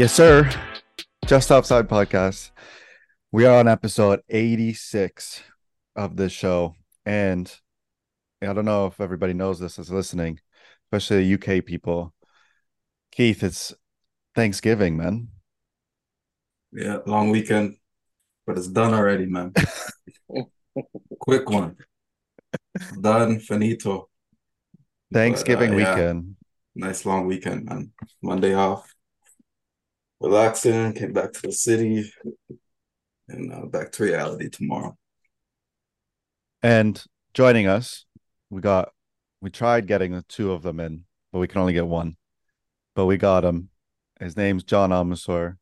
Yes, 0.00 0.14
sir. 0.14 0.48
Just 1.26 1.50
Offside 1.50 1.86
Podcast. 1.86 2.52
We 3.32 3.44
are 3.44 3.58
on 3.58 3.68
episode 3.68 4.22
86 4.30 5.42
of 5.94 6.16
this 6.16 6.32
show. 6.32 6.74
And 7.04 7.54
I 8.40 8.54
don't 8.54 8.64
know 8.64 8.86
if 8.86 8.98
everybody 8.98 9.34
knows 9.34 9.58
this 9.58 9.78
is 9.78 9.90
listening, 9.90 10.40
especially 10.86 11.34
the 11.34 11.34
UK 11.58 11.62
people. 11.66 12.14
Keith, 13.12 13.42
it's 13.42 13.74
Thanksgiving, 14.34 14.96
man. 14.96 15.28
Yeah, 16.72 17.00
long 17.04 17.28
weekend, 17.28 17.76
but 18.46 18.56
it's 18.56 18.68
done 18.68 18.94
already, 18.94 19.26
man. 19.26 19.52
Quick 21.20 21.50
one. 21.50 21.76
Done, 22.98 23.38
finito. 23.38 24.08
Thanksgiving 25.12 25.72
But, 25.72 25.76
uh, 25.76 25.78
yeah, 25.80 25.94
weekend. 25.94 26.36
nice 26.74 27.04
long 27.04 27.26
weekend, 27.26 27.66
man. 27.66 27.92
Monday 28.22 28.54
off. 28.54 28.90
Relaxing, 30.20 30.92
came 30.92 31.12
back 31.12 31.32
to 31.32 31.42
the 31.42 31.52
city, 31.52 32.12
and 33.28 33.52
uh, 33.52 33.66
back 33.66 33.90
to 33.92 34.04
reality 34.04 34.50
tomorrow. 34.50 34.96
And 36.62 37.02
joining 37.32 37.66
us, 37.66 38.04
we 38.50 38.60
got, 38.60 38.90
we 39.40 39.50
tried 39.50 39.86
getting 39.86 40.12
the 40.12 40.22
two 40.28 40.52
of 40.52 40.62
them 40.62 40.78
in, 40.78 41.04
but 41.32 41.38
we 41.38 41.48
can 41.48 41.60
only 41.60 41.72
get 41.72 41.86
one. 41.86 42.16
But 42.94 43.06
we 43.06 43.16
got 43.16 43.44
him. 43.44 43.70
His 44.18 44.36
name's 44.36 44.62
Jon 44.62 44.90
Almasor. 44.90 45.56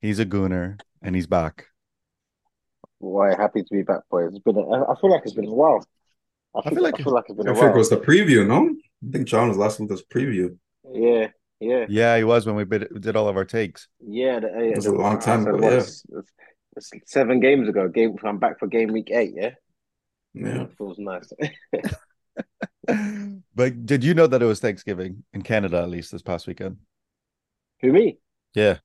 He's 0.00 0.20
a 0.20 0.26
gooner 0.26 0.78
and 1.02 1.16
he's 1.16 1.26
back. 1.26 1.66
Why 2.98 3.34
happy 3.34 3.62
to 3.62 3.68
be 3.74 3.82
back, 3.82 4.02
boys. 4.10 4.30
It's 4.32 4.38
been. 4.38 4.56
A, 4.56 4.60
I 4.60 4.92
I 4.92 5.00
feel 5.00 5.10
like 5.10 5.22
it's 5.24 5.34
been 5.34 5.46
a 5.46 5.52
while. 5.52 5.84
I 6.54 6.62
feel, 6.62 6.74
feel 6.74 6.82
like 6.84 7.00
I 7.00 7.02
feel 7.02 7.12
like 7.12 7.24
it's 7.28 7.36
been 7.36 7.48
I 7.48 7.52
a 7.52 7.54
think 7.54 7.74
it 7.74 7.76
was 7.76 7.90
the 7.90 7.96
preview, 7.96 8.46
no? 8.46 8.68
I 8.68 9.12
think 9.12 9.26
Jon 9.26 9.48
was 9.48 9.58
last 9.58 9.80
week 9.80 9.90
was 9.90 10.04
preview. 10.04 10.56
Yeah, 10.92 11.28
yeah, 11.60 11.86
Yeah, 11.88 12.16
he 12.16 12.24
was 12.24 12.46
when 12.46 12.56
we 12.56 12.64
bid, 12.64 12.88
did 13.00 13.16
all 13.16 13.28
of 13.28 13.36
our 13.36 13.44
takes. 13.44 13.88
yeah. 14.00 14.40
The, 14.40 14.48
yeah 14.48 14.60
It 14.70 14.76
was 14.76 14.84
the- 14.84 14.92
a 14.92 14.94
long 14.94 15.18
time 15.18 15.46
ago, 15.46 15.58
yeah. 15.60 15.66
it's- 15.68 16.04
it's- 16.10 16.32
it's 16.92 17.12
seven 17.12 17.38
games 17.40 17.68
ago. 17.68 17.86
Game. 17.88 18.16
I'm 18.24 18.38
back 18.38 18.58
for 18.58 18.66
game 18.66 18.92
week 18.92 19.10
eight. 19.12 19.32
Yeah, 19.36 19.50
Yeah. 20.34 20.62
It 20.62 20.72
feels 20.76 20.98
nice. 20.98 21.30
but 23.54 23.86
did 23.86 24.02
you 24.04 24.14
know 24.14 24.26
that 24.26 24.42
it 24.42 24.46
was 24.46 24.58
Thanksgiving 24.60 25.24
in 25.32 25.42
Canada 25.42 25.78
at 25.82 25.88
least 25.88 26.10
this 26.12 26.22
past 26.22 26.46
weekend? 26.46 26.78
Who 27.80 27.92
me? 27.92 28.18
Yeah. 28.54 28.78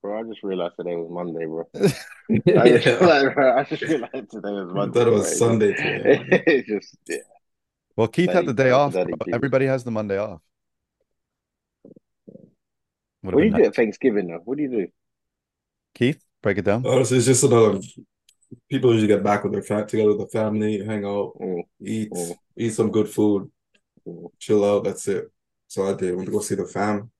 Bro, 0.00 0.20
I 0.20 0.22
just 0.28 0.44
realized 0.44 0.74
today 0.78 0.94
was 0.94 1.08
Monday, 1.10 1.44
bro. 1.44 1.64
I 1.74 2.68
just, 2.68 2.86
Yeah. 2.86 2.98
realized, 2.98 3.34
bro, 3.34 3.56
I 3.58 3.64
just 3.64 3.82
realized 3.82 4.30
today 4.30 4.50
was 4.50 4.68
I 4.70 4.72
Monday. 4.74 4.92
thought 4.98 5.08
it 5.08 5.10
bro. 5.10 5.18
was 5.18 5.38
Sunday 5.38 5.72
today. 5.74 6.64
just 6.68 6.96
yeah. 7.08 7.16
Well, 7.96 8.06
Keith 8.08 8.30
had 8.30 8.46
the 8.46 8.54
day 8.54 8.70
off. 8.70 8.92
bro. 8.92 9.04
Everybody 9.32 9.66
has 9.66 9.82
the 9.82 9.90
Monday 9.90 10.18
off. 10.18 10.40
Would 13.22 13.34
What 13.34 13.40
do 13.40 13.46
you 13.46 13.52
been 13.52 13.62
do 13.62 13.68
at 13.68 13.74
Thanksgiving 13.74 14.28
though? 14.28 14.40
What 14.44 14.56
do 14.56 14.62
you 14.64 14.70
do? 14.70 14.86
Keith, 15.94 16.22
break 16.42 16.58
it 16.58 16.64
down. 16.64 16.86
Honestly, 16.86 17.16
it's 17.18 17.26
just 17.26 17.44
another. 17.44 17.80
People 18.70 18.92
usually 18.92 19.08
get 19.08 19.22
back 19.22 19.42
with 19.44 19.52
their 19.52 19.62
fam 19.62 19.86
together 19.86 20.08
with 20.10 20.20
the 20.20 20.26
family, 20.38 20.82
hang 20.84 21.04
out, 21.04 21.32
Mm, 21.40 21.62
eat, 21.80 22.10
Mm. 22.10 22.36
eat 22.56 22.70
some 22.72 22.90
good 22.90 23.08
food, 23.08 23.50
mm. 24.06 24.30
chill 24.38 24.64
out. 24.64 24.84
That's 24.84 25.06
it. 25.08 25.30
So 25.66 25.86
I 25.86 25.94
did. 25.94 26.14
Went 26.16 26.26
to 26.26 26.32
go 26.32 26.40
see 26.40 26.54
the 26.54 26.64
fam, 26.66 27.10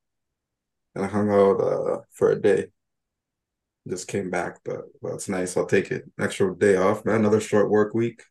and 0.94 1.04
I 1.04 1.08
hung 1.08 1.28
out 1.30 1.60
uh, 1.60 1.98
for 2.12 2.30
a 2.30 2.40
day. 2.40 2.68
Just 3.86 4.08
came 4.08 4.30
back, 4.30 4.58
but 4.64 4.82
well, 5.00 5.14
it's 5.14 5.28
nice. 5.28 5.56
I'll 5.56 5.66
take 5.66 5.90
it. 5.90 6.04
Extra 6.18 6.54
day 6.56 6.76
off, 6.76 7.04
man. 7.04 7.16
Another 7.16 7.40
short 7.40 7.68
work 7.70 7.94
week. 7.94 8.22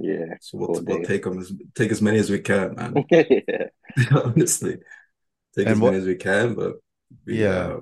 Yeah. 0.00 0.34
So 0.40 0.58
we'll, 0.58 0.82
we'll 0.84 1.02
take 1.04 1.22
them 1.24 1.38
as 1.38 1.52
take 1.74 1.92
as 1.92 2.02
many 2.02 2.18
as 2.18 2.28
we 2.30 2.40
can, 2.40 2.74
man. 2.74 3.04
yeah. 3.10 3.68
Honestly, 4.12 4.78
take 5.54 5.66
And 5.66 5.74
as 5.76 5.78
what- 5.80 5.92
many 5.92 6.02
as 6.02 6.06
we 6.06 6.16
can. 6.16 6.54
But 6.54 6.74
we, 7.26 7.42
Yeah. 7.42 7.48
uh, 7.50 7.80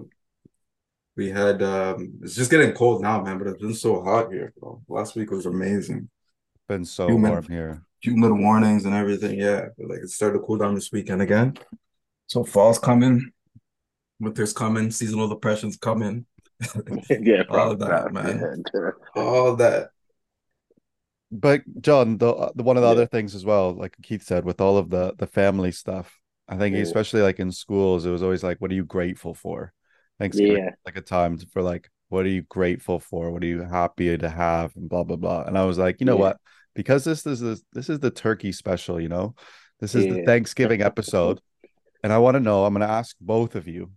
we 1.17 1.31
had 1.31 1.63
um, 1.63 2.15
it's 2.23 2.35
just 2.35 2.51
getting 2.51 2.73
cold 2.73 3.03
now, 3.03 3.23
man. 3.23 3.39
But 3.39 3.49
it's 3.49 3.61
been 3.63 3.75
so 3.75 4.03
hot 4.03 4.33
here. 4.33 4.53
Bro. 4.59 4.83
Last 4.89 5.15
week 5.17 5.31
was 5.31 5.47
amazing. 5.47 6.09
Been 6.69 6.85
so 6.85 7.07
Human- 7.09 7.31
warm 7.31 7.47
here. 7.49 7.83
humid 8.01 8.33
warnings 8.33 8.85
and 8.85 8.95
everything. 8.95 9.39
Yeah, 9.39 9.69
but 9.77 9.89
like 9.89 9.99
it 10.01 10.09
started 10.11 10.39
to 10.39 10.45
cool 10.45 10.57
down 10.59 10.75
this 10.75 10.91
weekend 10.93 11.23
again. 11.23 11.57
So 12.27 12.45
fall's 12.45 12.79
coming, 12.79 13.31
winter's 14.21 14.53
coming, 14.55 14.91
seasonal 14.91 15.29
depression's 15.29 15.77
coming, 15.77 16.25
yeah, 17.11 17.43
All 17.51 17.73
of 17.73 17.79
that, 17.81 18.13
man. 18.13 18.63
Yeah. 18.75 18.91
all 19.23 19.55
that. 19.57 19.91
But 21.31 21.63
John, 21.81 22.19
the, 22.19 22.53
the 22.55 22.63
one 22.63 22.77
of 22.77 22.83
the 22.83 22.89
Yeah. 22.89 22.93
other 22.93 23.07
things 23.07 23.35
as 23.35 23.45
well, 23.45 23.73
like 23.75 23.97
Keith 24.03 24.23
said, 24.23 24.45
with 24.45 24.61
all 24.61 24.77
of 24.79 24.91
the 24.91 25.15
the 25.19 25.27
family 25.27 25.73
stuff, 25.73 26.19
I 26.53 26.57
think 26.59 26.77
Yeah. 26.77 26.83
especially 26.83 27.23
like 27.23 27.41
in 27.41 27.51
schools, 27.51 28.05
it 28.05 28.11
was 28.11 28.23
always 28.23 28.43
like, 28.43 28.59
what 28.61 28.71
are 28.71 28.75
you 28.75 28.85
grateful 28.85 29.35
for? 29.35 29.73
Thanksgiving, 30.19 30.65
Yeah. 30.65 30.71
like 30.85 30.97
a 30.97 31.01
time 31.01 31.39
for 31.39 31.63
like, 31.63 31.89
what 32.11 32.27
are 32.27 32.29
you 32.29 32.43
grateful 32.43 33.01
for? 33.01 33.31
What 33.31 33.43
are 33.43 33.47
you 33.47 33.63
happy 33.63 34.17
to 34.17 34.29
have? 34.29 34.77
And 34.77 34.89
blah 34.89 35.05
blah 35.05 35.17
blah. 35.17 35.45
And 35.45 35.57
I 35.57 35.65
was 35.65 35.79
like, 35.79 35.99
you 36.01 36.07
know 36.07 36.17
Yeah. 36.17 36.21
what? 36.27 36.37
Because 36.75 37.05
this 37.05 37.27
is 37.27 37.41
the 37.41 37.61
this 37.73 37.89
is 37.89 37.99
the 38.01 38.11
turkey 38.11 38.53
special, 38.53 39.01
you 39.01 39.09
know, 39.09 39.35
this 39.81 39.95
is 39.95 40.05
the 40.07 40.23
Thanksgiving 40.25 40.83
episode, 40.91 41.41
and 42.03 42.13
I 42.13 42.19
want 42.19 42.35
to 42.37 42.41
know. 42.41 42.65
I'm 42.67 42.75
going 42.75 42.87
to 42.87 42.93
ask 43.01 43.17
both 43.21 43.55
of 43.57 43.67
you. 43.67 43.91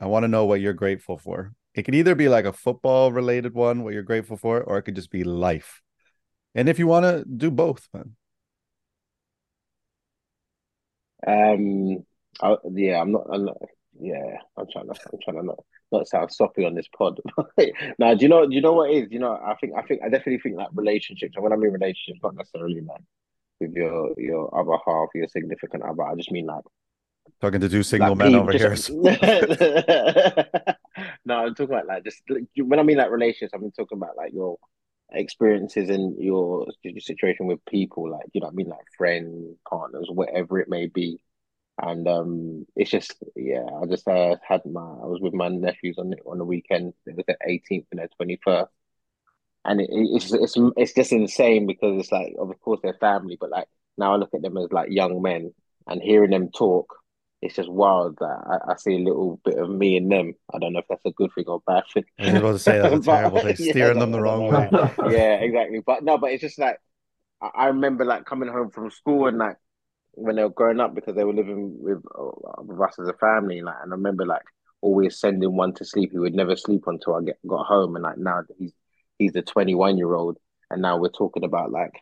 I 0.00 0.06
want 0.06 0.22
to 0.24 0.28
know 0.28 0.44
what 0.46 0.60
you're 0.60 0.72
grateful 0.84 1.18
for. 1.18 1.52
It 1.74 1.82
could 1.84 1.94
either 1.96 2.14
be 2.14 2.28
like 2.28 2.44
a 2.44 2.52
football 2.52 3.10
related 3.12 3.54
one, 3.54 3.82
what 3.82 3.92
you're 3.92 4.02
grateful 4.12 4.36
for, 4.36 4.62
or 4.62 4.78
it 4.78 4.82
could 4.82 4.94
just 4.94 5.10
be 5.10 5.24
life. 5.24 5.82
And 6.54 6.68
if 6.68 6.78
you 6.78 6.86
want 6.86 7.04
to 7.04 7.24
do 7.24 7.50
both, 7.50 7.88
man. 7.92 8.14
Um, 11.26 12.04
I, 12.40 12.56
yeah, 12.72 13.00
I'm 13.00 13.12
not, 13.12 13.26
I'm 13.32 13.44
not. 13.44 13.56
Yeah, 14.00 14.38
I'm 14.56 14.66
trying 14.70 14.86
to. 14.86 14.94
I'm 15.12 15.18
trying 15.24 15.36
to 15.38 15.42
not 15.42 15.58
not 15.90 16.08
sound 16.08 16.30
soppy 16.32 16.64
on 16.64 16.74
this 16.74 16.86
pod. 16.96 17.18
now, 17.98 18.14
do 18.14 18.22
you 18.22 18.28
know? 18.28 18.46
Do 18.46 18.54
you 18.54 18.60
know 18.60 18.74
what 18.74 18.90
it 18.90 19.04
is? 19.04 19.08
You 19.10 19.18
know, 19.18 19.32
I 19.32 19.54
think. 19.56 19.72
I 19.76 19.82
think. 19.82 20.02
I 20.02 20.08
definitely 20.08 20.38
think 20.38 20.56
like 20.56 20.68
relationships. 20.72 21.32
And 21.34 21.42
when 21.42 21.52
I 21.52 21.56
mean 21.56 21.72
relationships, 21.72 22.20
not 22.22 22.36
necessarily 22.36 22.80
like 22.80 23.02
with 23.60 23.72
your 23.74 24.14
your 24.16 24.56
other 24.56 24.78
half, 24.86 25.08
your 25.14 25.26
significant 25.28 25.82
other. 25.82 26.02
I 26.02 26.14
just 26.14 26.30
mean 26.30 26.46
like 26.46 26.62
Talking 27.40 27.60
to 27.60 27.68
two 27.68 27.82
single 27.82 28.10
like 28.10 28.18
men 28.18 28.34
over 28.34 28.52
here. 28.52 28.74
no, 31.24 31.46
I'm 31.46 31.54
talking 31.54 31.74
about 31.74 31.86
like 31.86 32.04
just 32.04 32.22
when 32.56 32.80
I 32.80 32.82
mean 32.82 32.98
like 32.98 33.10
relationships, 33.10 33.52
I'm 33.54 33.70
talking 33.70 33.98
about 33.98 34.16
like 34.16 34.32
your 34.32 34.56
experiences 35.12 35.88
and 35.88 36.16
your, 36.22 36.66
situation 36.98 37.46
with 37.46 37.64
people, 37.66 38.10
like 38.10 38.26
you 38.32 38.40
know 38.40 38.48
I 38.48 38.50
mean, 38.50 38.68
like 38.68 38.86
friends, 38.96 39.56
partners, 39.68 40.08
whatever 40.10 40.58
it 40.58 40.68
may 40.68 40.86
be. 40.86 41.20
And 41.80 42.08
um, 42.08 42.66
it's 42.74 42.90
just 42.90 43.14
yeah, 43.36 43.64
I 43.80 43.86
just 43.86 44.06
uh, 44.08 44.36
had 44.46 44.62
my 44.66 44.80
I 44.80 45.06
was 45.06 45.20
with 45.20 45.34
my 45.34 45.48
nephews 45.48 45.96
on 45.98 46.10
the, 46.10 46.16
on 46.26 46.38
the 46.38 46.44
weekend. 46.44 46.94
It 47.06 47.16
was 47.16 47.26
the 47.26 47.36
18th 47.48 47.86
and 47.92 48.00
the 48.00 48.36
21st, 48.36 48.68
and 49.64 49.80
it, 49.80 49.88
it's 49.90 50.32
it's 50.32 50.54
it's 50.76 50.94
just 50.94 51.12
insane 51.12 51.66
because 51.66 52.00
it's 52.00 52.12
like 52.12 52.34
of 52.38 52.60
course 52.60 52.80
they're 52.82 52.94
family, 52.94 53.36
but 53.40 53.50
like 53.50 53.68
now 53.96 54.12
I 54.12 54.16
look 54.16 54.34
at 54.34 54.42
them 54.42 54.56
as 54.56 54.72
like 54.72 54.90
young 54.90 55.22
men 55.22 55.52
and 55.86 56.02
hearing 56.02 56.30
them 56.30 56.50
talk 56.50 56.94
it's 57.40 57.54
just 57.54 57.68
wild 57.68 58.16
that 58.18 58.60
I, 58.66 58.72
I 58.72 58.76
see 58.76 58.96
a 58.96 58.98
little 58.98 59.40
bit 59.44 59.58
of 59.58 59.70
me 59.70 59.96
in 59.96 60.08
them. 60.08 60.34
I 60.52 60.58
don't 60.58 60.72
know 60.72 60.80
if 60.80 60.86
that's 60.88 61.04
a 61.04 61.12
good 61.12 61.30
thing 61.34 61.44
or 61.46 61.62
bad 61.66 61.84
thing. 61.92 62.04
I 62.18 62.32
was 62.32 62.40
about 62.40 62.52
to 62.52 62.58
say 62.58 62.78
that's 62.78 62.94
a 62.94 63.00
terrible 63.10 63.40
thing, 63.40 63.56
yeah, 63.58 63.72
steering 63.72 63.98
them 63.98 64.10
the 64.10 64.20
wrong 64.20 64.48
way. 64.48 64.68
yeah, 65.12 65.34
exactly. 65.36 65.80
But 65.84 66.02
no, 66.02 66.18
but 66.18 66.32
it's 66.32 66.40
just 66.40 66.58
like 66.58 66.78
I, 67.40 67.50
I 67.54 67.66
remember 67.66 68.04
like 68.04 68.24
coming 68.24 68.48
home 68.48 68.70
from 68.70 68.90
school 68.90 69.28
and 69.28 69.38
like 69.38 69.56
when 70.12 70.36
they 70.36 70.42
were 70.42 70.48
growing 70.48 70.80
up 70.80 70.94
because 70.94 71.14
they 71.14 71.24
were 71.24 71.34
living 71.34 71.76
with 71.80 71.98
uh, 72.18 72.62
with 72.62 72.80
us 72.80 72.98
as 72.98 73.08
a 73.08 73.14
family, 73.14 73.60
like 73.62 73.76
and 73.82 73.92
I 73.92 73.96
remember 73.96 74.26
like 74.26 74.42
always 74.80 75.18
sending 75.18 75.56
one 75.56 75.74
to 75.74 75.84
sleep. 75.84 76.10
He 76.12 76.18
would 76.18 76.34
never 76.34 76.56
sleep 76.56 76.82
until 76.86 77.14
I 77.14 77.22
get 77.22 77.38
got 77.46 77.66
home, 77.66 77.94
and 77.94 78.02
like 78.02 78.18
now 78.18 78.42
he's 78.58 78.72
he's 79.18 79.36
a 79.36 79.42
twenty 79.42 79.76
one 79.76 79.96
year 79.96 80.12
old, 80.14 80.38
and 80.70 80.82
now 80.82 80.98
we're 80.98 81.08
talking 81.10 81.44
about 81.44 81.70
like 81.70 81.92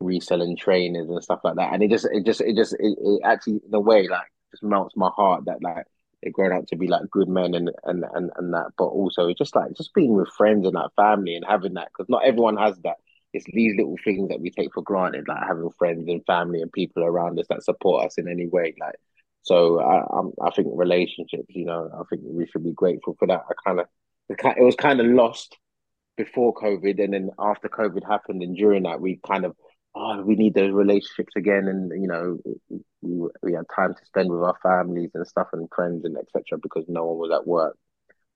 reselling 0.00 0.56
trainers 0.56 1.08
and 1.08 1.22
stuff 1.22 1.40
like 1.44 1.54
that, 1.54 1.72
and 1.72 1.84
it 1.84 1.90
just 1.90 2.06
it 2.10 2.26
just 2.26 2.40
it 2.40 2.56
just 2.56 2.72
it, 2.74 2.98
it 3.00 3.20
actually 3.24 3.60
in 3.64 3.72
a 3.72 3.80
way 3.80 4.08
like 4.08 4.26
just 4.52 4.62
melts 4.62 4.96
my 4.96 5.10
heart 5.16 5.46
that 5.46 5.62
like 5.62 5.86
they're 6.22 6.30
growing 6.30 6.52
up 6.56 6.66
to 6.68 6.76
be 6.76 6.86
like 6.86 7.10
good 7.10 7.28
men 7.28 7.54
and 7.54 7.70
and 7.82 8.04
and, 8.14 8.30
and 8.36 8.54
that, 8.54 8.68
but 8.78 8.84
also 8.84 9.34
just 9.34 9.56
like 9.56 9.74
just 9.76 9.92
being 9.94 10.14
with 10.14 10.28
friends 10.28 10.64
and 10.64 10.74
like 10.74 10.94
family 10.94 11.34
and 11.34 11.44
having 11.44 11.74
that 11.74 11.88
because 11.88 12.08
not 12.08 12.24
everyone 12.24 12.56
has 12.56 12.78
that. 12.84 12.98
It's 13.34 13.46
these 13.46 13.74
little 13.76 13.96
things 14.04 14.28
that 14.28 14.40
we 14.40 14.50
take 14.50 14.74
for 14.74 14.82
granted, 14.82 15.26
like 15.26 15.42
having 15.48 15.70
friends 15.78 16.06
and 16.06 16.22
family 16.26 16.60
and 16.60 16.70
people 16.70 17.02
around 17.02 17.40
us 17.40 17.46
that 17.48 17.64
support 17.64 18.04
us 18.04 18.18
in 18.18 18.28
any 18.28 18.46
way. 18.46 18.74
Like, 18.78 18.96
so 19.40 19.80
I, 19.80 20.04
I'm, 20.14 20.32
I 20.40 20.50
think 20.50 20.68
relationships, 20.70 21.46
you 21.48 21.64
know, 21.64 21.90
I 21.94 22.02
think 22.10 22.22
we 22.26 22.46
should 22.46 22.62
be 22.62 22.72
grateful 22.72 23.16
for 23.18 23.26
that. 23.28 23.40
I 23.48 23.54
kind 23.66 23.80
of, 23.80 23.86
it 24.28 24.62
was 24.62 24.76
kind 24.76 25.00
of 25.00 25.06
lost 25.06 25.56
before 26.18 26.54
COVID, 26.54 27.02
and 27.02 27.14
then 27.14 27.30
after 27.38 27.70
COVID 27.70 28.06
happened, 28.06 28.42
and 28.42 28.54
during 28.54 28.82
that, 28.82 29.00
we 29.00 29.18
kind 29.26 29.46
of, 29.46 29.56
oh, 29.94 30.22
we 30.22 30.36
need 30.36 30.54
those 30.54 30.72
relationships 30.72 31.34
again, 31.36 31.68
and 31.68 31.90
you 32.00 32.08
know, 32.08 32.38
we 33.02 33.28
we 33.42 33.52
had 33.54 33.66
time 33.74 33.94
to 33.94 34.06
spend 34.06 34.30
with 34.30 34.42
our 34.42 34.56
families 34.62 35.10
and 35.14 35.26
stuff 35.26 35.48
and 35.52 35.68
friends 35.74 36.04
and 36.04 36.16
etc. 36.16 36.58
because 36.62 36.84
no 36.88 37.06
one 37.06 37.18
was 37.18 37.32
at 37.38 37.46
work. 37.46 37.76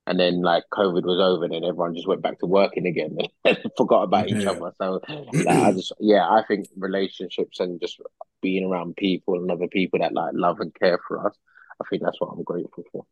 And 0.08 0.20
then 0.20 0.43
like 0.43 0.64
COVID 0.73 1.05
was 1.05 1.20
over, 1.20 1.44
and 1.44 1.55
then 1.55 1.64
everyone 1.64 1.94
just 1.94 2.08
went 2.08 2.23
back 2.23 2.38
to 2.41 2.47
working 2.47 2.87
again 2.87 3.19
and 3.44 3.58
forgot 3.76 4.03
about 4.05 4.29
each 4.29 4.44
Yeah. 4.44 4.49
other. 4.49 4.73
So 4.79 5.00
like, 5.44 5.56
I 5.58 5.73
just 5.73 5.93
yeah, 6.00 6.29
I 6.29 6.44
think 6.47 6.69
relationships 6.76 7.61
and 7.61 7.81
just 7.81 8.00
being 8.43 8.64
around 8.64 8.97
people 8.97 9.35
and 9.41 9.50
other 9.50 9.69
people 9.69 10.00
that 10.00 10.14
like 10.14 10.32
love 10.35 10.61
and 10.61 10.75
care 10.75 11.00
for 11.08 11.26
us. 11.26 11.37
I 11.81 11.85
think 11.91 12.03
that's 12.03 12.20
what 12.20 12.29
I'm 12.32 12.44
grateful 12.44 12.85
for. 12.93 13.05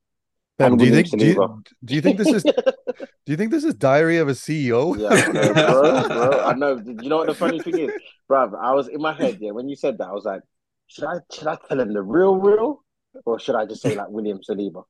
Ben, 0.59 0.73
And 0.73 0.79
do 0.79 0.85
you 0.87 0.93
think 0.93 1.11
do 1.17 1.27
you, 1.27 1.65
do 1.85 1.95
you 1.95 2.01
think 2.01 2.17
this 2.19 2.33
is 2.33 2.45
do 2.45 3.33
you 3.33 3.37
think 3.37 3.51
this 3.51 3.65
is 3.65 3.75
Diary 3.75 4.19
of 4.19 4.29
a 4.29 4.33
CEO? 4.33 4.97
Yeah, 4.97 5.09
I 5.11 5.33
know, 5.33 5.53
bro, 5.53 6.09
bro. 6.09 6.45
I 6.45 6.55
know. 6.55 6.77
You 7.03 7.09
know 7.09 7.19
what 7.19 7.27
the 7.27 7.35
funny 7.35 7.61
thing 7.61 7.79
is, 7.79 7.93
bro? 8.29 8.55
I 8.55 8.73
was 8.73 8.89
in 8.89 9.01
my 9.01 9.13
head, 9.13 9.39
yeah. 9.41 9.51
When 9.51 9.69
you 9.69 9.77
said 9.77 9.99
that, 9.99 10.09
I 10.09 10.13
was 10.13 10.25
like, 10.25 10.43
should 10.87 11.05
I 11.05 11.19
should 11.33 11.49
I 11.49 11.59
tell 11.69 11.81
him 11.81 11.93
the 11.93 12.03
real, 12.03 12.37
real, 12.37 12.85
or 13.27 13.41
should 13.41 13.57
I 13.57 13.67
just 13.67 13.83
say 13.83 13.97
like 13.97 14.11
William 14.11 14.41
Saliba? 14.49 14.85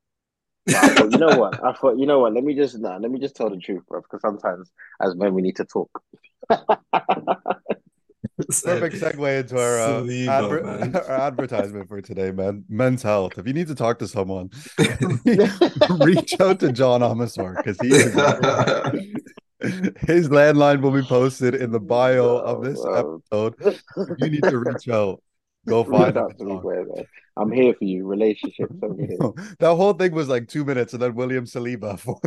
Thought, 0.68 1.12
you 1.12 1.18
know 1.18 1.38
what? 1.38 1.62
I 1.64 1.72
thought, 1.72 1.98
you 1.98 2.06
know 2.06 2.20
what? 2.20 2.34
Let 2.34 2.44
me 2.44 2.54
just 2.54 2.78
nah, 2.78 2.96
let 2.98 3.10
me 3.10 3.18
just 3.18 3.36
tell 3.36 3.50
the 3.50 3.56
truth, 3.56 3.84
bro. 3.88 4.00
Because 4.02 4.20
sometimes, 4.20 4.70
as 5.00 5.14
men, 5.14 5.34
we 5.34 5.42
need 5.42 5.56
to 5.56 5.64
talk. 5.64 5.90
Perfect 8.62 8.96
segue 8.96 9.40
into 9.40 9.58
our, 9.58 9.78
uh, 9.80 9.88
Saliba, 9.88 10.28
adver- 10.28 11.04
our 11.08 11.20
advertisement 11.20 11.88
for 11.88 12.00
today, 12.00 12.30
man. 12.30 12.64
Men's 12.68 13.02
health. 13.02 13.38
If 13.38 13.46
you 13.46 13.52
need 13.52 13.68
to 13.68 13.74
talk 13.74 13.98
to 14.00 14.08
someone, 14.08 14.50
reach 16.00 16.40
out 16.40 16.60
to 16.60 16.72
Jon 16.72 17.00
Amasor 17.00 17.56
because 17.56 17.78
he 17.80 17.88
is 17.88 18.14
his 20.00 20.28
landline 20.28 20.82
will 20.82 20.90
be 20.90 21.02
posted 21.02 21.54
in 21.54 21.72
the 21.72 21.80
bio 21.80 22.36
of 22.38 22.62
this 22.62 22.84
episode. 22.84 23.54
You 24.18 24.30
need 24.30 24.42
to 24.42 24.58
reach 24.58 24.88
out, 24.88 25.22
go 25.66 25.84
find 25.84 26.16
out 26.16 26.36
to 26.38 26.44
me, 26.44 26.58
bro. 26.60 26.84
I'm 27.36 27.50
here 27.50 27.74
for 27.74 27.84
you. 27.84 28.06
Relationships 28.06 28.74
over 28.82 29.00
here. 29.00 29.16
That 29.58 29.74
whole 29.74 29.94
thing 29.94 30.12
was 30.12 30.28
like 30.28 30.48
two 30.48 30.64
minutes, 30.64 30.92
and 30.92 31.02
then 31.02 31.14
William 31.14 31.46
Saliba 31.46 31.98
for 31.98 32.20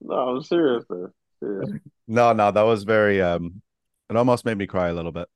no, 0.00 0.14
I'm 0.14 0.42
serious, 0.42 0.84
bro. 0.84 1.10
Serious. 1.40 1.70
No, 2.06 2.32
no, 2.32 2.50
that 2.50 2.62
was 2.62 2.84
very 2.84 3.20
um, 3.22 3.62
it 4.10 4.16
almost 4.16 4.44
made 4.44 4.58
me 4.58 4.66
cry 4.66 4.88
a 4.88 4.94
little 4.94 5.12
bit. 5.12 5.28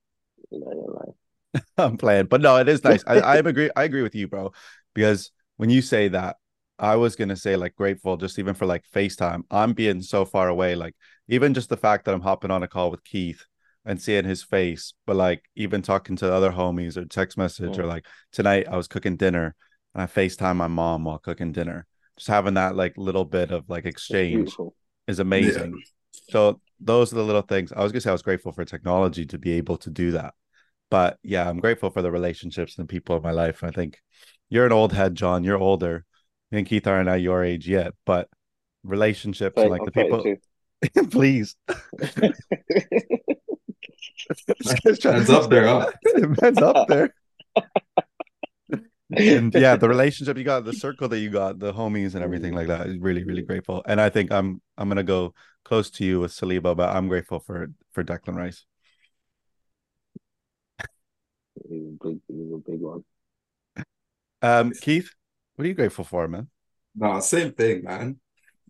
You 0.50 0.61
know, 0.61 0.73
you're 0.73 0.94
like, 0.94 1.65
I'm 1.79 1.97
playing, 1.97 2.26
but 2.26 2.41
no, 2.41 2.56
it 2.56 2.69
is 2.69 2.85
nice. 2.85 3.03
I, 3.06 3.20
I 3.20 3.37
agree. 3.38 3.70
I 3.76 3.85
agree 3.85 4.03
with 4.03 4.15
you, 4.15 4.29
bro. 4.29 4.53
Because 4.94 5.31
when 5.56 5.70
you 5.70 5.82
say 5.82 6.09
that, 6.09 6.37
I 6.79 6.97
was 6.97 7.17
gonna 7.17 7.37
say 7.37 7.56
like 7.56 7.75
grateful, 7.75 8.17
just 8.17 8.38
even 8.38 8.55
for 8.55 8.67
like 8.67 8.85
FaceTime. 8.94 9.43
I'm 9.50 9.73
being 9.73 10.03
so 10.03 10.25
far 10.25 10.49
away, 10.49 10.75
like 10.75 10.94
even 11.29 11.55
just 11.55 11.69
the 11.69 11.76
fact 11.76 12.05
that 12.05 12.15
I'm 12.15 12.20
hopping 12.20 12.50
on 12.50 12.62
a 12.62 12.69
call 12.69 12.91
with 12.91 13.05
Keith 13.05 13.44
and 13.85 14.00
seeing 14.00 14.25
his 14.25 14.43
face, 14.43 14.93
but 15.06 15.17
like 15.17 15.43
even 15.56 15.82
talking 15.82 16.17
to 16.17 16.32
other 16.32 16.53
homies 16.53 16.97
or 16.97 17.05
text 17.05 17.37
message 17.38 17.79
or 17.79 17.85
Mm. 17.85 17.88
like 17.88 18.06
tonight 18.32 18.69
I 18.69 18.76
was 18.76 18.87
cooking 18.88 19.17
dinner 19.17 19.55
and 19.94 20.03
I 20.03 20.06
FaceTime 20.06 20.56
my 20.56 20.69
mom 20.69 21.05
while 21.05 21.19
cooking 21.19 21.53
dinner. 21.53 21.87
Just 22.17 22.29
having 22.29 22.55
that 22.55 22.76
like 22.76 22.97
little 22.97 23.25
bit 23.25 23.50
of 23.50 23.69
like 23.69 23.85
exchange 23.87 24.56
is 25.06 25.19
amazing. 25.19 25.82
So 26.29 26.61
those 26.81 27.12
are 27.12 27.17
the 27.17 27.25
little 27.25 27.43
things. 27.43 27.73
I 27.73 27.82
was 27.82 27.93
gonna 27.93 28.00
say 28.00 28.11
I 28.11 28.15
was 28.15 28.23
grateful 28.23 28.53
for 28.53 28.65
technology 28.65 29.26
to 29.26 29.38
be 29.38 29.53
able 29.53 29.76
to 29.79 29.91
do 29.91 30.12
that. 30.12 30.35
But 30.91 31.19
yeah, 31.23 31.49
I'm 31.49 31.61
grateful 31.61 31.91
for 31.91 32.03
the 32.03 32.11
relationships 32.11 32.79
and 32.79 32.88
the 32.88 32.93
people 32.93 33.17
in 33.17 33.23
my 33.23 33.32
life. 33.32 33.62
I 33.62 33.70
think 33.70 33.99
you're 34.49 34.67
an 34.67 34.73
old 34.73 34.93
head, 34.93 35.15
Jon. 35.15 35.44
You're 35.44 35.59
older. 35.59 36.05
Me 36.50 36.59
and 36.59 36.67
Keith 36.67 36.87
aren't 36.87 37.09
at 37.09 37.20
your 37.20 37.44
age 37.44 37.69
yet, 37.69 37.93
but 38.06 38.29
relationships 38.85 39.61
and 39.61 39.70
like 39.70 39.81
I'm 39.81 39.87
the 39.87 39.93
people 39.93 40.37
please. 41.11 41.56
Hands 45.03 45.31
up 45.31 45.50
there, 45.50 45.67
huh? 45.67 45.91
Hands 46.41 46.62
up 46.62 46.88
there. 46.88 47.15
And 49.10 49.55
yeah, 49.55 49.76
the 49.76 49.88
relationship 49.88 50.37
you 50.37 50.44
got, 50.44 50.64
the 50.64 50.72
circle 50.72 51.08
that 51.08 51.19
you 51.19 51.31
got, 51.31 51.58
the 51.58 51.72
homies 51.72 52.14
and 52.14 52.22
everything 52.22 52.55
like 52.55 52.69
that 52.69 52.87
is 52.87 52.99
really, 52.99 53.25
really 53.25 53.43
grateful. 53.43 53.82
And 53.87 54.00
I 54.00 54.10
think 54.10 54.31
I'm 54.32 54.60
I'm 54.76 54.88
gonna 54.88 55.02
go 55.02 55.34
close 55.64 55.90
to 55.93 56.05
you 56.05 56.20
with 56.20 56.32
Saliba, 56.32 56.76
but 56.76 56.94
I'm 56.94 57.08
grateful 57.08 57.40
for 57.40 57.69
for 57.93 58.05
Declan 58.05 58.37
Rice. 58.37 58.64
He's 61.69 61.87
a 61.87 62.05
big, 62.05 62.20
he's 62.28 62.52
a 62.52 62.58
big 62.58 62.81
one. 62.81 63.05
Um, 64.40 64.72
Keith, 64.81 65.10
what 65.56 65.64
are 65.64 65.69
you 65.69 65.75
grateful 65.75 66.05
for, 66.05 66.28
man? 66.28 66.49
No, 66.94 67.19
same 67.20 67.52
thing, 67.52 67.84
man. 67.84 68.19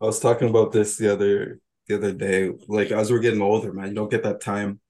I 0.00 0.06
was 0.06 0.20
talking 0.20 0.48
about 0.48 0.72
this 0.72 0.96
the 0.96 1.12
other 1.12 1.58
the 1.86 1.96
other 1.96 2.12
day. 2.12 2.50
Like 2.68 2.90
as 2.90 3.10
we're 3.10 3.18
getting 3.18 3.42
older, 3.42 3.72
man, 3.72 3.88
you 3.88 3.94
don't 3.94 4.10
get 4.10 4.22
that 4.22 4.40
time 4.40 4.80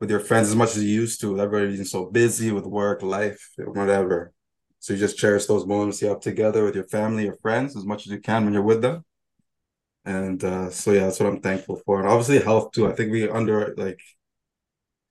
with 0.00 0.10
your 0.10 0.20
friends 0.20 0.48
as 0.48 0.56
much 0.56 0.70
as 0.70 0.82
you 0.82 0.88
used 0.88 1.20
to. 1.20 1.38
Everybody's 1.38 1.90
so 1.90 2.06
busy 2.06 2.50
with 2.50 2.64
work, 2.64 3.02
life, 3.02 3.50
whatever. 3.58 4.32
So 4.80 4.94
you 4.94 4.98
just 4.98 5.18
cherish 5.18 5.46
those 5.46 5.66
moments 5.66 6.02
you 6.02 6.08
have 6.08 6.20
together 6.20 6.64
with 6.64 6.74
your 6.74 6.88
family, 6.88 7.24
your 7.24 7.36
friends, 7.36 7.76
as 7.76 7.84
much 7.84 8.06
as 8.06 8.12
you 8.12 8.20
can 8.20 8.44
when 8.44 8.54
you're 8.54 8.62
with 8.62 8.82
them. 8.82 9.04
And 10.04 10.42
uh, 10.42 10.70
so 10.70 10.92
yeah, 10.92 11.04
that's 11.04 11.20
what 11.20 11.28
I'm 11.28 11.40
thankful 11.40 11.80
for. 11.84 12.00
And 12.00 12.08
obviously 12.08 12.40
health 12.40 12.72
too. 12.72 12.88
I 12.88 12.94
think 12.94 13.12
we 13.12 13.28
under 13.28 13.74
like 13.76 14.00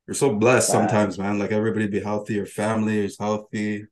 you're 0.07 0.15
so 0.15 0.33
blessed 0.35 0.69
Right. 0.69 0.79
sometimes, 0.79 1.19
man. 1.19 1.37
Like 1.39 1.51
everybody 1.51 1.87
be 1.87 1.99
healthy, 2.01 2.33
your 2.35 2.47
family 2.47 3.05
is 3.05 3.17
healthy. 3.19 3.85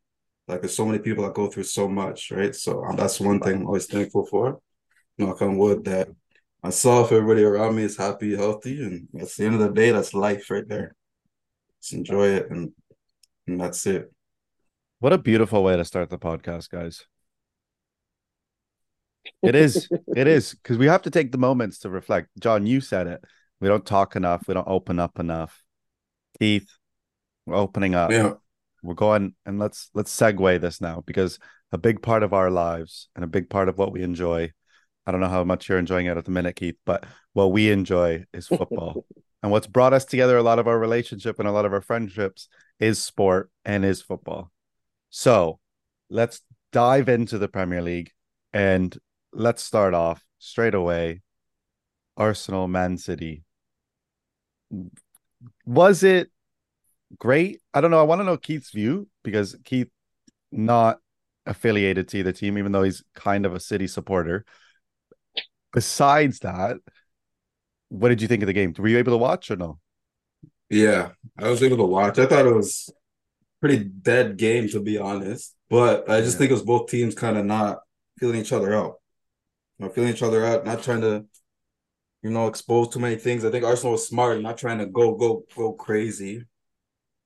Like 0.47 0.61
there's 0.61 0.75
so 0.75 0.85
many 0.85 0.99
people 0.99 1.23
that 1.25 1.35
go 1.35 1.47
through 1.47 1.63
so 1.65 1.87
much, 1.87 2.31
right? 2.31 2.55
So 2.55 2.83
um, 2.83 2.95
that's 2.95 3.19
one 3.19 3.39
thing 3.39 3.57
I'm 3.57 3.67
always 3.67 3.85
thankful 3.85 4.25
for. 4.25 4.59
Knock 5.17 5.41
on 5.41 5.57
wood 5.57 5.85
that 5.85 6.09
myself, 6.63 7.11
everybody 7.11 7.43
around 7.43 7.75
me 7.75 7.83
is 7.83 7.97
happy, 7.97 8.35
healthy, 8.35 8.81
and 8.83 9.07
at 9.21 9.29
the 9.29 9.45
end 9.45 9.55
of 9.55 9.61
the 9.61 9.69
day, 9.71 9.91
that's 9.91 10.13
life 10.13 10.49
right 10.49 10.67
there. 10.67 10.95
Just 11.81 11.93
enjoy 11.93 12.27
it, 12.29 12.49
and 12.49 12.71
and 13.47 13.59
that's 13.61 13.85
it. 13.85 14.11
What 14.99 15.13
a 15.13 15.17
beautiful 15.19 15.63
way 15.63 15.77
to 15.77 15.85
start 15.85 16.09
the 16.09 16.17
podcast, 16.17 16.69
guys. 16.71 17.05
It 19.43 19.55
is. 19.55 19.87
It 20.15 20.27
is 20.27 20.55
because 20.55 20.79
we 20.79 20.87
have 20.87 21.03
to 21.03 21.11
take 21.11 21.31
the 21.31 21.37
moments 21.37 21.79
to 21.79 21.89
reflect. 21.89 22.29
Jon, 22.39 22.65
you 22.65 22.81
said 22.81 23.05
it. 23.05 23.23
We 23.59 23.67
don't 23.67 23.85
talk 23.85 24.15
enough. 24.15 24.47
We 24.47 24.55
don't 24.55 24.67
open 24.67 24.99
up 24.99 25.19
enough. 25.19 25.63
Keith, 26.39 26.67
we're 27.45 27.55
opening 27.55 27.93
up. 27.93 28.09
Yeah, 28.09 28.33
We're 28.81 28.95
going 28.95 29.35
and 29.45 29.59
let's 29.59 29.91
let's 29.93 30.15
segue 30.15 30.59
this 30.61 30.81
now 30.81 31.03
because 31.05 31.37
a 31.71 31.77
big 31.77 32.01
part 32.01 32.23
of 32.23 32.33
our 32.33 32.49
lives 32.49 33.09
and 33.15 33.23
a 33.23 33.27
big 33.27 33.49
part 33.49 33.69
of 33.69 33.77
what 33.77 33.91
we 33.91 34.01
enjoy. 34.01 34.51
I 35.05 35.11
don't 35.11 35.21
know 35.21 35.29
how 35.29 35.43
much 35.43 35.69
you're 35.69 35.77
enjoying 35.77 36.07
it 36.07 36.17
at 36.17 36.25
the 36.25 36.31
minute, 36.31 36.55
Keith, 36.55 36.77
but 36.85 37.05
what 37.33 37.51
we 37.51 37.69
enjoy 37.69 38.25
is 38.33 38.47
football. 38.47 39.05
and 39.43 39.51
what's 39.51 39.67
brought 39.67 39.93
us 39.93 40.05
together, 40.05 40.37
a 40.37 40.43
lot 40.43 40.59
of 40.59 40.67
our 40.67 40.79
relationship 40.79 41.37
and 41.37 41.47
a 41.47 41.51
lot 41.51 41.65
of 41.65 41.73
our 41.73 41.81
friendships 41.81 42.49
is 42.79 43.01
sport 43.01 43.51
and 43.63 43.85
is 43.85 44.01
football. 44.01 44.51
So 45.17 45.57
let's 46.11 46.41
dive 46.71 47.09
into 47.09 47.39
the 47.39 47.47
Premier 47.47 47.81
League 47.81 48.11
and 48.53 48.95
let's 49.33 49.63
start 49.63 49.95
off 49.95 50.23
straight 50.37 50.75
away. 50.75 51.23
Arsenal, 52.15 52.67
Man 52.67 52.99
City. 52.99 53.43
Was 55.65 56.03
it 56.03 56.29
great? 57.17 57.61
I 57.73 57.81
don't 57.81 57.89
know. 57.89 57.99
I 57.99 58.03
want 58.03 58.21
to 58.21 58.25
know 58.25 58.37
Keith's 58.37 58.69
view 58.69 59.07
because 59.23 59.55
Keith 59.65 59.89
not 60.51 60.99
affiliated 61.47 62.09
to 62.09 62.19
either 62.19 62.31
team, 62.31 62.59
even 62.59 62.71
though 62.71 62.83
he's 62.83 63.03
kind 63.15 63.47
of 63.47 63.55
a 63.55 63.59
City 63.59 63.87
supporter. 63.87 64.45
Besides 65.73 66.41
that, 66.41 66.77
what 67.89 68.09
did 68.09 68.21
you 68.21 68.27
think 68.27 68.43
of 68.43 68.47
the 68.47 68.53
game? 68.53 68.71
Were 68.77 68.87
you 68.87 68.99
able 68.99 69.13
to 69.13 69.17
watch 69.17 69.49
or 69.49 69.55
no? 69.55 69.79
yeah. 70.69 71.09
I 71.39 71.49
was 71.49 71.63
able 71.63 71.77
to 71.77 71.85
watch. 71.85 72.19
I 72.19 72.27
thought 72.27 72.45
it 72.45 72.53
was 72.53 72.91
pretty 73.61 73.83
dead 73.85 74.37
game 74.37 74.67
to 74.69 74.79
be 74.81 74.97
honest, 74.97 75.55
but 75.69 76.09
I 76.09 76.21
just 76.21 76.37
Yeah. 76.37 76.39
think 76.39 76.51
it 76.51 76.53
was 76.53 76.63
both 76.63 76.89
teams 76.89 77.15
kind 77.15 77.37
of 77.37 77.45
not 77.45 77.79
feeling 78.19 78.39
each 78.39 78.53
other 78.53 78.73
out. 78.75 78.95
You 79.79 79.85
know, 79.87 79.91
feeling 79.91 80.11
each 80.11 80.23
other 80.23 80.45
out, 80.45 80.65
not 80.65 80.83
trying 80.83 81.01
to, 81.01 81.25
you 82.23 82.29
know, 82.31 82.47
expose 82.47 82.89
too 82.89 82.99
many 82.99 83.15
things. 83.17 83.45
I 83.45 83.51
think 83.51 83.65
Arsenal 83.65 83.93
was 83.93 84.07
smart, 84.07 84.41
not 84.41 84.57
trying 84.57 84.79
to 84.79 84.85
go 84.87 85.15
go 85.15 85.45
go 85.55 85.73
crazy 85.73 86.43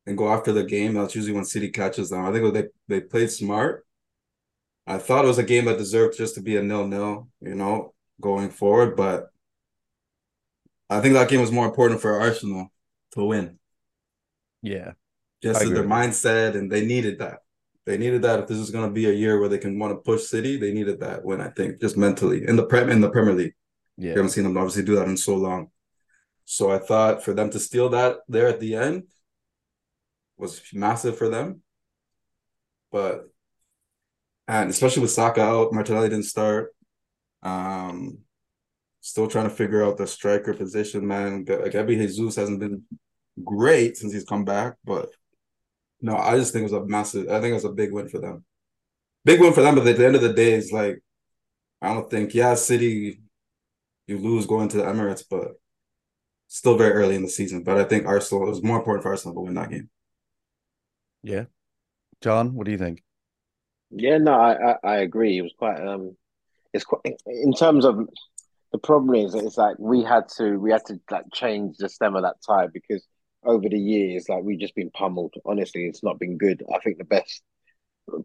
and 0.08 0.18
go 0.18 0.34
after 0.34 0.54
the 0.54 0.64
game. 0.66 0.96
That's 0.96 1.16
usually 1.16 1.34
when 1.36 1.46
City 1.46 1.70
catches 1.70 2.10
them. 2.12 2.26
I 2.26 2.32
think 2.34 2.54
they 2.54 2.66
they 2.88 3.02
played 3.02 3.32
smart. 3.32 3.86
I 4.88 4.98
thought 4.98 5.26
it 5.26 5.28
was 5.28 5.38
a 5.40 5.44
game 5.44 5.66
that 5.66 5.78
deserved 5.78 6.18
just 6.18 6.36
to 6.36 6.42
be 6.42 6.58
a 6.58 6.62
nil-nil, 6.64 7.30
you 7.42 7.56
know, 7.56 7.94
going 8.20 8.50
forward, 8.50 8.96
but 8.96 9.32
I 10.90 11.02
think 11.02 11.14
that 11.16 11.30
game 11.30 11.42
was 11.42 11.52
more 11.52 11.66
important 11.66 12.02
for 12.02 12.20
Arsenal 12.20 12.72
to 13.14 13.24
win. 13.24 13.60
Yeah. 14.62 14.94
Just 15.42 15.62
I 15.62 15.66
their 15.66 15.84
mindset, 15.84 16.56
and 16.56 16.72
they 16.72 16.86
needed 16.86 17.20
that. 17.20 17.40
They 17.86 17.98
needed 17.98 18.22
that 18.22 18.40
if 18.40 18.48
this 18.48 18.60
is 18.60 18.70
going 18.70 18.88
to 18.88 18.94
be 18.94 19.08
a 19.10 19.14
year 19.14 19.40
where 19.40 19.50
they 19.50 19.58
can 19.58 19.80
want 19.80 19.92
to 19.92 19.98
push 19.98 20.28
City. 20.28 20.58
They 20.58 20.72
needed 20.72 21.00
that 21.00 21.24
win, 21.24 21.42
I 21.42 21.50
think, 21.50 21.82
just 21.82 21.98
mentally 21.98 22.48
in 22.48 22.56
the 22.56 22.66
prem 22.66 22.90
in 22.90 23.02
the 23.02 23.10
Premier 23.10 23.34
League. 23.34 23.56
We 23.98 24.08
Yeah. 24.08 24.14
haven't 24.14 24.30
seen 24.30 24.44
them 24.44 24.58
obviously 24.58 24.84
do 24.84 24.96
that 24.96 25.08
in 25.08 25.18
so 25.18 25.36
long. 25.36 25.72
So 26.46 26.70
I 26.72 26.78
thought 26.78 27.24
for 27.24 27.34
them 27.34 27.50
to 27.52 27.60
steal 27.60 27.90
that 27.90 28.18
there 28.28 28.48
at 28.48 28.60
the 28.60 28.76
end 28.76 29.04
was 30.38 30.62
massive 30.74 31.18
for 31.18 31.30
them. 31.30 31.62
But 32.92 33.28
and 34.48 34.70
especially 34.70 35.02
with 35.02 35.12
Saka 35.12 35.42
out, 35.42 35.74
Martinelli 35.74 36.10
didn't 36.10 36.26
start. 36.26 36.76
Um, 37.42 38.20
still 39.00 39.28
trying 39.28 39.50
to 39.50 39.56
figure 39.56 39.84
out 39.84 39.98
the 39.98 40.06
striker 40.06 40.54
position, 40.54 41.08
man. 41.08 41.46
G- 41.46 41.54
Gabi 41.54 41.98
Jesus 41.98 42.36
hasn't 42.36 42.60
been 42.60 42.84
great 43.44 43.98
since 43.98 44.14
he's 44.14 44.26
come 44.26 44.46
back, 44.46 44.76
but 44.84 45.10
no, 46.02 46.18
I 46.18 46.38
just 46.38 46.54
think 46.54 46.62
it 46.62 46.72
was 46.72 46.84
a 46.84 46.86
massive. 46.86 47.30
I 47.30 47.40
think 47.40 47.52
it 47.52 47.56
was 47.56 47.66
a 47.66 47.72
big 47.72 47.94
win 47.94 48.10
for 48.10 48.20
them. 48.20 48.44
Big 49.24 49.40
win 49.40 49.54
for 49.54 49.62
them, 49.62 49.76
but 49.76 49.88
at 49.88 49.98
the 49.98 50.06
end 50.06 50.16
of 50.16 50.22
the 50.22 50.34
day, 50.34 50.54
it's 50.54 50.72
like 50.72 51.02
I 51.82 51.94
don't 51.94 52.10
think. 52.10 52.34
Yeah, 52.34 52.56
City, 52.56 53.22
you 54.08 54.18
lose 54.18 54.46
going 54.46 54.70
to 54.70 54.78
the 54.78 54.84
Emirates, 54.84 55.24
but 55.30 55.60
still 56.48 56.78
very 56.78 56.94
early 56.94 57.16
in 57.16 57.22
the 57.22 57.30
season. 57.30 57.64
But 57.64 57.78
I 57.78 57.84
think 57.84 58.06
Arsenal. 58.06 58.46
It 58.46 58.50
was 58.50 58.64
more 58.64 58.78
important 58.78 59.04
for 59.04 59.10
Arsenal 59.10 59.36
to 59.36 59.42
win 59.42 59.54
that 59.56 59.70
game. 59.70 59.90
Yeah. 61.24 61.46
Jon, 62.22 62.54
what 62.54 62.66
do 62.66 62.72
you 62.72 62.78
think? 62.78 63.04
Yeah, 63.90 64.18
no, 64.18 64.34
I, 64.34 64.72
I, 64.72 64.76
I 64.84 64.96
agree. 64.98 65.38
It 65.38 65.42
was 65.42 65.54
quite 65.58 65.80
um, 65.86 66.16
it's 66.74 66.86
quite 66.86 67.02
in 67.26 67.54
terms 67.54 67.86
of 67.86 68.08
the 68.72 68.78
problem 68.78 69.16
is 69.16 69.36
it's 69.36 69.58
like 69.58 69.76
we 69.80 70.04
had 70.04 70.30
to 70.38 70.58
we 70.58 70.72
had 70.72 70.86
to 70.86 71.00
like 71.10 71.26
change 71.34 71.78
the 71.78 71.90
stem 71.90 72.16
of 72.16 72.24
that 72.24 72.38
tie 72.48 72.68
because 72.68 73.06
over 73.44 73.68
the 73.68 73.80
years 73.80 74.30
like 74.30 74.44
we've 74.44 74.60
just 74.60 74.76
been 74.76 74.92
pummeled. 74.92 75.34
Honestly, 75.46 75.86
it's 75.86 76.04
not 76.04 76.20
been 76.20 76.38
good. 76.38 76.64
I 76.74 76.80
think 76.80 76.98
the 76.98 77.04
best 77.04 77.42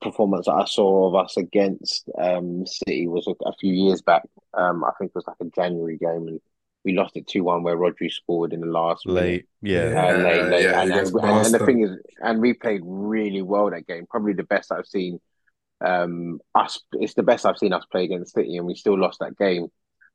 performance 0.00 0.46
that 0.46 0.52
I 0.52 0.64
saw 0.64 1.08
of 1.08 1.14
us 1.14 1.36
against 1.36 2.08
um 2.18 2.66
City 2.66 3.06
was 3.06 3.26
a, 3.26 3.34
a 3.48 3.52
few 3.60 3.72
years 3.72 4.02
back. 4.02 4.22
Um, 4.54 4.84
I 4.84 4.90
think 4.98 5.10
it 5.10 5.14
was 5.14 5.26
like 5.26 5.36
a 5.40 5.50
January 5.54 5.98
game 5.98 6.28
and 6.28 6.40
we 6.84 6.94
lost 6.94 7.16
it 7.16 7.26
two 7.26 7.44
one 7.44 7.64
where 7.64 7.76
Rodri 7.76 8.10
scored 8.10 8.52
in 8.52 8.60
the 8.60 8.66
last 8.66 9.06
minute. 9.06 9.20
Late, 9.20 9.46
yeah. 9.60 9.92
Uh, 9.96 10.18
late, 10.18 10.36
Yeah, 10.36 10.42
late, 10.48 10.62
yeah, 10.62 10.80
and, 10.82 10.90
you 10.90 10.98
and, 10.98 11.14
and, 11.16 11.46
and 11.46 11.54
the 11.54 11.58
thing 11.58 11.82
is, 11.82 11.90
and 12.20 12.40
we 12.40 12.54
played 12.54 12.80
really 12.84 13.42
well 13.42 13.70
that 13.70 13.88
game. 13.88 14.06
Probably 14.08 14.34
the 14.34 14.44
best 14.44 14.70
I've 14.72 14.86
seen 14.86 15.20
um 15.84 16.40
us. 16.54 16.80
It's 16.92 17.14
the 17.14 17.24
best 17.24 17.44
I've 17.44 17.58
seen 17.58 17.72
us 17.72 17.84
play 17.90 18.04
against 18.04 18.34
City, 18.34 18.56
and 18.56 18.66
we 18.66 18.74
still 18.76 18.98
lost 18.98 19.18
that 19.18 19.36
game. 19.36 19.66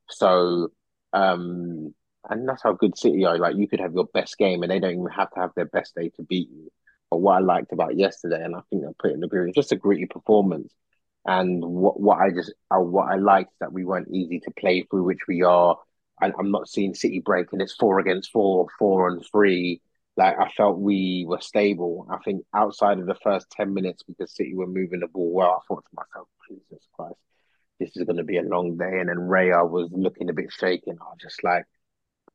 So, 0.08 0.68
um, 1.12 1.94
and 2.30 2.48
that's 2.48 2.62
how 2.62 2.72
good 2.72 2.96
City 2.96 3.24
are. 3.24 3.38
Like 3.38 3.56
you 3.56 3.68
could 3.68 3.80
have 3.80 3.94
your 3.94 4.06
best 4.12 4.38
game, 4.38 4.62
and 4.62 4.70
they 4.70 4.78
don't 4.78 4.92
even 4.92 5.06
have 5.06 5.30
to 5.32 5.40
have 5.40 5.50
their 5.54 5.66
best 5.66 5.94
day 5.94 6.10
to 6.16 6.22
beat 6.22 6.48
you. 6.50 6.70
But 7.10 7.18
what 7.18 7.36
I 7.36 7.40
liked 7.40 7.72
about 7.72 7.96
yesterday, 7.96 8.42
and 8.42 8.56
I 8.56 8.60
think 8.70 8.84
I 8.84 8.90
put 8.98 9.10
it 9.10 9.14
in 9.14 9.20
the 9.20 9.28
group, 9.28 9.54
just 9.54 9.72
a 9.72 9.76
gritty 9.76 10.06
performance. 10.06 10.72
And 11.26 11.64
what 11.64 12.00
what 12.00 12.18
I 12.18 12.30
just 12.30 12.52
uh, 12.70 12.80
what 12.80 13.10
I 13.10 13.16
liked 13.16 13.52
is 13.52 13.58
that 13.60 13.72
we 13.72 13.84
weren't 13.84 14.10
easy 14.10 14.40
to 14.40 14.50
play 14.52 14.82
through, 14.82 15.04
which 15.04 15.26
we 15.28 15.42
are. 15.42 15.76
And 16.20 16.32
I'm 16.38 16.50
not 16.50 16.68
seeing 16.68 16.94
City 16.94 17.20
breaking. 17.20 17.60
It's 17.60 17.74
four 17.74 17.98
against 17.98 18.30
four, 18.32 18.66
four 18.78 19.08
and 19.08 19.24
three. 19.30 19.80
Like 20.16 20.38
I 20.38 20.50
felt 20.50 20.78
we 20.78 21.24
were 21.26 21.40
stable. 21.40 22.06
I 22.10 22.18
think 22.18 22.44
outside 22.54 22.98
of 22.98 23.06
the 23.06 23.16
first 23.22 23.50
ten 23.50 23.74
minutes, 23.74 24.02
because 24.02 24.34
City 24.34 24.54
were 24.54 24.66
moving 24.66 25.00
the 25.00 25.08
ball 25.08 25.32
well, 25.32 25.62
I 25.62 25.66
thought 25.66 25.84
to 25.84 25.96
myself, 25.96 26.28
Jesus 26.48 26.86
Christ 26.94 27.16
this 27.82 27.96
is 27.96 28.04
going 28.04 28.16
to 28.16 28.24
be 28.24 28.38
a 28.38 28.42
long 28.42 28.76
day. 28.76 29.00
And 29.00 29.08
then 29.08 29.16
Raya 29.16 29.68
was 29.68 29.88
looking 29.92 30.30
a 30.30 30.32
bit 30.32 30.52
shaken. 30.52 30.98
I 31.00 31.04
was 31.04 31.18
just 31.20 31.42
like, 31.42 31.64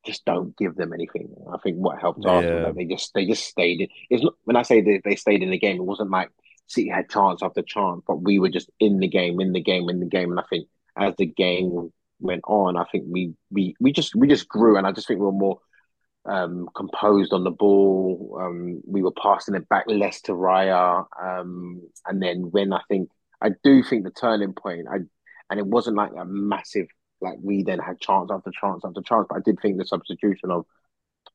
just 0.07 0.25
don't 0.25 0.57
give 0.57 0.75
them 0.75 0.93
anything. 0.93 1.27
I 1.53 1.57
think 1.63 1.77
what 1.77 1.99
helped 1.99 2.25
Arsenal 2.25 2.59
Yeah. 2.59 2.67
that 2.67 2.75
they 2.75 2.85
just 2.85 3.13
they 3.13 3.25
just 3.25 3.43
stayed 3.45 3.81
in. 3.81 3.87
It's 4.09 4.23
not 4.23 4.33
when 4.45 4.55
I 4.55 4.63
say 4.63 4.81
they, 4.81 5.01
they 5.03 5.15
stayed 5.15 5.43
in 5.43 5.51
the 5.51 5.59
game, 5.59 5.77
it 5.77 5.83
wasn't 5.91 6.09
like 6.09 6.31
City 6.67 6.89
had 6.89 7.09
chance 7.09 7.43
after 7.43 7.61
chance, 7.61 8.01
but 8.07 8.21
we 8.23 8.39
were 8.39 8.49
just 8.49 8.69
in 8.79 8.99
the 8.99 9.07
game, 9.07 9.39
in 9.39 9.51
the 9.53 9.61
game, 9.61 9.89
in 9.89 9.99
the 9.99 10.05
game. 10.17 10.31
And 10.31 10.39
I 10.39 10.43
think 10.49 10.67
as 10.97 11.13
the 11.17 11.25
game 11.25 11.91
went 12.19 12.41
on, 12.47 12.77
I 12.77 12.85
think 12.91 13.05
we 13.07 13.33
we 13.51 13.75
we 13.79 13.91
just 13.91 14.15
we 14.15 14.27
just 14.27 14.47
grew, 14.49 14.77
and 14.77 14.87
I 14.87 14.91
just 14.91 15.07
think 15.07 15.19
we 15.19 15.25
were 15.27 15.31
more 15.31 15.59
um, 16.25 16.67
composed 16.75 17.31
on 17.33 17.43
the 17.43 17.51
ball. 17.51 18.37
Um, 18.41 18.81
we 18.85 19.01
were 19.01 19.13
passing 19.13 19.55
it 19.55 19.69
back 19.69 19.85
less 19.87 20.21
to 20.23 20.33
Raya. 20.33 21.05
Um, 21.21 21.81
and 22.05 22.21
then 22.21 22.51
when 22.51 22.73
I 22.73 22.81
think, 22.89 23.09
I 23.41 23.51
do 23.63 23.81
think 23.81 24.03
the 24.03 24.11
turning 24.11 24.53
point, 24.53 24.87
I, 24.91 24.97
and 25.49 25.59
it 25.59 25.65
wasn't 25.65 25.95
like 25.95 26.11
a 26.17 26.25
massive, 26.25 26.87
like 27.21 27.37
we 27.41 27.63
then 27.63 27.79
had 27.79 27.99
chance 27.99 28.29
after 28.31 28.51
chance 28.51 28.83
after 28.85 29.01
chance, 29.01 29.27
but 29.29 29.37
I 29.37 29.41
did 29.43 29.59
think 29.59 29.77
the 29.77 29.85
substitution 29.85 30.51
of 30.51 30.65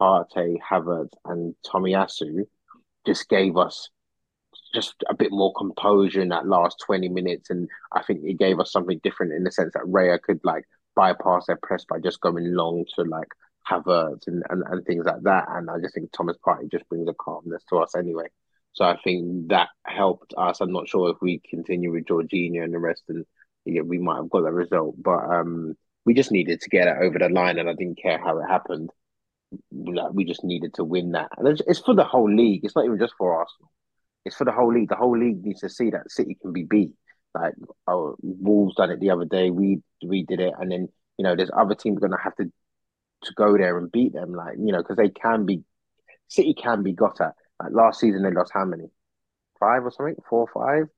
Partey, 0.00 0.56
Havertz, 0.60 1.12
and 1.24 1.54
Tomiyasu 1.66 2.44
just 3.06 3.28
gave 3.28 3.56
us 3.56 3.90
just 4.74 4.94
a 5.08 5.14
bit 5.14 5.30
more 5.30 5.52
composure 5.54 6.20
in 6.20 6.28
that 6.28 6.46
last 6.46 6.82
20 6.86 7.08
minutes. 7.08 7.50
And 7.50 7.68
I 7.92 8.02
think 8.02 8.20
it 8.24 8.38
gave 8.38 8.60
us 8.60 8.72
something 8.72 9.00
different 9.02 9.32
in 9.32 9.44
the 9.44 9.50
sense 9.50 9.72
that 9.74 9.82
Raya 9.82 10.20
could 10.20 10.40
like 10.44 10.64
bypass 10.94 11.46
their 11.46 11.58
press 11.62 11.84
by 11.84 11.98
just 11.98 12.20
going 12.20 12.54
long 12.54 12.84
to 12.94 13.02
like 13.02 13.28
Havertz 13.68 14.26
and, 14.26 14.42
and, 14.50 14.62
and 14.68 14.84
things 14.84 15.04
like 15.04 15.22
that. 15.22 15.46
And 15.48 15.70
I 15.70 15.78
just 15.78 15.94
think 15.94 16.12
Thomas 16.12 16.36
Partey 16.44 16.70
just 16.70 16.88
brings 16.88 17.08
a 17.08 17.14
calmness 17.14 17.62
to 17.70 17.78
us 17.78 17.94
anyway. 17.94 18.28
So 18.72 18.84
I 18.84 18.96
think 19.04 19.48
that 19.48 19.68
helped 19.84 20.32
us. 20.36 20.60
I'm 20.60 20.72
not 20.72 20.88
sure 20.88 21.10
if 21.10 21.18
we 21.20 21.42
continue 21.48 21.92
with 21.92 22.06
Jorginho 22.06 22.64
and 22.64 22.72
the 22.72 22.78
rest, 22.78 23.02
and 23.08 23.26
yeah, 23.64 23.82
we 23.82 23.98
might 23.98 24.16
have 24.16 24.30
got 24.30 24.42
that 24.42 24.52
result. 24.52 24.94
But 25.02 25.24
um, 25.24 25.74
we 26.04 26.14
just 26.14 26.32
needed 26.32 26.60
to 26.60 26.68
get 26.68 26.88
it 26.88 26.96
over 27.00 27.18
the 27.18 27.28
line, 27.28 27.58
and 27.58 27.68
I 27.68 27.74
didn't 27.74 28.00
care 28.02 28.18
how 28.18 28.38
it 28.38 28.46
happened. 28.48 28.90
Like, 29.70 30.12
we 30.12 30.24
just 30.24 30.44
needed 30.44 30.74
to 30.74 30.84
win 30.84 31.12
that, 31.12 31.30
and 31.36 31.46
it's, 31.48 31.62
it's 31.66 31.80
for 31.80 31.94
the 31.94 32.04
whole 32.04 32.32
league. 32.32 32.64
It's 32.64 32.74
not 32.74 32.84
even 32.84 32.98
just 32.98 33.14
for 33.18 33.38
Arsenal. 33.38 33.70
It's 34.24 34.36
for 34.36 34.44
the 34.44 34.52
whole 34.52 34.72
league. 34.72 34.88
The 34.88 34.96
whole 34.96 35.18
league 35.18 35.44
needs 35.44 35.60
to 35.60 35.68
see 35.68 35.90
that 35.90 36.10
City 36.10 36.36
can 36.40 36.52
be 36.52 36.62
beat. 36.64 36.92
Like 37.34 37.54
our 37.88 38.14
Wolves 38.20 38.76
done 38.76 38.90
it 38.90 39.00
the 39.00 39.10
other 39.10 39.24
day. 39.24 39.50
We 39.50 39.82
we 40.04 40.24
did 40.24 40.40
it, 40.40 40.52
and 40.58 40.70
then 40.70 40.88
you 41.18 41.24
know 41.24 41.34
there's 41.34 41.50
other 41.56 41.74
teams 41.74 41.98
going 41.98 42.12
to 42.12 42.18
have 42.22 42.36
to 42.36 42.44
to 42.44 43.34
go 43.34 43.56
there 43.56 43.78
and 43.78 43.90
beat 43.90 44.12
them. 44.12 44.34
Like 44.34 44.56
you 44.58 44.72
know 44.72 44.78
because 44.78 44.96
they 44.96 45.08
can 45.08 45.46
be 45.46 45.62
City 46.28 46.54
can 46.54 46.82
be 46.82 46.92
got 46.92 47.20
at. 47.20 47.34
Like 47.60 47.72
last 47.72 48.00
season 48.00 48.22
they 48.22 48.30
lost 48.30 48.52
how 48.54 48.64
many? 48.64 48.84
Five 49.60 49.84
or 49.84 49.90
something? 49.90 50.16
Four 50.28 50.48
or 50.48 50.66
five 50.66 50.88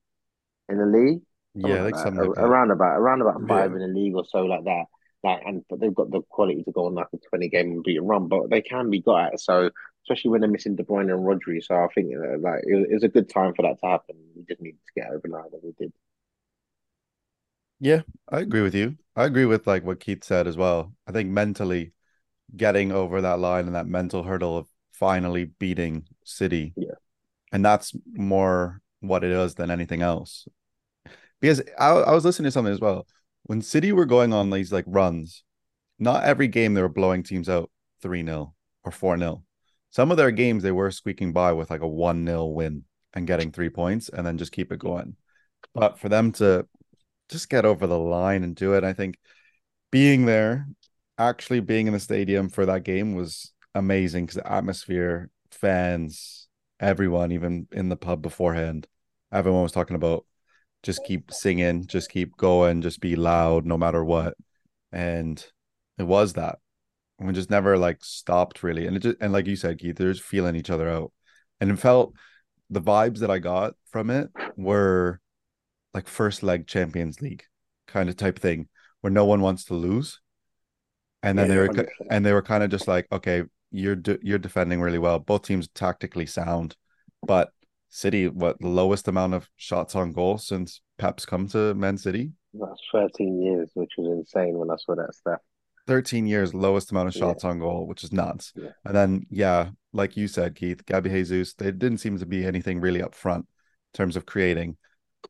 in 0.69 0.77
the 0.77 0.85
league? 0.85 1.21
Yeah, 1.55 1.81
like 1.83 1.95
that. 1.95 2.03
something 2.03 2.25
like. 2.25 2.37
Around 2.37 2.71
about 2.71 2.97
around 2.99 3.21
about 3.21 3.47
five 3.47 3.71
Yeah. 3.71 3.77
in 3.77 3.79
the 3.81 3.87
league 3.87 4.15
or 4.15 4.25
so 4.25 4.45
like 4.45 4.63
that. 4.65 4.85
Like 5.23 5.41
and 5.45 5.63
but 5.69 5.79
they've 5.79 5.93
got 5.95 6.11
the 6.11 6.21
quality 6.29 6.63
to 6.63 6.71
go 6.71 6.85
on 6.87 6.95
like 6.95 7.07
a 7.13 7.17
twenty 7.29 7.49
game 7.49 7.71
and 7.71 7.83
beat 7.83 7.97
and 7.97 8.07
run, 8.07 8.27
but 8.27 8.49
they 8.49 8.61
can 8.61 8.89
be 8.89 9.01
got 9.01 9.33
at. 9.33 9.39
So 9.39 9.71
especially 10.03 10.31
when 10.31 10.41
they're 10.41 10.49
missing 10.49 10.75
De 10.75 10.83
Bruyne 10.83 11.11
and 11.11 11.25
Rodri. 11.25 11.63
So 11.63 11.75
I 11.75 11.87
think 11.95 12.13
uh, 12.15 12.37
like 12.39 12.61
it, 12.67 12.75
was- 12.75 12.87
it 12.89 12.93
was 12.93 13.03
a 13.03 13.07
good 13.09 13.29
time 13.29 13.53
for 13.55 13.63
that 13.63 13.79
to 13.81 13.87
happen. 13.87 14.15
We 14.35 14.43
just 14.43 14.61
needed 14.61 14.79
to 14.85 15.01
get 15.01 15.09
over 15.09 15.21
the 15.23 15.29
line, 15.29 15.45
and 15.53 15.61
we 15.63 15.71
did. 15.79 15.93
Yeah, 17.79 18.01
I 18.29 18.39
agree 18.39 18.61
with 18.61 18.75
you. 18.75 18.97
I 19.15 19.25
agree 19.25 19.45
with 19.45 19.67
like 19.67 19.83
what 19.83 19.99
Keith 19.99 20.23
said 20.23 20.47
as 20.47 20.57
well. 20.57 20.93
I 21.07 21.11
think 21.11 21.29
mentally 21.29 21.93
getting 22.55 22.91
over 22.91 23.21
that 23.21 23.39
line 23.39 23.65
and 23.67 23.75
that 23.75 23.87
mental 23.87 24.23
hurdle 24.23 24.57
of 24.57 24.67
finally 24.91 25.45
beating 25.45 26.07
City. 26.23 26.73
Yeah. 26.77 26.95
And 27.51 27.65
that's 27.65 27.93
more 28.13 28.81
what 29.01 29.23
it 29.23 29.31
is 29.31 29.55
than 29.55 29.71
anything 29.71 30.01
else. 30.01 30.47
Because 31.45 31.61
I, 31.77 31.89
I 31.89 32.11
was 32.11 32.25
listening 32.25 32.45
to 32.45 32.51
something 32.51 32.73
as 32.73 32.79
well. 32.79 33.05
When 33.43 33.61
City 33.61 33.91
were 33.91 34.07
going 34.07 34.33
on 34.33 34.49
these 34.49 34.73
like 34.73 34.85
runs, 34.87 35.43
not 35.99 36.23
every 36.23 36.47
game 36.47 36.73
they 36.73 36.81
were 36.81 36.89
blowing 36.89 37.21
teams 37.21 37.47
out 37.47 37.69
3 38.01 38.25
0 38.25 38.55
or 38.83 38.91
4 38.91 39.19
0. 39.19 39.43
Some 39.91 40.09
of 40.09 40.17
their 40.17 40.31
games 40.31 40.63
they 40.63 40.71
were 40.71 40.89
squeaking 40.89 41.33
by 41.33 41.53
with 41.53 41.69
like 41.69 41.81
a 41.81 41.87
1 41.87 42.25
0 42.25 42.45
win 42.45 42.85
and 43.13 43.27
getting 43.27 43.51
three 43.51 43.69
points 43.69 44.09
and 44.09 44.25
then 44.25 44.39
just 44.39 44.53
keep 44.53 44.71
it 44.71 44.79
going. 44.79 45.17
But 45.75 45.99
for 45.99 46.09
them 46.09 46.31
to 46.33 46.67
just 47.29 47.47
get 47.47 47.63
over 47.63 47.85
the 47.85 47.99
line 47.99 48.43
and 48.43 48.55
do 48.55 48.73
it, 48.73 48.83
I 48.83 48.93
think 48.93 49.19
being 49.91 50.25
there, 50.25 50.67
actually 51.19 51.59
being 51.59 51.85
in 51.85 51.93
the 51.93 51.99
stadium 51.99 52.49
for 52.49 52.65
that 52.65 52.83
game 52.83 53.13
was 53.13 53.53
amazing 53.75 54.25
because 54.25 54.41
the 54.41 54.51
atmosphere, 54.51 55.29
fans, 55.51 56.47
everyone, 56.79 57.31
even 57.31 57.67
in 57.71 57.89
the 57.89 57.95
pub 57.95 58.23
beforehand, 58.23 58.87
everyone 59.31 59.61
was 59.61 59.71
talking 59.71 59.95
about 59.95 60.25
just 60.85 61.03
keep 61.05 61.31
singing, 61.33 61.87
just 61.87 62.11
keep 62.11 62.37
going, 62.37 62.81
just 62.83 63.01
be 63.01 63.17
loud 63.17 63.65
no 63.67 63.77
matter 63.77 64.05
what. 64.05 64.35
And 64.93 65.43
it 65.99 66.03
was 66.03 66.33
that. 66.35 66.59
And 67.19 67.27
we 67.27 67.33
just 67.33 67.51
never 67.51 67.77
like 67.77 68.03
stopped 68.05 68.63
really. 68.63 68.87
And 68.87 68.97
it 68.97 69.01
just 69.01 69.17
and 69.21 69.33
like 69.33 69.47
you 69.47 69.57
said, 69.57 69.79
Keith, 69.79 69.97
they're 69.97 70.13
just 70.13 70.23
feeling 70.25 70.55
each 70.55 70.71
other 70.71 70.89
out. 70.89 71.11
And 71.61 71.71
it 71.71 71.77
felt 71.79 72.13
the 72.69 72.81
vibes 72.81 73.19
that 73.19 73.31
I 73.31 73.39
got 73.39 73.75
from 73.91 74.09
it 74.09 74.29
were 74.57 75.21
like 75.93 76.07
first 76.07 76.43
leg 76.43 76.67
Champions 76.67 77.21
League 77.21 77.45
kind 77.87 78.09
of 78.09 78.17
type 78.17 78.39
thing 78.39 78.69
where 79.01 79.11
no 79.11 79.25
one 79.25 79.41
wants 79.41 79.65
to 79.65 79.75
lose. 79.75 80.19
And 81.23 81.37
then 81.39 81.47
Yeah, 81.47 81.53
they 81.55 81.57
were 81.57 81.67
100%. 81.67 82.11
and 82.11 82.25
they 82.25 82.33
were 82.33 82.41
kind 82.41 82.63
of 82.63 82.69
just 82.69 82.87
like, 82.87 83.07
okay, 83.11 83.43
you're 83.71 83.95
de- 83.95 84.19
you're 84.21 84.39
defending 84.39 84.81
really 84.81 84.99
well. 84.99 85.19
Both 85.19 85.43
teams 85.43 85.67
tactically 85.69 86.25
sound, 86.27 86.75
but 87.23 87.51
City, 87.95 88.27
what 88.27 88.59
the 88.59 88.67
lowest 88.67 89.07
amount 89.07 89.33
of 89.33 89.49
shots 89.55 89.95
on 89.95 90.11
goal 90.11 90.37
since 90.37 90.81
Pep's 90.97 91.25
come 91.25 91.47
to 91.47 91.73
Man 91.75 91.97
City? 91.97 92.31
That's 92.53 92.81
thirteen 92.91 93.41
years, 93.41 93.71
which 93.73 93.91
was 93.97 94.07
insane 94.07 94.57
when 94.57 94.69
I 94.69 94.75
saw 94.75 94.95
that 94.95 95.15
stuff. 95.15 95.39
13 95.87 96.25
years, 96.25 96.53
lowest 96.53 96.91
amount 96.91 97.09
of 97.09 97.15
Yeah. 97.15 97.19
shots 97.19 97.43
on 97.45 97.59
goal, 97.59 97.85
which 97.85 98.03
is 98.03 98.11
nuts. 98.11 98.51
Yeah. 98.55 98.71
And 98.83 98.95
then, 98.95 99.27
yeah, 99.29 99.69
like 99.93 100.17
you 100.17 100.27
said, 100.27 100.55
Keith, 100.55 100.83
Gabby 100.85 101.11
Jesus, 101.11 101.53
they 101.53 101.71
didn't 101.71 101.99
seem 101.99 102.17
to 102.17 102.25
be 102.25 102.43
anything 102.43 102.81
really 102.81 103.03
up 103.03 103.13
front 103.13 103.45
in 103.45 103.97
terms 103.97 104.17
of 104.17 104.25
creating. 104.25 104.77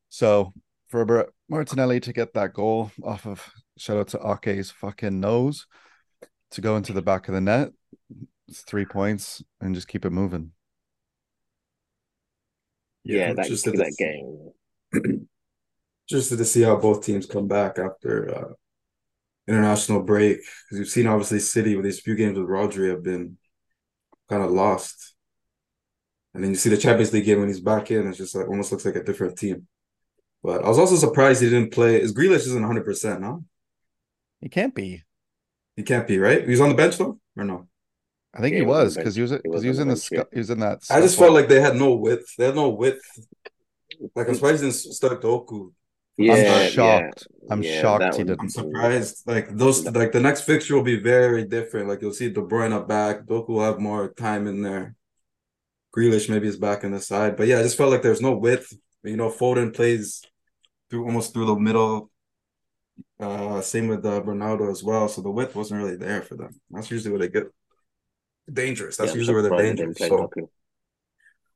So 0.08 0.54
for 0.88 1.30
Martinelli 1.50 2.00
to 2.00 2.14
get 2.14 2.34
that 2.34 2.54
goal 2.54 2.92
off 3.04 3.28
of 3.28 3.52
shout 3.78 3.98
out 3.98 4.08
to 4.08 4.20
Ake's 4.20 4.72
fucking 4.72 5.20
nose 5.20 5.68
to 6.52 6.62
go 6.62 6.78
into 6.78 6.94
the 6.94 7.02
back 7.02 7.28
of 7.28 7.36
the 7.36 7.42
net, 7.42 7.72
it's 8.48 8.62
three 8.62 8.86
points 8.86 9.44
and 9.60 9.76
just 9.76 9.90
keep 9.90 10.06
it 10.06 10.12
moving. 10.12 10.54
Yeah, 13.06 13.34
that 13.34 13.46
to 13.46 13.72
that 13.72 13.94
see- 13.94 14.04
game. 14.04 14.52
just 16.10 16.30
to 16.30 16.46
see 16.46 16.62
how 16.62 16.76
both 16.76 17.06
teams 17.06 17.26
come 17.26 17.48
back 17.48 17.78
after 17.80 18.36
uh, 18.36 18.54
international 19.48 20.02
break 20.02 20.38
because 20.38 20.80
you've 20.80 20.88
seen 20.90 21.08
obviously 21.08 21.40
City 21.40 21.76
with 21.76 21.86
these 21.86 22.00
few 22.00 22.16
games 22.16 22.38
with 22.38 22.48
Rodri 22.48 22.90
have 22.90 23.04
been 23.04 23.38
kind 24.28 24.44
of 24.44 24.52
lost, 24.52 25.16
and 26.34 26.44
then 26.44 26.52
you 26.52 26.58
see 26.58 26.70
the 26.70 26.78
Champions 26.78 27.14
League 27.14 27.26
game 27.26 27.40
when 27.40 27.48
he's 27.48 27.60
back 27.60 27.92
in, 27.92 28.08
it's 28.08 28.18
just 28.18 28.36
like 28.36 28.48
almost 28.48 28.72
looks 28.72 28.86
like 28.86 28.96
a 28.96 29.04
different 29.04 29.38
team. 29.38 29.68
But 30.44 30.64
I 30.64 30.68
was 30.68 30.80
also 30.80 30.96
surprised 30.96 31.42
he 31.42 31.50
didn't 31.50 31.74
play. 31.74 32.02
Is 32.02 32.14
Grealish 32.14 32.48
isn't 32.48 32.62
100 32.62 32.84
percent 32.84 33.22
no? 33.22 33.46
He 34.42 34.50
can't 34.50 34.74
be. 34.76 35.04
He 35.76 35.84
can't 35.84 36.08
be 36.08 36.18
right. 36.20 36.44
He 36.44 36.52
was 36.52 36.62
on 36.62 36.70
the 36.70 36.76
bench 36.76 36.98
though, 36.98 37.20
or 37.38 37.44
no? 37.44 37.68
I 38.36 38.42
think 38.42 38.56
Yeah, 38.56 38.60
he 38.60 38.62
he 38.62 38.66
was 38.66 38.80
on 38.80 38.86
the 38.86 38.90
was 38.90 38.98
because 38.98 39.16
he 39.16 39.22
was 39.22 39.32
bench. 39.32 39.42
He 39.44 39.50
because 39.50 39.64
he 39.64 39.70
was 39.70 39.80
in 39.80 39.88
the 39.88 39.88
the 39.88 39.96
bench, 39.96 40.10
yeah. 40.12 40.24
scu- 40.24 40.34
he 40.34 40.40
was 40.40 40.50
in 40.50 40.60
that. 40.60 40.84
I 40.90 41.02
just 41.02 41.18
felt 41.20 41.34
like 41.34 41.48
they 41.48 41.62
had 41.62 41.76
no 41.76 41.96
width. 41.96 42.36
They 42.38 42.46
had 42.46 42.56
no 42.56 42.70
width 42.70 43.02
Like 44.16 44.28
I'm 44.28 44.36
surprised 44.36 44.62
he 44.64 44.70
didn't 44.70 44.76
start 44.94 45.22
Doku. 45.22 45.72
Yeah, 46.18 46.34
I'm 46.34 46.44
yeah, 46.44 46.60
shocked. 46.62 47.28
I'm 47.50 47.64
yeah, 47.64 47.82
shocked 47.82 48.16
he 48.16 48.24
didn't. 48.24 48.40
I'm 48.40 48.50
surprised. 48.50 49.24
Like 49.28 49.50
those, 49.56 49.86
like 49.86 50.12
the 50.12 50.20
next 50.20 50.42
fixture 50.42 50.76
will 50.76 50.84
be 50.84 51.00
very 51.00 51.46
different. 51.46 51.88
Like 51.90 52.02
you'll 52.02 52.14
see 52.14 52.30
De 52.30 52.42
Bruyne 52.42 52.74
up 52.74 52.88
back. 52.88 53.26
Doku 53.26 53.50
will 53.50 53.64
have 53.64 53.80
more 53.80 54.14
time 54.14 54.48
in 54.48 54.62
there. 54.62 54.96
Grealish 55.96 56.30
maybe 56.30 56.48
is 56.48 56.58
back 56.58 56.84
on 56.84 56.92
the 56.92 57.00
side, 57.00 57.38
but 57.38 57.48
yeah, 57.48 57.60
I 57.60 57.64
just 57.64 57.78
felt 57.78 57.92
like 57.92 58.02
there's 58.02 58.22
no 58.22 58.34
width. 58.36 58.74
You 59.04 59.16
know, 59.18 59.30
Foden 59.30 59.74
plays 59.74 60.22
through 60.90 61.06
almost 61.06 61.34
through 61.34 61.46
the 61.46 61.56
middle. 61.56 62.12
Uh, 63.20 63.62
same 63.62 63.88
with 63.88 64.06
uh, 64.06 64.20
Bernardo 64.22 64.70
as 64.70 64.84
well. 64.84 65.08
So 65.08 65.22
the 65.22 65.32
width 65.32 65.56
wasn't 65.56 65.82
really 65.82 65.96
there 65.98 66.22
for 66.22 66.36
them. 66.36 66.52
That's 66.70 66.92
usually 66.92 67.12
what 67.12 67.22
they 67.22 67.30
get 67.30 67.46
dangerous. 68.52 68.98
That's 68.98 69.14
Yeah, 69.14 69.16
usually 69.16 69.34
where 69.34 69.44
they're 69.44 69.52
surprised 69.52 69.70
he 69.70 69.76
didn't 69.76 69.96
dangerous. 69.96 70.06
So 70.06 70.34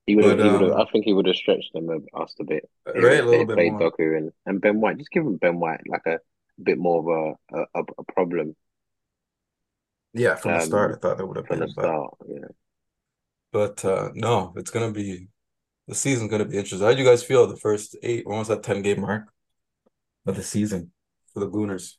He 0.06 0.16
would 0.16 0.26
have. 0.26 0.40
He 0.40 0.50
would 0.50 0.62
have. 0.62 0.72
um, 0.72 0.78
I 0.78 0.86
think 0.92 1.06
he 1.06 1.14
would 1.14 1.28
have 1.28 1.36
stretched 1.36 1.72
them 1.74 1.90
a, 1.90 2.18
us 2.18 2.36
a 2.40 2.44
bit. 2.44 2.70
right, 2.96 3.24
a 3.24 3.26
little 3.26 3.46
bit 3.46 3.58
played 3.58 3.60
more. 3.60 3.80
Doku 3.80 4.18
and, 4.18 4.32
and 4.46 4.62
Ben 4.62 4.82
White. 4.82 4.98
Just 4.98 5.12
give 5.12 5.26
him 5.26 5.38
Ben 5.38 5.60
White 5.60 5.82
like 5.88 6.06
a 6.08 6.20
bit 6.62 6.78
more 6.78 7.00
of 7.00 7.38
a 7.54 7.58
a, 7.76 7.84
a 8.00 8.04
problem 8.14 8.56
Yeah, 10.14 10.36
from 10.36 10.54
the 10.54 10.60
Um, 10.60 10.60
start, 10.62 10.92
I 10.96 10.98
thought 11.00 11.18
that 11.18 11.26
would 11.28 11.38
have 11.38 11.48
from 11.48 11.60
been, 11.60 11.62
the 11.62 11.68
but 11.76 11.96
start. 11.96 12.14
You 12.28 12.40
know. 12.42 12.56
but 13.52 13.84
uh 13.86 14.10
no, 14.14 14.54
it's 14.56 14.72
gonna 14.72 14.92
be 14.92 15.28
the 15.88 15.96
season's 15.96 16.32
gonna 16.32 16.46
be 16.46 16.58
interesting. 16.58 16.88
How 16.88 16.94
do 16.94 17.00
you 17.02 17.06
guys 17.10 17.24
feel 17.24 17.48
the 17.48 17.58
first 17.58 17.98
eight, 18.04 18.26
almost 18.26 18.52
at 18.52 18.64
10 18.64 18.82
game 18.84 19.02
mark 19.02 19.30
of 20.26 20.36
the 20.36 20.44
season 20.44 20.92
for 21.34 21.42
the 21.42 21.50
Gooners? 21.50 21.96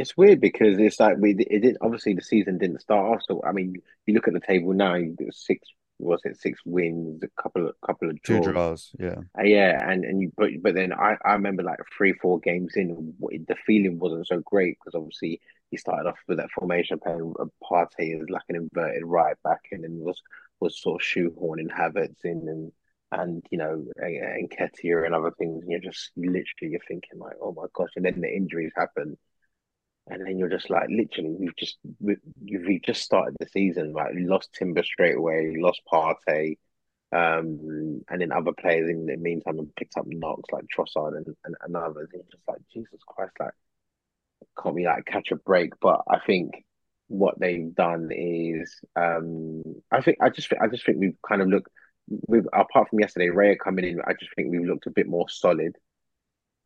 It's 0.00 0.16
weird 0.16 0.40
because 0.40 0.78
it's 0.78 0.98
like 0.98 1.16
we 1.18 1.32
it 1.38 1.60
did 1.62 1.76
obviously 1.80 2.14
the 2.14 2.22
season 2.22 2.58
didn't 2.58 2.80
start 2.80 3.06
off. 3.06 3.22
So 3.26 3.42
I 3.46 3.52
mean, 3.52 3.74
you 4.06 4.14
look 4.14 4.28
at 4.28 4.34
the 4.34 4.40
table 4.40 4.72
now. 4.72 4.96
Six 5.30 5.68
was 5.98 6.22
it 6.24 6.40
six 6.40 6.58
wins, 6.64 7.22
a 7.22 7.42
couple 7.42 7.68
of 7.68 7.74
couple 7.86 8.08
of 8.10 8.22
Two 8.22 8.40
draws. 8.40 8.46
draws. 8.52 8.90
Yeah. 8.98 9.20
Uh, 9.38 9.42
yeah, 9.42 9.78
and 9.90 10.04
and 10.04 10.22
you 10.22 10.32
but 10.36 10.50
but 10.62 10.74
then 10.74 10.92
I 10.92 11.16
I 11.24 11.32
remember 11.32 11.62
like 11.62 11.78
three 11.96 12.14
four 12.14 12.40
games 12.40 12.72
in, 12.76 13.14
the 13.20 13.56
feeling 13.66 13.98
wasn't 13.98 14.26
so 14.26 14.40
great 14.40 14.78
because 14.78 14.94
obviously 14.98 15.40
he 15.70 15.76
started 15.76 16.08
off 16.08 16.18
with 16.26 16.38
that 16.38 16.50
formation 16.50 16.98
playing 16.98 17.34
a 17.38 17.44
Partey 17.64 18.20
as 18.20 18.30
like 18.30 18.42
an 18.48 18.56
inverted 18.56 19.04
right 19.04 19.36
back, 19.44 19.60
and 19.70 19.84
then 19.84 19.98
was 19.98 20.20
was 20.60 20.80
sort 20.80 21.02
of 21.02 21.06
shoehorning 21.06 21.70
Havertz 21.70 22.24
in 22.24 22.48
and 22.48 22.72
and 23.12 23.44
you 23.50 23.58
know 23.58 23.84
and, 23.96 24.16
and 24.16 24.50
Ketia 24.50 25.04
and 25.04 25.14
other 25.14 25.32
things, 25.38 25.62
and 25.62 25.70
you're 25.70 25.80
just 25.80 26.10
literally 26.16 26.72
you're 26.72 26.80
thinking 26.88 27.18
like 27.18 27.36
oh 27.42 27.52
my 27.52 27.66
gosh, 27.74 27.90
and 27.96 28.04
then 28.04 28.20
the 28.20 28.34
injuries 28.34 28.72
happen. 28.74 29.18
And 30.08 30.26
then 30.26 30.38
you're 30.38 30.48
just 30.48 30.70
like, 30.70 30.88
literally, 30.88 31.36
we've 31.38 31.56
just 31.56 31.78
we, 32.00 32.16
we've 32.42 32.82
just 32.82 33.02
started 33.02 33.36
the 33.38 33.48
season. 33.48 33.92
Like, 33.92 34.12
we 34.14 34.26
lost 34.26 34.52
Timber 34.52 34.82
straight 34.82 35.16
away, 35.16 35.54
lost 35.56 35.82
Partey, 35.92 36.56
um, 37.12 38.02
and 38.08 38.20
then 38.20 38.32
other 38.32 38.52
players 38.52 38.90
in 38.90 39.06
the 39.06 39.16
meantime 39.16 39.58
have 39.58 39.74
picked 39.76 39.96
up 39.96 40.06
knocks 40.06 40.50
like 40.52 40.64
Trossard 40.74 41.16
and, 41.16 41.26
and, 41.44 41.54
and 41.62 41.76
others. 41.76 42.08
And 42.12 42.22
just 42.30 42.42
like 42.48 42.60
Jesus 42.72 43.00
Christ, 43.06 43.32
like 43.38 43.52
can't 44.60 44.74
we 44.74 44.86
like 44.86 45.04
catch 45.06 45.30
a 45.30 45.36
break? 45.36 45.72
But 45.80 46.02
I 46.08 46.18
think 46.26 46.64
what 47.08 47.38
they've 47.38 47.74
done 47.74 48.10
is, 48.12 48.80
um, 48.96 49.62
I 49.90 50.00
think 50.00 50.18
I 50.20 50.30
just 50.30 50.52
I 50.60 50.68
just 50.68 50.86
think 50.86 50.98
we've 50.98 51.18
kind 51.28 51.42
of 51.42 51.48
looked. 51.48 51.68
We've 52.26 52.46
apart 52.52 52.88
from 52.88 53.00
yesterday, 53.00 53.28
Raya 53.28 53.56
coming 53.58 53.84
in, 53.84 54.00
I 54.06 54.12
just 54.12 54.34
think 54.34 54.50
we've 54.50 54.64
looked 54.64 54.86
a 54.86 54.90
bit 54.90 55.06
more 55.06 55.28
solid. 55.28 55.76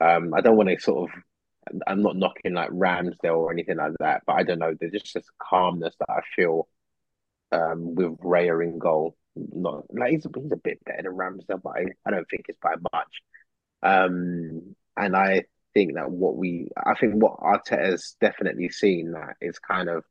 Um, 0.01 0.35
I 0.35 0.41
don't 0.41 0.57
want 0.57 0.69
to 0.71 0.81
sort 0.81 1.11
of. 1.11 1.19
I'm 1.87 2.03
not 2.03 2.17
knocking 2.17 2.55
like 2.55 2.71
Ramsdale 2.71 3.37
or 3.37 3.53
anything 3.53 3.79
like 3.79 3.93
that, 4.01 4.23
but 4.27 4.35
I 4.35 4.43
don't 4.43 4.59
know. 4.59 4.75
There's 4.79 4.93
just 4.93 5.15
this 5.15 5.25
calmness 5.39 5.95
that 5.99 6.11
I 6.11 6.21
feel 6.37 6.69
um, 7.53 7.95
with 7.95 8.19
Raya 8.19 8.63
in 8.63 8.79
goal. 8.79 9.17
Not 9.37 9.85
like 9.93 10.13
he's 10.13 10.27
he's 10.35 10.53
a 10.53 10.57
bit 10.57 10.85
better 10.85 11.03
than 11.03 11.13
Ramsdale, 11.13 11.63
but 11.63 11.73
I, 11.77 11.85
I 12.07 12.11
don't 12.11 12.27
think 12.31 12.47
it's 12.49 12.59
by 12.63 12.75
much. 12.93 13.23
Um, 13.83 14.77
and 14.97 15.17
I 15.17 15.45
think 15.75 15.95
that 15.95 16.11
what 16.11 16.37
we, 16.37 16.69
I 16.77 16.95
think 16.95 17.15
what 17.15 17.41
Arteta's 17.41 18.17
definitely 18.21 18.69
seen 18.69 19.13
that 19.13 19.37
is 19.41 19.59
kind 19.59 19.89
of, 19.89 20.05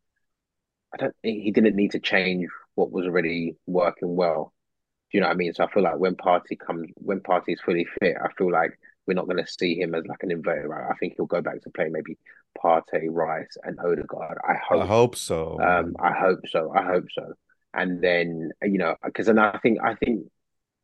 I 0.93 0.97
don't 0.97 1.15
he 1.23 1.51
didn't 1.51 1.75
need 1.75 1.91
to 1.91 1.99
change 1.99 2.49
what 2.75 2.91
was 2.91 3.05
already 3.05 3.55
working 3.65 4.15
well. 4.15 4.53
Do 5.11 5.17
you 5.17 5.21
know 5.21 5.27
what 5.27 5.33
I 5.33 5.37
mean? 5.37 5.53
So 5.53 5.63
I 5.63 5.71
feel 5.71 5.83
like 5.83 5.97
when 5.97 6.15
Partey 6.15 6.57
comes, 6.59 6.89
when 6.95 7.21
Partey 7.21 7.53
is 7.53 7.61
fully 7.61 7.87
fit, 7.99 8.15
I 8.21 8.31
feel 8.37 8.51
like 8.51 8.77
we're 9.05 9.13
not 9.15 9.25
going 9.25 9.43
to 9.43 9.51
see 9.51 9.75
him 9.75 9.93
as 9.95 10.05
like 10.05 10.23
an 10.23 10.31
inverted 10.31 10.69
right. 10.69 10.89
I 10.89 10.95
think 10.95 11.13
he'll 11.15 11.25
go 11.25 11.41
back 11.41 11.61
to 11.61 11.69
play 11.69 11.89
maybe 11.89 12.17
Partey, 12.61 13.07
Rice, 13.09 13.57
and 13.63 13.79
Odegaard. 13.79 14.37
I 14.47 14.53
hope. 14.55 14.83
I 14.83 14.85
hope 14.85 15.15
so. 15.15 15.59
Um, 15.59 15.95
I 15.99 16.13
hope 16.13 16.41
so. 16.47 16.71
I 16.73 16.83
hope 16.83 17.05
so. 17.11 17.33
And 17.73 18.01
then 18.01 18.51
you 18.61 18.77
know, 18.77 18.95
because 19.03 19.27
then 19.27 19.39
I 19.39 19.57
think 19.59 19.79
I 19.83 19.95
think 19.95 20.27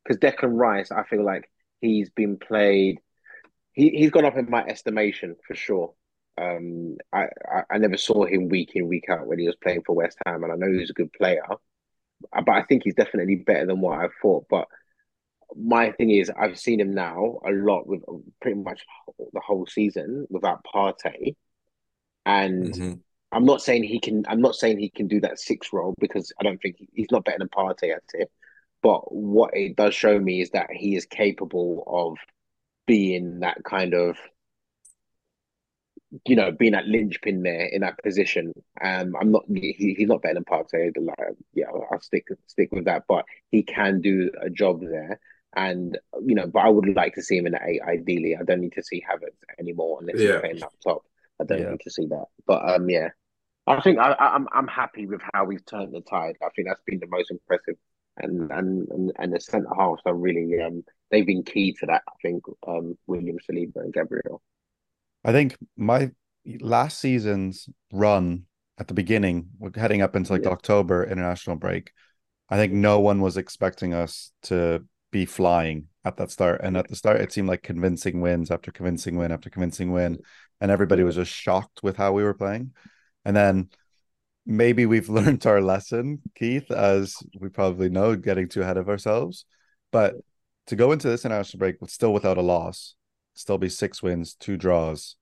because 0.04 0.18
Declan 0.18 0.58
Rice, 0.58 0.90
I 0.90 1.04
feel 1.04 1.24
like 1.24 1.50
he's 1.80 2.10
been 2.10 2.36
played. 2.36 2.98
He 3.72 3.90
he's 3.90 4.10
gone 4.10 4.24
up 4.24 4.36
in 4.36 4.50
my 4.50 4.64
estimation 4.64 5.36
for 5.46 5.54
sure. 5.54 5.94
Um, 6.36 6.96
I, 7.12 7.26
I 7.48 7.62
I 7.70 7.78
never 7.78 7.96
saw 7.96 8.24
him 8.24 8.48
week 8.48 8.72
in 8.74 8.88
week 8.88 9.08
out 9.08 9.26
when 9.26 9.38
he 9.38 9.46
was 9.46 9.56
playing 9.56 9.82
for 9.86 9.94
West 9.94 10.18
Ham, 10.26 10.42
and 10.42 10.52
I 10.52 10.56
know 10.56 10.72
he's 10.72 10.90
a 10.90 10.94
good 10.94 11.12
player. 11.12 11.44
But 12.32 12.50
I 12.50 12.62
think 12.62 12.82
he's 12.84 12.94
definitely 12.94 13.36
better 13.36 13.66
than 13.66 13.80
what 13.80 13.98
I 13.98 14.08
thought. 14.20 14.46
But 14.50 14.66
my 15.56 15.92
thing 15.92 16.10
is, 16.10 16.30
I've 16.30 16.58
seen 16.58 16.80
him 16.80 16.92
now 16.92 17.40
a 17.46 17.50
lot 17.52 17.86
with 17.86 18.02
pretty 18.40 18.60
much 18.60 18.84
the 19.32 19.40
whole 19.40 19.66
season 19.66 20.26
without 20.30 20.64
Partey, 20.64 21.36
and 22.26 22.72
Mhm. 22.74 23.00
I'm 23.32 23.44
not 23.44 23.62
saying 23.62 23.84
he 23.84 24.00
can. 24.00 24.24
I'm 24.28 24.40
not 24.40 24.56
saying 24.56 24.78
he 24.78 24.90
can 24.90 25.06
do 25.08 25.20
that 25.20 25.38
six 25.38 25.72
role 25.72 25.94
because 26.00 26.32
I 26.40 26.44
don't 26.44 26.60
think 26.60 26.76
he, 26.78 26.88
he's 26.94 27.10
not 27.12 27.24
better 27.24 27.38
than 27.38 27.48
Partey 27.48 27.94
at 27.94 28.02
it. 28.14 28.30
But 28.82 29.12
what 29.12 29.56
it 29.56 29.76
does 29.76 29.94
show 29.94 30.18
me 30.18 30.40
is 30.40 30.50
that 30.50 30.70
he 30.72 30.96
is 30.96 31.06
capable 31.06 31.84
of 31.86 32.18
being 32.86 33.40
that 33.40 33.62
kind 33.64 33.94
of, 33.94 34.16
you 36.26 36.34
know, 36.34 36.50
being 36.50 36.72
that 36.72 36.86
linchpin 36.86 37.42
there 37.42 37.66
in 37.66 37.82
that 37.82 38.02
position. 38.02 38.52
Um, 38.82 39.14
I'm 39.20 39.30
not. 39.30 39.44
He, 39.48 39.94
he's 39.96 40.08
not 40.08 40.22
better 40.22 40.34
than 40.34 40.44
Partey. 40.44 40.92
Like, 40.96 41.16
yeah, 41.54 41.66
I'll, 41.68 41.86
I'll 41.92 42.00
stick 42.00 42.26
stick 42.46 42.70
with 42.72 42.86
that. 42.86 43.04
But 43.08 43.24
he 43.50 43.62
can 43.62 44.00
do 44.00 44.30
a 44.40 44.50
job 44.50 44.80
there. 44.80 45.20
And 45.54 45.98
you 46.24 46.34
know, 46.34 46.46
but 46.46 46.60
I 46.60 46.68
would 46.68 46.94
like 46.94 47.14
to 47.14 47.22
see 47.22 47.36
him 47.38 47.46
in 47.46 47.52
the 47.52 47.60
eight. 47.64 47.82
Ideally, 47.82 48.36
I 48.36 48.44
don't 48.44 48.60
need 48.60 48.72
to 48.74 48.82
see 48.82 49.02
Havertz 49.02 49.36
anymore 49.58 49.98
unless 50.00 50.16
Yeah. 50.18 50.32
he's 50.32 50.40
playing 50.40 50.62
up 50.62 50.72
top. 50.82 51.02
I 51.40 51.44
don't 51.44 51.60
Yeah. 51.60 51.70
need 51.70 51.80
to 51.80 51.90
see 51.90 52.06
that. 52.06 52.26
But 52.46 52.68
um, 52.68 52.88
yeah, 52.88 53.08
I 53.66 53.80
think 53.80 53.98
I, 53.98 54.12
I- 54.12 54.34
I'm 54.34 54.46
I'm 54.52 54.68
happy 54.68 55.06
with 55.06 55.22
how 55.34 55.44
we've 55.44 55.64
turned 55.66 55.92
the 55.94 56.02
tide. 56.02 56.36
I 56.42 56.48
think 56.54 56.68
that's 56.68 56.82
been 56.86 57.00
the 57.00 57.06
most 57.08 57.30
impressive, 57.30 57.74
and 58.18 58.50
and 58.52 58.88
and, 58.90 59.12
and 59.18 59.32
the 59.32 59.40
centre 59.40 59.74
halves 59.76 60.02
are 60.06 60.14
really 60.14 60.60
um 60.60 60.84
they've 61.10 61.26
been 61.26 61.42
key 61.42 61.72
to 61.80 61.86
that. 61.86 62.02
I 62.08 62.12
think 62.22 62.44
um 62.66 62.96
William 63.06 63.38
Saliba 63.38 63.76
and 63.76 63.92
Gabriel. 63.92 64.42
I 65.24 65.32
think 65.32 65.56
my 65.76 66.12
last 66.60 66.98
season's 67.00 67.68
run 67.92 68.44
at 68.78 68.88
the 68.88 68.94
beginning, 68.94 69.48
heading 69.74 70.00
up 70.00 70.16
into 70.16 70.32
like 70.32 70.44
Yeah. 70.44 70.50
October 70.50 71.04
international 71.04 71.56
break, 71.56 71.92
I 72.48 72.56
think 72.56 72.72
no 72.72 73.00
one 73.00 73.20
was 73.20 73.36
expecting 73.36 73.92
us 73.94 74.32
to 74.44 74.84
be 75.10 75.26
flying 75.26 75.86
at 76.04 76.16
that 76.16 76.30
start. 76.30 76.60
And 76.62 76.76
at 76.76 76.88
the 76.88 76.96
start, 76.96 77.20
it 77.20 77.32
seemed 77.32 77.48
like 77.48 77.62
convincing 77.62 78.20
wins 78.20 78.50
after 78.50 78.70
convincing 78.70 79.16
win 79.16 79.32
after 79.32 79.50
convincing 79.50 79.92
win. 79.92 80.14
Mm-hmm. 80.14 80.22
And 80.62 80.70
everybody 80.70 81.02
was 81.02 81.16
just 81.16 81.32
shocked 81.32 81.82
with 81.82 81.96
how 81.96 82.12
we 82.12 82.22
were 82.22 82.34
playing. 82.34 82.72
And 83.24 83.34
then 83.34 83.70
maybe 84.46 84.86
we've 84.86 85.08
learned 85.10 85.46
our 85.46 85.60
lesson, 85.60 86.20
Keith, 86.34 86.70
as 86.70 87.16
we 87.38 87.48
probably 87.48 87.88
know, 87.88 88.16
getting 88.16 88.48
too 88.48 88.62
ahead 88.62 88.76
of 88.76 88.88
ourselves. 88.88 89.44
But 89.90 90.14
to 90.66 90.76
go 90.76 90.92
into 90.92 91.08
this 91.08 91.24
international 91.24 91.58
break 91.58 91.80
with 91.80 91.90
still 91.90 92.12
without 92.12 92.38
a 92.38 92.42
loss, 92.42 92.94
still 93.34 93.58
be 93.58 93.68
six 93.68 94.02
wins, 94.02 94.34
two 94.34 94.56
draws, 94.56 95.16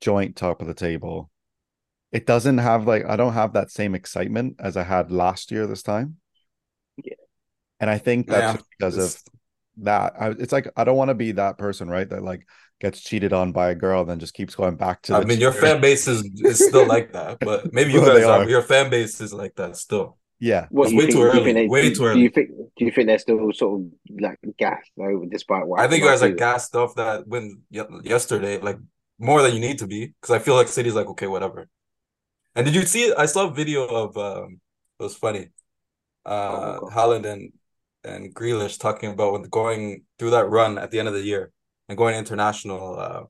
joint 0.00 0.36
top 0.36 0.60
of 0.60 0.66
the 0.66 0.74
table. 0.74 1.30
It 2.12 2.26
doesn't 2.26 2.58
have 2.58 2.86
like 2.86 3.04
I 3.04 3.16
don't 3.16 3.34
have 3.34 3.52
that 3.52 3.70
same 3.70 3.94
excitement 3.94 4.56
as 4.58 4.76
I 4.76 4.84
had 4.84 5.10
last 5.10 5.50
year 5.50 5.66
this 5.66 5.82
time. 5.82 6.16
Yeah. 7.80 7.84
And 7.84 7.90
I 7.90 7.98
think 7.98 8.26
that's 8.26 8.56
Yeah, 8.58 8.62
because 8.78 8.94
it's- 8.96 9.14
of 9.16 9.22
that. 9.84 10.14
I, 10.20 10.28
it's 10.30 10.52
like 10.52 10.68
I 10.76 10.84
don't 10.84 10.96
want 10.96 11.08
to 11.10 11.14
be 11.14 11.32
that 11.32 11.58
person, 11.58 11.88
right? 11.88 12.08
That 12.08 12.22
like 12.22 12.46
gets 12.80 13.00
cheated 13.00 13.32
on 13.32 13.52
by 13.52 13.70
a 13.70 13.74
girl 13.74 14.00
and 14.02 14.10
then 14.10 14.18
just 14.20 14.34
keeps 14.34 14.54
going 14.54 14.76
back 14.76 15.02
to 15.02 15.14
I 15.14 15.20
the 15.20 15.26
mean, 15.26 15.40
your 15.40 15.52
fan 15.52 15.80
base 15.80 16.06
is, 16.08 16.22
is 16.44 16.64
still 16.66 16.86
like 16.86 17.12
that, 17.12 17.38
but 17.40 17.72
maybe 17.72 17.92
you 17.92 18.00
Well, 18.00 18.14
guys 18.16 18.24
are. 18.24 18.42
are. 18.42 18.48
Your 18.48 18.62
fan 18.62 18.90
base 18.90 19.20
is 19.20 19.32
like 19.32 19.54
that 19.56 19.76
still. 19.76 20.16
Yeah. 20.40 20.66
What 20.70 20.86
It's 20.86 20.94
way 20.94 21.00
think, 21.06 21.12
too 21.12 21.18
do 21.18 21.24
early, 21.30 21.44
think 21.44 21.54
they- 21.56 21.66
way 21.68 21.82
do, 21.82 21.94
too 21.94 21.94
Do 21.96 22.02
you 22.04 22.10
early. 22.10 22.28
think 22.28 22.48
do 22.76 22.84
you 22.84 22.90
think 22.92 23.06
they're 23.08 23.18
still 23.18 23.52
sort 23.52 23.80
of 23.80 23.86
like 24.20 24.38
gassed 24.58 24.92
over 24.98 25.26
despite 25.26 25.66
what? 25.66 25.80
I 25.80 25.88
think 25.88 26.02
you 26.02 26.08
happened 26.08 26.20
guys 26.36 26.42
are 26.42 26.46
last 26.46 26.72
gassed 26.72 26.76
off 26.76 26.94
that 26.96 27.26
win 27.26 27.62
ye- 27.70 27.82
yesterday, 28.04 28.58
like 28.58 28.78
more 29.18 29.42
than 29.42 29.52
you 29.54 29.60
need 29.60 29.78
to 29.78 29.86
be, 29.88 30.06
because 30.06 30.32
I 30.34 30.38
feel 30.38 30.54
like 30.54 30.68
City's 30.68 30.94
like 30.94 31.08
okay, 31.08 31.26
whatever. 31.26 31.68
And 32.54 32.64
did 32.66 32.74
you 32.76 32.82
see? 32.82 33.12
I 33.12 33.26
saw 33.26 33.48
a 33.48 33.52
video 33.52 33.84
of 33.86 34.16
um, 34.16 34.60
it 35.00 35.02
was 35.02 35.16
funny. 35.16 35.48
Uh, 36.24 36.78
Oh, 36.82 36.90
Haaland 36.92 37.24
and 37.26 37.52
and 38.04 38.34
Grealish 38.34 38.78
talking 38.78 39.10
about 39.10 39.32
when 39.32 39.42
going 39.42 40.02
through 40.18 40.30
that 40.30 40.48
run 40.48 40.78
at 40.78 40.90
the 40.90 40.98
end 40.98 41.08
of 41.08 41.14
the 41.14 41.22
year 41.22 41.50
and 41.88 41.98
going 41.98 42.14
international 42.16 42.98
uh 42.98 43.22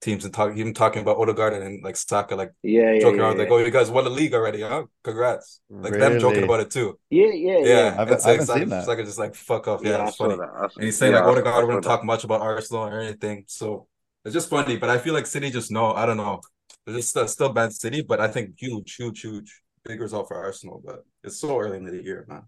teams 0.00 0.24
and 0.24 0.34
talking 0.34 0.58
even 0.58 0.74
talking 0.74 1.00
about 1.00 1.16
Odegaard 1.18 1.52
and 1.54 1.82
like 1.84 1.96
Saka, 1.96 2.34
like 2.34 2.50
Yeah, 2.62 2.92
yeah, 2.92 3.00
joking 3.00 3.20
yeah, 3.20 3.26
around, 3.26 3.38
like, 3.38 3.48
yeah. 3.48 3.54
"Oh, 3.54 3.58
you 3.58 3.70
guys 3.70 3.88
won 3.90 4.02
the 4.04 4.10
league 4.10 4.34
already, 4.34 4.62
huh? 4.62 4.84
Congrats!" 5.04 5.60
Like 5.70 5.92
them 5.92 6.18
joking 6.18 6.42
about 6.44 6.60
it 6.60 6.70
too. 6.72 6.98
yeah, 7.10 7.26
yeah, 7.32 7.58
Yeah, 7.58 7.64
yeah. 7.64 7.96
I've- 7.98 8.12
and 8.12 8.20
I 8.22 8.30
haven't 8.32 8.46
Saka- 8.46 8.58
seen 8.60 8.68
that. 8.70 8.84
Saka 8.84 9.04
just 9.04 9.18
like 9.20 9.34
fuck 9.36 9.68
off. 9.68 9.80
Yeah, 9.84 9.90
Yeah, 9.98 10.08
it's 10.08 10.16
funny. 10.16 10.36
that. 10.36 10.70
And 10.76 10.84
he's 10.84 10.98
saying 10.98 11.12
yeah, 11.12 11.20
like 11.20 11.28
Odegaard 11.32 11.54
I 11.54 11.60
saw 11.60 11.66
wouldn't 11.66 11.84
talk 11.84 12.04
much 12.04 12.24
about 12.24 12.40
Arsenal 12.40 12.82
or 12.84 13.00
anything. 13.00 13.44
So 13.46 13.86
it's 14.24 14.34
just 14.34 14.50
funny. 14.50 14.76
But 14.76 14.90
I 14.90 14.98
feel 14.98 15.14
like 15.14 15.26
City 15.26 15.50
just 15.50 15.70
know. 15.70 15.92
I 15.92 16.04
don't 16.06 16.16
know. 16.16 16.40
They're 16.84 16.96
just 16.96 17.10
still, 17.10 17.28
still 17.28 17.52
bad 17.52 17.72
City, 17.72 18.02
but 18.02 18.20
I 18.20 18.26
think 18.26 18.58
huge, 18.58 18.96
huge, 18.96 19.20
huge 19.20 19.62
big 19.84 20.00
result 20.00 20.26
for 20.26 20.36
Arsenal. 20.36 20.82
But 20.84 21.04
it's 21.22 21.38
so 21.38 21.60
early 21.60 21.76
in 21.76 21.84
the 21.84 22.02
year, 22.02 22.24
man. 22.28 22.42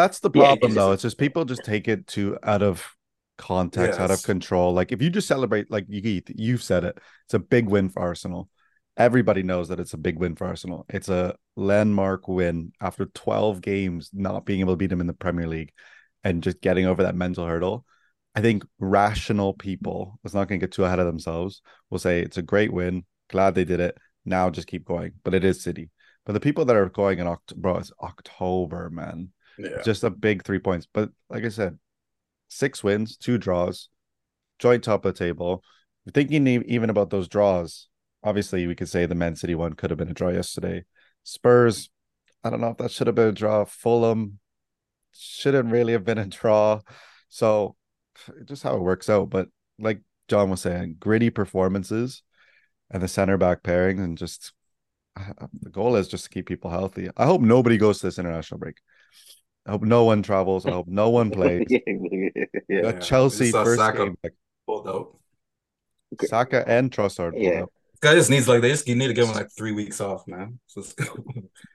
That's 0.00 0.20
the 0.20 0.30
Yeah, 0.34 0.42
problem, 0.42 0.70
it's 0.70 0.74
though. 0.76 0.88
just- 0.92 0.94
It's 0.94 1.02
just 1.02 1.18
people 1.18 1.44
just 1.44 1.64
take 1.64 1.86
it 1.88 2.06
to 2.08 2.38
out 2.42 2.62
of 2.62 2.96
context, 3.36 4.00
out 4.00 4.10
of 4.10 4.22
control. 4.22 4.72
Like 4.72 4.92
if 4.92 5.02
you 5.02 5.10
just 5.10 5.28
celebrate, 5.28 5.70
like 5.70 5.84
you, 5.88 6.22
you've 6.28 6.62
said 6.62 6.84
it, 6.84 6.98
it's 7.26 7.34
a 7.34 7.38
big 7.38 7.68
win 7.68 7.88
for 7.90 8.00
Arsenal. 8.00 8.48
Everybody 8.96 9.42
knows 9.42 9.68
that 9.68 9.80
it's 9.80 9.92
a 9.94 9.98
big 9.98 10.18
win 10.18 10.36
for 10.36 10.46
Arsenal. 10.46 10.86
It's 10.88 11.08
a 11.08 11.36
landmark 11.56 12.28
win 12.28 12.72
after 12.80 13.06
12 13.06 13.60
games 13.60 14.10
not 14.12 14.46
being 14.46 14.60
able 14.60 14.72
to 14.74 14.76
beat 14.76 14.88
them 14.90 15.00
in 15.02 15.06
the 15.06 15.12
Premier 15.12 15.46
League 15.46 15.72
and 16.24 16.42
just 16.42 16.60
getting 16.60 16.86
over 16.86 17.02
that 17.02 17.14
mental 17.14 17.46
hurdle. 17.46 17.84
I 18.34 18.40
think 18.40 18.64
rational 18.78 19.52
people, 19.54 20.18
let's 20.22 20.34
not 20.34 20.48
going 20.48 20.60
to 20.60 20.66
get 20.66 20.72
too 20.72 20.84
ahead 20.84 20.98
of 20.98 21.06
themselves, 21.06 21.62
will 21.90 21.98
say 21.98 22.20
it's 22.20 22.38
a 22.38 22.42
great 22.42 22.72
win. 22.72 23.04
Glad 23.28 23.54
they 23.54 23.64
did 23.64 23.80
it. 23.80 23.98
Now 24.24 24.48
just 24.50 24.66
keep 24.66 24.84
going. 24.84 25.12
But 25.24 25.34
it 25.34 25.44
is 25.44 25.62
City. 25.62 25.90
But 26.26 26.32
the 26.34 26.40
people 26.40 26.64
that 26.66 26.76
are 26.76 26.88
going 26.88 27.18
in 27.18 27.26
October, 27.26 27.60
bro, 27.60 27.76
it's 27.78 27.92
October, 28.02 28.88
man 28.90 29.30
Yeah. 29.58 29.82
just 29.82 30.04
a 30.04 30.10
big 30.10 30.44
three 30.44 30.58
points. 30.58 30.86
But 30.92 31.10
like 31.28 31.44
I 31.44 31.48
said, 31.48 31.78
six 32.48 32.82
wins, 32.82 33.16
two 33.16 33.38
draws, 33.38 33.88
joint 34.58 34.84
top 34.84 35.04
of 35.04 35.14
the 35.14 35.18
table. 35.18 35.62
Thinking 36.12 36.46
even 36.46 36.90
about 36.90 37.10
those 37.10 37.28
draws, 37.28 37.88
obviously 38.22 38.66
we 38.66 38.74
could 38.74 38.88
say 38.88 39.06
the 39.06 39.14
Man 39.14 39.36
City 39.36 39.54
one 39.54 39.74
could 39.74 39.90
have 39.90 39.98
been 39.98 40.10
a 40.10 40.14
draw 40.14 40.30
yesterday. 40.30 40.84
Spurs, 41.24 41.90
I 42.42 42.50
don't 42.50 42.60
know 42.60 42.70
if 42.70 42.78
that 42.78 42.90
should 42.90 43.06
have 43.06 43.16
been 43.16 43.28
a 43.28 43.32
draw. 43.32 43.64
Fulham 43.64 44.38
shouldn't 45.12 45.70
really 45.70 45.92
have 45.92 46.04
been 46.04 46.18
a 46.18 46.26
draw. 46.26 46.80
So 47.28 47.76
just 48.44 48.62
how 48.62 48.76
it 48.76 48.82
works 48.82 49.08
out. 49.08 49.30
But 49.30 49.48
like 49.78 50.00
Jon 50.28 50.50
was 50.50 50.62
saying, 50.62 50.96
gritty 50.98 51.30
performances 51.30 52.22
and 52.90 53.02
the 53.02 53.08
center 53.08 53.36
back 53.36 53.62
pairing 53.62 54.00
and 54.00 54.18
just 54.18 54.52
the 55.60 55.70
goal 55.70 55.96
is 55.96 56.08
just 56.08 56.24
to 56.24 56.30
keep 56.30 56.46
people 56.46 56.70
healthy. 56.70 57.08
I 57.16 57.26
hope 57.26 57.40
nobody 57.40 57.76
goes 57.76 58.00
to 58.00 58.06
this 58.06 58.18
international 58.18 58.58
break. 58.58 58.76
I 59.70 59.74
hope 59.74 59.82
no 59.82 60.02
one 60.02 60.24
travels. 60.24 60.66
I 60.66 60.72
hope 60.72 60.88
no 60.88 61.10
one 61.10 61.30
plays. 61.38 61.64
yeah, 61.68 61.78
yeah. 61.86 62.44
Yeah. 62.68 62.92
Chelsea 62.98 63.52
Just 63.52 63.64
first 63.64 63.78
Saka 63.78 63.98
game, 64.06 64.16
like 64.24 64.34
pulled 64.66 64.88
out. 64.88 65.16
Saka 66.24 66.64
and 66.68 66.90
Trossard. 66.90 67.34
Yeah. 67.36 67.60
out. 67.62 67.72
Guy 68.00 68.14
just 68.14 68.30
needs 68.30 68.48
like 68.48 68.62
they 68.62 68.70
just 68.70 68.88
need 68.88 68.98
to 69.06 69.12
give 69.12 69.28
him 69.28 69.34
like 69.36 69.52
three 69.56 69.70
weeks 69.70 70.00
off, 70.00 70.26
man. 70.26 70.58
So 70.66 70.80
it's- 70.80 71.08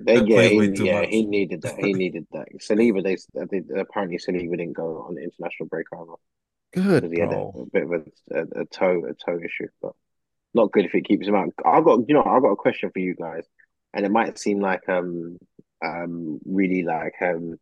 They, 0.02 0.18
That 0.18 0.28
yeah, 0.28 0.36
way 0.36 0.50
he, 0.60 0.72
too 0.74 0.84
yeah, 0.84 1.02
much. 1.02 1.10
he 1.10 1.26
needed 1.26 1.62
that. 1.62 1.80
He 1.80 1.94
needed 2.04 2.28
that. 2.34 2.48
Saliba, 2.60 3.02
they, 3.02 3.16
they 3.46 3.80
apparently 3.80 4.18
Saliba 4.18 4.58
didn't 4.58 4.74
go 4.74 5.06
on 5.08 5.16
the 5.16 5.24
international 5.24 5.70
break 5.70 5.86
either 5.94 6.16
Good, 6.74 7.04
because 7.04 7.14
he 7.16 7.22
had 7.22 7.32
a, 7.32 7.38
a 7.38 7.66
bit 7.72 7.84
of 7.84 7.92
a, 7.94 8.40
a, 8.60 8.62
a 8.64 8.66
toe 8.66 9.04
a 9.10 9.14
toe 9.14 9.40
issue, 9.42 9.70
but 9.82 9.94
not 10.54 10.74
good 10.74 10.84
if 10.84 10.94
it 10.96 11.06
keeps 11.06 11.28
him 11.28 11.36
out. 11.36 11.54
I 11.66 11.80
got 11.80 12.10
you 12.10 12.16
know 12.16 12.24
I 12.26 12.42
got 12.42 12.50
a 12.52 12.56
question 12.58 12.90
for 12.92 13.00
you 13.00 13.16
guys, 13.16 13.46
and 13.94 14.06
it 14.06 14.12
might 14.12 14.38
seem 14.38 14.60
like 14.60 14.90
um 14.90 15.38
um 15.82 16.40
really 16.46 16.84
like 16.84 17.14
um 17.22 17.56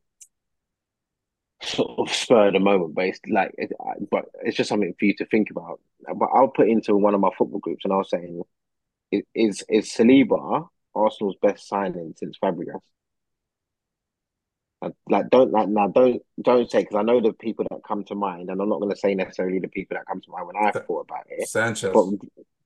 sort 1.63 1.99
of 1.99 2.13
spur 2.13 2.47
of 2.47 2.53
the 2.53 2.59
moment, 2.59 2.95
but 2.95 3.05
it's 3.05 3.19
like 3.29 3.53
it, 3.57 3.71
I- 3.79 3.99
but 4.11 4.25
it's 4.43 4.57
just 4.57 4.69
something 4.69 4.93
for 4.97 5.05
you 5.05 5.15
to 5.17 5.25
think 5.25 5.49
about. 5.49 5.79
But 6.15 6.29
I'll 6.33 6.49
put 6.49 6.69
into 6.69 6.95
one 6.95 7.13
of 7.13 7.21
my 7.21 7.29
football 7.37 7.59
groups, 7.59 7.83
and 7.85 7.93
I 7.93 7.97
was 7.97 8.09
saying, 8.09 8.41
is 9.35 9.63
is 9.69 9.89
Saliba 9.89 10.67
Arsenal's 10.95 11.35
best 11.41 11.67
signing 11.67 12.13
since 12.17 12.37
Fabregas? 12.41 12.81
Like, 14.81 14.93
like 15.09 15.29
don't 15.29 15.51
like 15.51 15.69
now 15.69 15.87
don't 15.87 16.21
don't 16.41 16.69
say 16.69 16.79
because 16.81 16.95
I 16.97 17.03
know 17.03 17.21
the 17.21 17.31
people 17.33 17.65
that 17.69 17.81
come 17.87 18.03
to 18.05 18.15
mind, 18.15 18.49
and 18.49 18.61
I'm 18.61 18.67
not 18.69 18.79
going 18.79 18.91
to 18.91 18.97
say 18.99 19.15
necessarily 19.15 19.59
the 19.59 19.69
people 19.69 19.95
that 19.95 20.05
come 20.07 20.19
to 20.21 20.31
mind 20.31 20.47
when 20.47 20.57
I 20.57 20.71
thought 20.71 21.07
about 21.09 21.25
it. 21.29 21.47
Sanchez. 21.47 21.91
But 21.93 22.05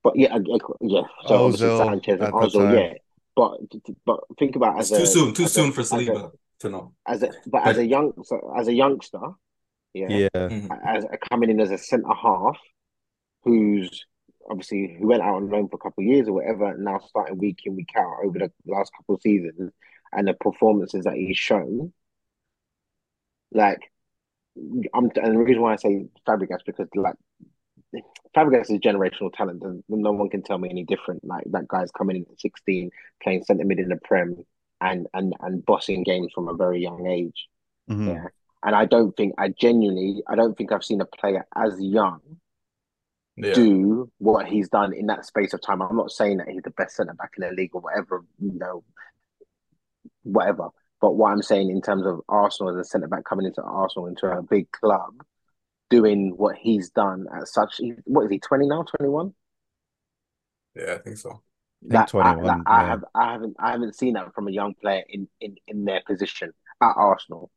but 0.03 0.15
yeah, 0.15 0.33
I- 0.33 0.37
I- 0.37 0.75
yeah. 0.81 1.01
So 1.27 1.49
Ozil 1.49 1.77
Sanchez 1.77 2.19
and 2.21 2.33
Ozil, 2.33 2.73
yeah. 2.73 2.93
But 3.35 3.59
but 4.05 4.21
think 4.39 4.55
about 4.55 4.79
It's 4.79 4.91
as 4.91 4.97
too 4.97 5.03
a 5.03 5.07
soon. 5.07 5.33
Too 5.35 5.43
as 5.43 5.51
a- 5.51 5.53
soon 5.53 5.71
for 5.71 5.81
Saliba 5.81 6.31
to 6.59 6.69
know. 6.69 6.93
As 7.05 7.23
a 7.23 7.31
but 7.45 7.67
as 7.67 7.77
a 7.77 7.85
young 7.85 8.13
as 8.57 8.67
a 8.67 8.73
youngster, 8.73 9.19
yeah, 9.93 10.09
Yeah. 10.09 10.29
Mhm. 10.33 10.85
as 10.85 11.05
coming 11.29 11.49
in 11.49 11.59
as 11.59 11.71
a 11.71 11.77
centre 11.77 12.13
half, 12.13 12.57
who's 13.43 14.05
obviously 14.49 14.97
who 14.99 15.07
went 15.07 15.21
out 15.21 15.35
on 15.35 15.49
loan 15.49 15.67
for 15.67 15.75
a 15.75 15.79
couple 15.79 16.03
of 16.03 16.07
years 16.07 16.27
or 16.27 16.33
whatever, 16.33 16.65
and 16.71 16.83
now 16.83 16.99
starting 16.99 17.37
week 17.37 17.59
in 17.65 17.75
week 17.75 17.91
out 17.95 18.23
over 18.23 18.39
the 18.39 18.51
last 18.65 18.91
couple 18.95 19.15
of 19.15 19.21
seasons, 19.21 19.71
and 20.13 20.27
the 20.27 20.33
performances 20.33 21.03
that 21.05 21.15
he's 21.15 21.37
shown, 21.37 21.93
like 23.51 23.79
I'm 24.93 25.11
and 25.15 25.33
the 25.33 25.37
reason 25.37 25.61
why 25.61 25.73
I 25.73 25.75
say 25.77 26.07
Fabregas 26.27 26.65
because 26.65 26.87
like 26.95 27.15
Fabregas 28.35 28.71
is 28.71 28.79
generational 28.79 29.31
talent, 29.33 29.63
and 29.63 29.83
no 29.87 30.11
one 30.11 30.29
can 30.29 30.43
tell 30.43 30.57
me 30.57 30.69
any 30.69 30.83
different. 30.83 31.23
Like 31.23 31.43
that 31.51 31.67
guy's 31.67 31.91
coming 31.91 32.17
in 32.17 32.25
at 32.31 32.39
16, 32.39 32.89
playing 33.21 33.43
centre 33.43 33.65
mid 33.65 33.79
in 33.79 33.89
the 33.89 33.97
Prem, 33.97 34.45
and 34.81 35.07
and 35.13 35.33
and 35.39 35.65
bossing 35.65 36.03
games 36.03 36.31
from 36.33 36.47
a 36.47 36.53
very 36.53 36.81
young 36.81 37.07
age. 37.07 37.47
Mhm. 37.89 38.07
Yeah. 38.07 38.27
And 38.63 38.75
I 38.75 38.85
don't 38.85 39.15
think 39.15 39.35
I 39.37 39.49
genuinely 39.49 40.23
I 40.27 40.35
don't 40.35 40.57
think 40.57 40.71
I've 40.71 40.83
seen 40.83 41.01
a 41.01 41.05
player 41.05 41.45
as 41.55 41.79
young 41.79 42.21
Yeah. 43.35 43.53
do 43.53 44.11
what 44.17 44.47
he's 44.47 44.69
done 44.69 44.93
in 44.93 45.05
that 45.07 45.25
space 45.25 45.53
of 45.53 45.61
time. 45.61 45.81
I'm 45.81 45.95
not 45.95 46.11
saying 46.11 46.37
that 46.37 46.49
he's 46.49 46.63
the 46.63 46.71
best 46.71 46.95
centre 46.95 47.13
back 47.13 47.33
in 47.37 47.47
the 47.47 47.51
league 47.53 47.73
or 47.73 47.81
whatever, 47.81 48.25
you 48.39 48.51
know, 48.57 48.83
whatever. 50.23 50.69
But 50.99 51.15
what 51.15 51.31
I'm 51.31 51.43
saying 51.43 51.69
in 51.69 51.81
terms 51.81 52.05
of 52.07 52.21
Arsenal 52.27 52.71
as 52.71 52.77
a 52.85 52.89
centre 52.89 53.07
back 53.07 53.23
coming 53.25 53.45
into 53.45 53.61
Arsenal 53.61 54.07
into 54.07 54.27
a 54.27 54.41
big 54.41 54.71
club, 54.71 55.23
doing 55.89 56.35
what 56.35 56.55
he's 56.55 56.89
done 56.89 57.27
at 57.33 57.47
such 57.47 57.79
what 58.05 58.23
is 58.25 58.31
he 58.31 58.39
20 58.39 58.67
now, 58.67 58.83
21? 58.83 59.33
Yeah, 60.75 60.95
I 60.95 60.97
think 60.97 61.17
so. 61.17 61.41
Think 61.89 61.93
That, 61.93 62.09
I, 62.19 62.35
21, 62.35 62.45
that 62.45 62.61
I 62.65 62.83
have 62.85 63.05
I 63.15 63.31
haven't 63.33 63.55
I 63.59 63.71
haven't 63.71 63.95
seen 63.95 64.13
that 64.13 64.33
from 64.33 64.47
a 64.47 64.51
young 64.51 64.73
player 64.75 65.03
in, 65.07 65.27
in, 65.39 65.55
in 65.67 65.85
their 65.85 66.01
position 66.05 66.53
at 66.81 66.93
Arsenal. 66.95 67.51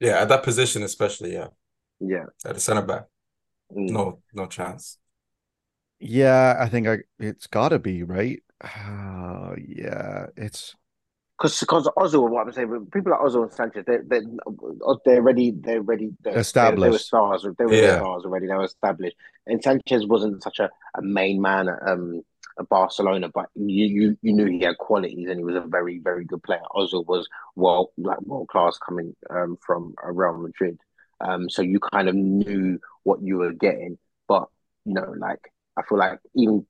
Yeah, 0.00 0.20
at 0.20 0.28
that 0.28 0.42
position 0.42 0.82
especially, 0.82 1.32
yeah. 1.32 1.48
Yeah. 2.00 2.26
At 2.44 2.54
the 2.54 2.60
center 2.60 2.82
back. 2.82 3.06
Mm. 3.72 3.90
No, 3.90 4.22
no 4.34 4.46
chance. 4.46 4.98
Yeah, 6.00 6.56
I 6.58 6.68
think 6.68 6.86
I 6.86 6.98
it's 7.18 7.46
gotta 7.46 7.78
be, 7.78 8.02
right? 8.02 8.42
Uh, 8.60 9.54
yeah, 9.58 10.26
it's 10.36 10.74
Because 11.38 11.58
because 11.60 11.88
Ozil, 11.98 12.30
what 12.30 12.46
I'm 12.46 12.52
saying, 12.52 12.86
people 12.92 13.10
like 13.10 13.20
Ozil 13.20 13.42
and 13.42 13.52
Sanchez, 13.52 13.84
they 13.86 13.98
they 14.06 14.20
they're 15.04 15.20
ready. 15.22 15.50
They're 15.50 15.82
ready. 15.82 16.10
They're, 16.22 16.46
They, 16.60 16.76
they 16.76 16.90
were 16.90 16.98
stars. 16.98 17.44
They 17.58 17.66
were 17.66 17.72
Yeah. 17.74 17.96
stars 17.96 18.24
already. 18.24 18.46
They 18.46 18.54
were 18.54 18.64
established. 18.64 19.16
And 19.46 19.62
Sanchez 19.62 20.06
wasn't 20.06 20.42
such 20.44 20.60
a, 20.60 20.70
a 20.96 21.02
main 21.02 21.40
man 21.42 21.68
at 21.68 21.78
um 21.88 22.22
at 22.22 22.33
Barcelona, 22.62 23.28
but 23.32 23.46
you, 23.54 23.86
you 23.86 24.18
you 24.22 24.32
knew 24.32 24.46
he 24.46 24.60
had 24.60 24.78
qualities 24.78 25.28
and 25.28 25.38
he 25.38 25.44
was 25.44 25.56
a 25.56 25.60
very 25.60 25.98
very 25.98 26.24
good 26.24 26.42
player. 26.42 26.62
Ozil 26.74 27.06
was 27.06 27.28
well 27.56 27.92
like 27.96 28.20
world 28.22 28.48
class 28.48 28.78
coming 28.78 29.14
um 29.30 29.56
from 29.64 29.94
uh, 30.04 30.12
Real 30.12 30.36
Madrid. 30.38 30.78
Um, 31.20 31.48
so 31.48 31.62
you 31.62 31.80
kind 31.80 32.08
of 32.08 32.14
knew 32.14 32.78
what 33.02 33.22
you 33.22 33.38
were 33.38 33.52
getting. 33.52 33.98
But 34.28 34.48
you 34.84 34.94
know, 34.94 35.14
like 35.18 35.52
I 35.76 35.82
feel 35.82 35.98
like 35.98 36.20
even 36.36 36.66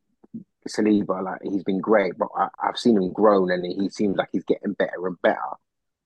Saliba, 0.69 1.23
like 1.23 1.41
he's 1.43 1.65
been 1.65 1.81
great, 1.81 2.17
but 2.17 2.29
I, 2.37 2.49
I've 2.63 2.79
seen 2.79 2.97
him 2.97 3.13
grown, 3.13 3.51
and 3.51 3.65
he 3.65 3.91
seems 3.91 4.17
like 4.17 4.29
he's 4.33 4.45
getting 4.45 4.73
better 4.73 5.07
and 5.07 5.21
better. 5.23 5.39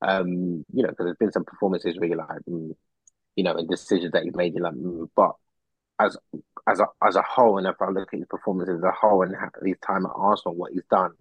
Um, 0.03 0.65
you 0.73 0.83
know, 0.83 0.89
because 0.89 1.07
there's 1.07 1.17
been 1.17 1.33
some 1.33 1.45
performances 1.45 1.99
where 1.99 2.09
you're 2.09 2.19
like, 2.19 2.41
mm, 2.49 2.75
you 3.37 3.45
know, 3.45 3.55
and 3.55 3.69
decisions 3.69 4.13
that 4.13 4.25
he's 4.25 4.35
made, 4.35 4.55
you're 4.55 4.65
like, 4.65 4.75
mm, 4.75 5.09
but 5.15 5.33
as 6.01 6.17
as 6.69 6.81
a 6.81 6.87
as 7.07 7.17
a 7.17 7.23
whole, 7.23 7.59
and 7.59 7.67
if 7.67 7.77
I 7.81 7.89
look 7.91 8.13
at 8.13 8.19
his 8.19 8.29
performances 8.29 8.79
as 8.79 8.85
a 8.85 8.93
whole 8.93 9.23
and 9.23 9.35
his 9.65 9.77
time 9.85 10.07
at 10.07 10.13
Arsenal, 10.15 10.57
what 10.57 10.73
he's 10.73 10.83
done, 10.91 11.13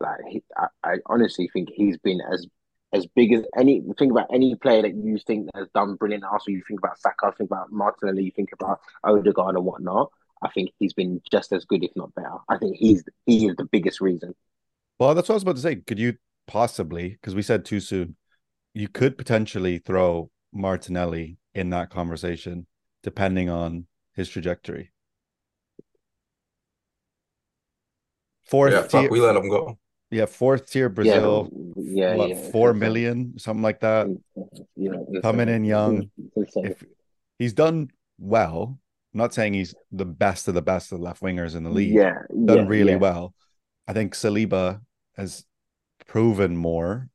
like 0.00 0.18
he, 0.28 0.42
I, 0.56 0.66
I 0.82 0.96
honestly 1.06 1.48
think 1.52 1.70
he's 1.72 1.98
been 1.98 2.20
as 2.20 2.46
as 2.92 3.06
big 3.14 3.32
as 3.32 3.44
any. 3.56 3.82
Think 3.98 4.10
about 4.12 4.28
any 4.32 4.54
player 4.56 4.82
that 4.82 4.94
you 4.94 5.18
think 5.18 5.48
has 5.54 5.68
done 5.74 5.96
brilliant 5.96 6.24
Arsenal. 6.24 6.56
You 6.58 6.64
think 6.66 6.80
about 6.80 6.98
Saka, 6.98 7.32
think 7.36 7.50
about 7.50 7.72
Martinelli, 7.72 8.24
you 8.24 8.32
think 8.34 8.50
about 8.52 8.80
Odegaard 9.04 9.56
and 9.56 9.64
whatnot. 9.64 10.10
I 10.42 10.50
think 10.50 10.70
he's 10.78 10.92
been 10.92 11.20
just 11.30 11.52
as 11.52 11.64
good, 11.64 11.84
if 11.84 11.90
not 11.96 12.14
better. 12.14 12.36
I 12.48 12.58
think 12.58 12.76
he's 12.76 13.04
he 13.26 13.46
is 13.46 13.56
the 13.56 13.64
biggest 13.64 14.00
reason. 14.00 14.34
well, 14.98 15.14
that's 15.14 15.28
what 15.28 15.34
I 15.34 15.36
was 15.36 15.42
about 15.42 15.56
to 15.56 15.62
say. 15.62 15.76
Could 15.76 15.98
you 15.98 16.16
possibly, 16.46 17.10
because 17.10 17.34
we 17.34 17.42
said 17.42 17.64
too 17.64 17.80
soon, 17.80 18.16
you 18.74 18.88
could 18.88 19.16
potentially 19.16 19.78
throw 19.78 20.30
Martinelli 20.52 21.38
in 21.54 21.70
that 21.70 21.90
conversation, 21.90 22.66
depending 23.02 23.48
on 23.48 23.86
his 24.14 24.28
trajectory. 24.28 24.90
Fourth 28.44 28.72
Yeah, 28.72 28.82
tier, 28.86 29.02
fuck, 29.02 29.10
we 29.10 29.20
let 29.20 29.36
him 29.36 29.48
go. 29.48 29.78
yeah, 30.10 30.26
fourth 30.26 30.70
tier 30.70 30.88
Brazil, 30.88 31.48
yeah, 31.76 32.14
what, 32.14 32.28
yeah, 32.28 32.50
four 32.50 32.70
it's- 32.70 32.80
million, 32.80 33.38
something 33.38 33.62
like 33.62 33.80
that. 33.80 34.06
You 34.76 34.90
know, 34.90 35.02
it's- 35.08 35.22
Coming 35.22 35.48
in 35.48 35.64
young. 35.64 36.10
If 36.36 36.84
he's 37.38 37.52
done 37.54 37.88
well, 38.18 38.78
I'm 39.14 39.18
not 39.18 39.32
saying 39.34 39.54
he's 39.54 39.74
the 39.92 40.04
best 40.04 40.46
of 40.48 40.54
the 40.54 40.62
best 40.62 40.92
of 40.92 40.98
the 40.98 41.04
left 41.04 41.22
wingers 41.22 41.56
in 41.56 41.64
the 41.64 41.70
league. 41.70 41.94
Yeah, 41.94 42.18
done 42.44 42.58
yeah, 42.58 42.64
really 42.66 42.92
yeah. 42.92 42.98
well. 42.98 43.34
I 43.88 43.92
think 43.92 44.14
Saliba 44.14 44.80
has 45.16 45.44
proven 46.06 46.56
more, 46.56 47.08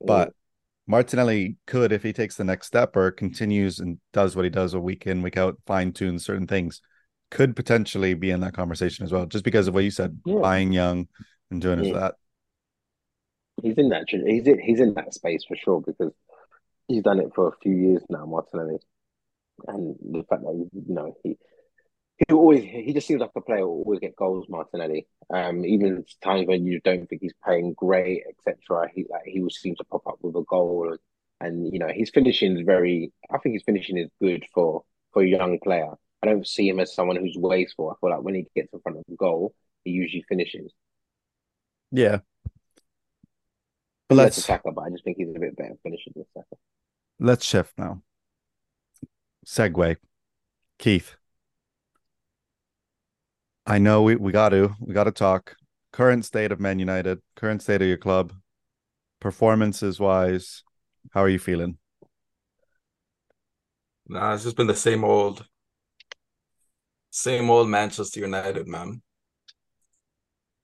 but 0.00 0.32
Martinelli 0.90 1.56
could, 1.68 1.92
if 1.92 2.02
he 2.02 2.12
takes 2.12 2.36
the 2.36 2.42
next 2.42 2.66
step 2.66 2.96
or 2.96 3.12
continues 3.12 3.78
and 3.78 3.98
does 4.12 4.34
what 4.34 4.44
he 4.44 4.50
does 4.50 4.74
a 4.74 4.80
week 4.80 5.06
in, 5.06 5.22
week 5.22 5.36
out, 5.36 5.56
fine 5.64 5.92
tunes 5.92 6.24
certain 6.24 6.48
things, 6.48 6.82
could 7.30 7.54
potentially 7.54 8.12
be 8.14 8.32
in 8.32 8.40
that 8.40 8.54
conversation 8.54 9.04
as 9.04 9.12
well, 9.12 9.24
just 9.24 9.44
because 9.44 9.68
of 9.68 9.74
what 9.74 9.84
you 9.84 9.92
said, 9.92 10.18
Yeah. 10.24 10.40
buying 10.40 10.72
young 10.72 11.06
and 11.52 11.62
doing 11.62 11.84
Yeah. 11.84 11.92
that. 11.92 12.14
he's 13.62 13.76
in 13.76 13.90
that 13.90 14.08
he's 14.08 14.46
in, 14.46 14.58
he's 14.58 14.80
in 14.80 14.94
that 14.94 15.12
space 15.12 15.44
for 15.44 15.54
sure 15.54 15.82
because 15.82 16.12
he's 16.88 17.02
done 17.02 17.20
it 17.20 17.30
for 17.34 17.48
a 17.48 17.56
few 17.62 17.74
years 17.74 18.02
now, 18.08 18.24
Martinelli, 18.26 18.78
and 19.68 19.96
the 20.00 20.24
fact 20.24 20.42
that 20.42 20.54
you 20.54 20.94
know 20.94 21.14
he 21.22 21.36
he 22.28 22.34
always 22.34 22.62
he 22.62 22.92
just 22.92 23.06
seems 23.06 23.20
like 23.20 23.30
a 23.34 23.40
player 23.40 23.60
who 23.60 23.68
will 23.68 23.82
always 23.84 24.00
get 24.00 24.16
goals, 24.16 24.46
Martinelli. 24.48 25.06
Um, 25.32 25.64
even 25.64 26.04
times 26.22 26.46
when 26.46 26.66
you 26.66 26.80
don't 26.80 27.08
think 27.08 27.22
he's 27.22 27.34
playing 27.42 27.74
great, 27.74 28.24
etc. 28.28 28.88
He 28.94 29.06
like 29.08 29.22
he 29.24 29.40
will 29.40 29.50
seem 29.50 29.74
to 29.76 29.84
pop 29.84 30.06
up 30.06 30.18
with 30.20 30.36
a 30.36 30.42
goal, 30.42 30.96
and 31.40 31.72
you 31.72 31.78
know 31.78 31.88
his 31.88 32.10
finishing 32.10 32.58
is 32.58 32.66
very. 32.66 33.12
I 33.30 33.38
think 33.38 33.54
his 33.54 33.62
finishing 33.62 33.96
is 33.96 34.10
good 34.20 34.44
for 34.52 34.84
for 35.12 35.22
a 35.22 35.26
young 35.26 35.58
player. 35.60 35.92
I 36.22 36.26
don't 36.26 36.46
see 36.46 36.68
him 36.68 36.80
as 36.80 36.94
someone 36.94 37.16
who's 37.16 37.36
wasteful. 37.38 37.90
I 37.90 37.94
feel 38.00 38.10
like 38.10 38.22
when 38.22 38.34
he 38.34 38.46
gets 38.54 38.72
in 38.72 38.80
front 38.80 38.98
of 38.98 39.04
the 39.08 39.16
goal, 39.16 39.54
he 39.84 39.90
usually 39.90 40.24
finishes. 40.28 40.72
Yeah. 41.90 42.18
But 44.08 44.16
let's 44.16 44.44
Saka, 44.44 44.72
but 44.72 44.82
I 44.82 44.90
just 44.90 45.04
think 45.04 45.16
he's 45.16 45.34
a 45.34 45.38
bit 45.38 45.56
better 45.56 45.76
finisher 45.82 46.10
than 46.14 46.24
Saka. 46.34 46.56
let's 47.18 47.46
shift 47.46 47.78
now. 47.78 48.02
Segue, 49.46 49.96
Keith. 50.78 51.16
I 53.70 53.78
know 53.78 54.02
we, 54.02 54.16
we 54.16 54.32
got 54.32 54.48
to 54.48 54.74
we 54.80 54.92
got 54.92 55.04
to 55.04 55.12
talk 55.12 55.54
current 55.92 56.24
state 56.24 56.50
of 56.50 56.58
Man 56.58 56.80
United, 56.80 57.20
current 57.36 57.62
state 57.62 57.80
of 57.80 57.86
your 57.86 57.98
club, 57.98 58.32
performances 59.20 60.00
wise. 60.00 60.64
How 61.12 61.22
are 61.22 61.28
you 61.28 61.38
feeling? 61.38 61.78
Nah, 64.08 64.34
it's 64.34 64.42
just 64.42 64.56
been 64.56 64.66
the 64.66 64.74
same 64.74 65.04
old, 65.04 65.46
same 67.10 67.48
old 67.48 67.68
Manchester 67.68 68.18
United, 68.18 68.66
man. 68.66 69.02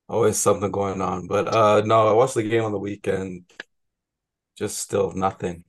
Always 0.08 0.36
something 0.36 0.72
going 0.72 1.00
on. 1.00 1.28
But 1.28 1.46
uh 1.46 1.82
no, 1.82 2.08
I 2.08 2.12
watched 2.12 2.34
the 2.34 2.42
game 2.42 2.64
on 2.64 2.72
the 2.72 2.78
weekend. 2.80 3.44
Just 4.58 4.78
still 4.78 5.12
nothing. 5.12 5.62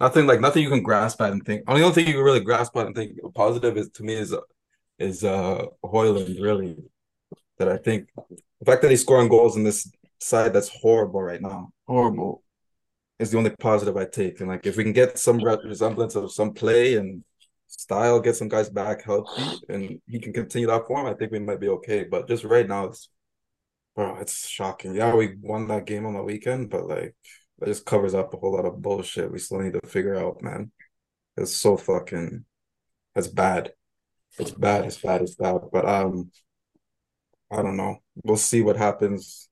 Nothing 0.00 0.26
like 0.26 0.40
nothing 0.40 0.62
you 0.62 0.68
can 0.68 0.82
grasp 0.82 1.18
at 1.22 1.32
and 1.32 1.42
think. 1.46 1.62
Only 1.66 1.82
only 1.82 1.94
thing 1.94 2.08
you 2.08 2.12
can 2.12 2.22
really 2.22 2.40
grasp 2.40 2.76
at 2.76 2.84
and 2.84 2.94
think 2.94 3.12
positive 3.34 3.78
is 3.78 3.88
to 3.94 4.02
me 4.02 4.16
is 4.16 4.36
is 4.98 5.24
uh 5.24 5.66
Hojlund 5.84 6.40
really. 6.40 6.76
That 7.58 7.68
I 7.68 7.76
think 7.78 8.08
the 8.16 8.64
fact 8.66 8.82
that 8.82 8.90
he's 8.90 9.02
scoring 9.02 9.28
goals 9.28 9.56
in 9.56 9.62
this 9.64 9.88
side 10.20 10.52
that's 10.52 10.68
horrible 10.68 11.22
right 11.22 11.40
now, 11.40 11.70
horrible, 11.86 12.42
is 13.18 13.30
the 13.30 13.38
only 13.38 13.50
positive 13.50 13.96
I 13.96 14.06
take. 14.06 14.40
And 14.40 14.48
like 14.48 14.66
if 14.66 14.76
we 14.76 14.82
can 14.84 14.92
get 14.92 15.18
some 15.18 15.38
re- 15.38 15.56
resemblance 15.64 16.16
of 16.16 16.32
some 16.32 16.52
play 16.52 16.96
and 16.96 17.22
style, 17.68 18.20
get 18.20 18.36
some 18.36 18.48
guys 18.48 18.68
back 18.70 19.04
healthy, 19.04 19.42
and 19.68 20.00
he 20.06 20.18
can 20.20 20.32
continue 20.32 20.66
that 20.68 20.86
form, 20.86 21.06
I 21.06 21.14
think 21.14 21.32
we 21.32 21.38
might 21.38 21.60
be 21.60 21.68
okay. 21.68 22.04
But 22.04 22.28
just 22.28 22.44
right 22.44 22.66
now, 22.68 22.86
it's 22.86 23.08
bro, 23.94 24.16
it's 24.16 24.48
shocking. 24.48 24.94
Yeah, 24.94 25.14
we 25.14 25.36
won 25.40 25.68
that 25.68 25.86
game 25.86 26.06
on 26.06 26.14
the 26.14 26.22
weekend, 26.22 26.70
but 26.70 26.86
like 26.88 27.14
that 27.58 27.66
just 27.66 27.86
covers 27.86 28.14
up 28.14 28.34
a 28.34 28.36
whole 28.36 28.54
lot 28.54 28.64
of 28.66 28.82
bullshit 28.82 29.30
we 29.30 29.38
still 29.38 29.60
need 29.60 29.74
to 29.74 29.86
figure 29.88 30.16
out, 30.16 30.42
man. 30.42 30.72
It's 31.36 31.56
so 31.56 31.76
fucking 31.76 32.44
That's 33.14 33.28
bad. 33.28 33.72
It's 34.38 34.50
bad, 34.50 34.84
it's 34.84 34.98
bad, 34.98 35.22
it's 35.22 35.34
bad. 35.34 35.60
But 35.72 35.86
um 35.86 36.30
I 37.50 37.62
don't 37.62 37.76
know. 37.76 37.98
We'll 38.24 38.36
see 38.36 38.62
what 38.62 38.76
happens. 38.76 39.48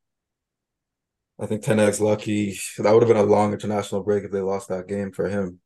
I 1.41 1.47
think 1.47 1.63
Ten 1.63 1.79
Hag's 1.79 2.01
lucky. 2.01 2.59
That 2.79 2.93
would 2.93 3.03
have 3.03 3.09
been 3.09 3.17
a 3.17 3.23
long 3.23 3.53
international 3.53 4.03
break 4.03 4.25
if 4.25 4.31
they 4.31 4.41
lost 4.41 4.69
that 4.69 4.89
game 4.89 5.13
for 5.13 5.29
him. 5.29 5.61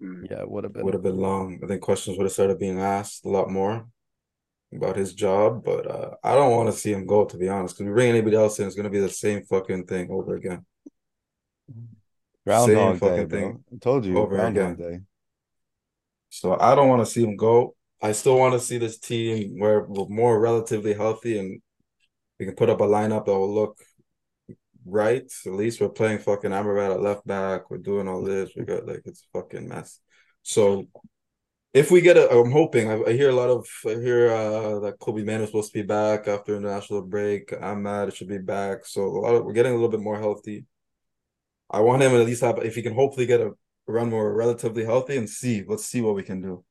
Yeah, 0.00 0.40
it 0.40 0.50
would 0.50 0.64
have 0.64 0.72
been. 0.72 0.84
Would 0.84 0.94
have 0.94 1.02
been 1.02 1.18
long. 1.18 1.60
I 1.62 1.66
think 1.66 1.82
questions 1.82 2.16
would 2.16 2.24
have 2.24 2.32
started 2.32 2.58
being 2.58 2.80
asked 2.80 3.24
a 3.24 3.28
lot 3.28 3.50
more 3.50 3.86
about 4.74 4.96
his 4.96 5.14
job, 5.14 5.64
but 5.64 5.90
uh, 5.90 6.10
I 6.22 6.34
don't 6.34 6.50
want 6.50 6.68
to 6.70 6.78
see 6.78 6.92
him 6.92 7.06
go, 7.06 7.24
to 7.24 7.36
be 7.36 7.48
honest. 7.48 7.76
Because 7.76 7.88
we 7.88 7.94
bring 7.94 8.10
anybody 8.10 8.36
else 8.36 8.58
in, 8.58 8.66
it's 8.66 8.76
going 8.76 8.84
to 8.84 8.90
be 8.90 9.00
the 9.00 9.08
same 9.08 9.42
fucking 9.44 9.86
thing 9.86 10.10
over 10.10 10.34
again. 10.34 10.66
Groundhog 12.44 12.98
Same 12.98 12.98
fucking 12.98 13.28
bro. 13.28 13.38
thing 13.38 13.64
I 13.72 13.76
told 13.80 14.04
you, 14.04 14.18
over 14.18 14.36
Groundhog 14.36 14.78
again. 14.78 14.90
Day. 14.90 15.00
So 16.30 16.58
I 16.58 16.74
don't 16.74 16.88
want 16.88 17.06
to 17.06 17.10
see 17.10 17.22
him 17.22 17.36
go. 17.36 17.75
I 18.02 18.12
still 18.12 18.38
want 18.38 18.54
to 18.54 18.60
see 18.60 18.78
this 18.78 18.98
team 18.98 19.58
where 19.58 19.84
we're 19.84 20.08
more 20.08 20.38
relatively 20.38 20.94
healthy 20.94 21.38
and 21.38 21.60
we 22.38 22.46
can 22.46 22.54
put 22.54 22.70
up 22.70 22.80
a 22.80 22.86
lineup 22.86 23.24
that 23.26 23.32
will 23.32 23.54
look 23.54 23.78
right. 24.84 25.30
At 25.46 25.52
least 25.52 25.80
we're 25.80 25.88
playing 25.88 26.18
fucking 26.18 26.50
Amrabat 26.50 26.94
at 26.94 27.00
left 27.00 27.26
back. 27.26 27.70
We're 27.70 27.78
doing 27.78 28.08
all 28.08 28.22
this. 28.22 28.50
We 28.56 28.64
got 28.64 28.86
like 28.86 29.02
it's 29.04 29.26
fucking 29.32 29.68
mess. 29.68 30.00
So 30.42 30.86
if 31.72 31.90
we 31.90 32.00
get 32.00 32.16
a, 32.16 32.30
I'm 32.30 32.52
hoping. 32.52 32.90
I, 32.90 33.02
I 33.02 33.12
hear 33.12 33.30
a 33.30 33.34
lot 33.34 33.50
of. 33.50 33.66
I 33.86 34.00
hear 34.00 34.30
uh, 34.30 34.80
that 34.80 34.98
Kobbie 34.98 35.24
Mainoo 35.24 35.44
is 35.44 35.48
supposed 35.50 35.72
to 35.72 35.78
be 35.78 35.86
back 35.86 36.28
after 36.28 36.56
international 36.56 37.02
break. 37.02 37.52
I'm 37.60 37.82
mad. 37.82 38.08
It 38.08 38.16
should 38.16 38.28
be 38.28 38.38
back. 38.38 38.86
So 38.86 39.02
a 39.02 39.20
lot 39.20 39.34
of, 39.34 39.44
we're 39.44 39.52
getting 39.52 39.72
a 39.72 39.74
little 39.74 39.90
bit 39.90 40.00
more 40.00 40.18
healthy. 40.18 40.64
I 41.70 41.80
want 41.80 42.02
him 42.02 42.14
at 42.14 42.26
least 42.26 42.42
have 42.42 42.58
if 42.64 42.76
he 42.76 42.82
can 42.82 42.94
hopefully 42.94 43.26
get 43.26 43.40
a 43.40 43.52
run 43.86 44.10
more 44.10 44.34
relatively 44.34 44.84
healthy 44.84 45.16
and 45.16 45.28
see. 45.28 45.64
Let's 45.66 45.84
see 45.84 46.00
what 46.00 46.14
we 46.14 46.22
can 46.22 46.40
do. 46.40 46.64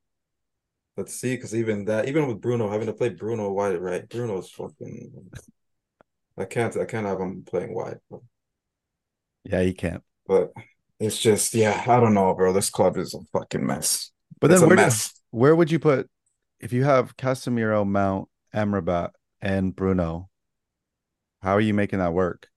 Let's 0.97 1.13
see, 1.13 1.35
because 1.35 1.53
even 1.53 1.85
that, 1.85 2.07
even 2.07 2.27
with 2.27 2.39
Bruno 2.39 2.69
having 2.69 2.87
to 2.87 2.93
play 2.93 3.09
Bruno 3.09 3.51
wide 3.51 3.77
right, 3.81 4.07
Bruno's 4.07 4.49
fucking. 4.51 5.11
I 6.37 6.45
can't. 6.45 6.75
I 6.77 6.85
can't 6.85 7.05
have 7.05 7.19
him 7.19 7.43
playing 7.45 7.73
wide. 7.73 7.99
But, 8.09 8.21
Yeah, 9.43 9.61
you 9.61 9.73
can't. 9.73 10.03
but 10.27 10.51
it's 10.99 11.19
just, 11.19 11.53
yeah. 11.53 11.83
I 11.85 11.99
don't 11.99 12.13
know, 12.13 12.33
bro. 12.33 12.53
This 12.53 12.69
club 12.69 12.97
is 12.97 13.13
a 13.13 13.19
fucking 13.37 13.65
mess. 13.65 14.11
But 14.39 14.51
it's 14.51 14.61
then 14.61 14.69
where, 14.69 14.89
do- 14.89 14.95
where 15.31 15.55
would 15.55 15.71
you 15.71 15.79
put 15.79 16.09
if 16.59 16.71
you 16.71 16.85
have 16.85 17.17
Casemiro, 17.17 17.85
Mount, 17.85 18.29
Amrabat, 18.53 19.11
and 19.41 19.75
Bruno? 19.75 20.29
How 21.41 21.53
are 21.53 21.61
you 21.61 21.73
making 21.73 21.99
that 21.99 22.13
work? 22.13 22.47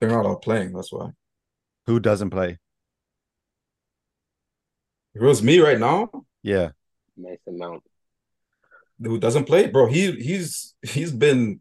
They're 0.00 0.10
not 0.10 0.26
all 0.26 0.36
playing. 0.36 0.72
That's 0.72 0.92
why. 0.92 1.10
Who 1.86 2.00
doesn't 2.00 2.30
play? 2.30 2.58
If 5.14 5.22
it 5.22 5.24
was 5.24 5.42
me 5.42 5.58
right 5.58 5.78
now, 5.80 6.10
Yeah. 6.42 6.70
Mason 7.18 7.58
Mount. 7.58 7.82
who 9.02 9.18
doesn't 9.18 9.44
play, 9.44 9.66
bro, 9.68 9.86
he 9.86 10.12
he's 10.12 10.74
he's 10.82 11.12
been 11.12 11.60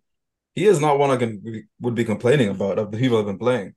he 0.56 0.66
is 0.66 0.80
not 0.80 0.98
one 1.00 1.12
I 1.12 1.18
can 1.18 1.32
would 1.82 1.96
be 1.96 2.06
complaining 2.06 2.50
about 2.50 2.80
of 2.80 2.92
the 2.92 2.98
people 2.98 3.18
have 3.18 3.26
been 3.28 3.38
playing. 3.38 3.76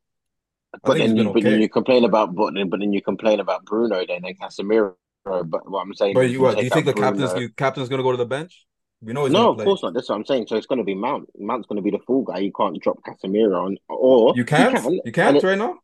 But 0.85 0.99
then, 0.99 1.17
you, 1.17 1.25
been 1.25 1.33
but 1.33 1.43
then 1.43 1.61
you 1.61 1.69
complain 1.69 2.05
about 2.05 2.35
but 2.35 2.55
then, 2.55 2.69
but 2.71 2.81
then 2.81 2.93
you 2.93 3.03
complain 3.03 3.41
about 3.41 3.65
Bruno 3.65 4.05
then 4.07 4.25
and 4.25 4.39
Casemiro. 4.39 4.95
But 5.25 5.69
what 5.71 5.81
I'm 5.83 5.93
saying, 5.95 6.15
But 6.15 6.31
you 6.31 6.41
what? 6.41 6.57
Do 6.59 6.65
you 6.65 6.71
think 6.71 6.87
the 6.87 6.93
Bruno- 6.93 7.11
captain's 7.11 7.41
you, 7.43 7.49
captain's 7.51 7.89
gonna 7.89 8.03
go 8.03 8.13
to 8.13 8.17
the 8.17 8.25
bench? 8.27 8.67
We 9.03 9.13
know 9.15 9.27
No, 9.29 9.51
of 9.51 9.57
play. 9.57 9.65
course 9.65 9.83
not. 9.83 9.95
That's 9.95 10.09
what 10.11 10.17
I'm 10.17 10.25
saying. 10.27 10.47
So 10.47 10.57
it's 10.57 10.67
going 10.67 10.79
to 10.79 10.85
be 10.85 10.95
Mount. 10.95 11.27
Mount's 11.39 11.67
going 11.67 11.77
to 11.79 11.83
be 11.83 11.91
the 11.91 12.01
full 12.07 12.23
guy. 12.23 12.39
You 12.41 12.53
can't 12.53 12.79
drop 12.83 12.99
Casemiro 13.03 13.65
on, 13.65 13.79
or 13.89 14.35
You 14.37 14.45
can't. 14.45 14.77
can, 14.77 15.01
You, 15.03 15.11
can't 15.11 15.39
it- 15.39 15.43
right 15.43 15.57
now. 15.57 15.79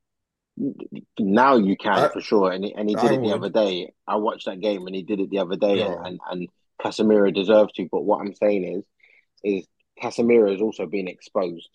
Now 1.19 1.57
you 1.57 1.77
can 1.77 1.93
I- 1.93 2.09
for 2.09 2.21
sure. 2.21 2.51
And 2.51 2.65
he, 2.65 2.75
and 2.75 2.89
he 2.89 2.95
did 2.95 3.05
I 3.11 3.15
it 3.15 3.21
the 3.21 3.29
would. 3.29 3.33
other 3.35 3.51
day. 3.51 3.93
I 4.07 4.17
watched 4.17 4.47
that 4.47 4.61
game 4.61 4.87
and 4.87 4.95
he 4.95 5.03
did 5.03 5.21
it 5.21 5.31
the 5.31 5.39
other 5.41 5.57
day. 5.57 5.77
No. 5.77 5.99
And, 5.99 6.21
and 6.31 6.49
Casemiro 6.81 7.33
deserves 7.35 7.73
to. 7.75 7.89
But 7.91 8.03
what 8.03 8.21
I'm 8.21 8.35
saying 8.35 8.65
is, 8.65 8.85
is 9.45 9.67
Casemiro 10.03 10.55
is 10.55 10.61
also 10.61 10.87
being 10.87 11.09
exposed. 11.09 11.69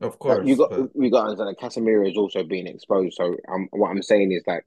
Of 0.00 0.12
Like, 0.12 0.18
course. 0.18 0.48
you 0.48 0.56
got 0.56 0.70
but 0.70 0.90
you 0.94 1.10
got 1.10 1.24
to 1.24 1.30
understand 1.30 1.56
that 1.56 1.60
Casemiro 1.60 2.10
is 2.10 2.16
also 2.16 2.42
being 2.42 2.66
exposed. 2.66 3.16
So 3.16 3.36
um, 3.48 3.68
what 3.70 3.90
I'm 3.90 4.02
saying 4.02 4.32
is 4.32 4.42
that 4.46 4.64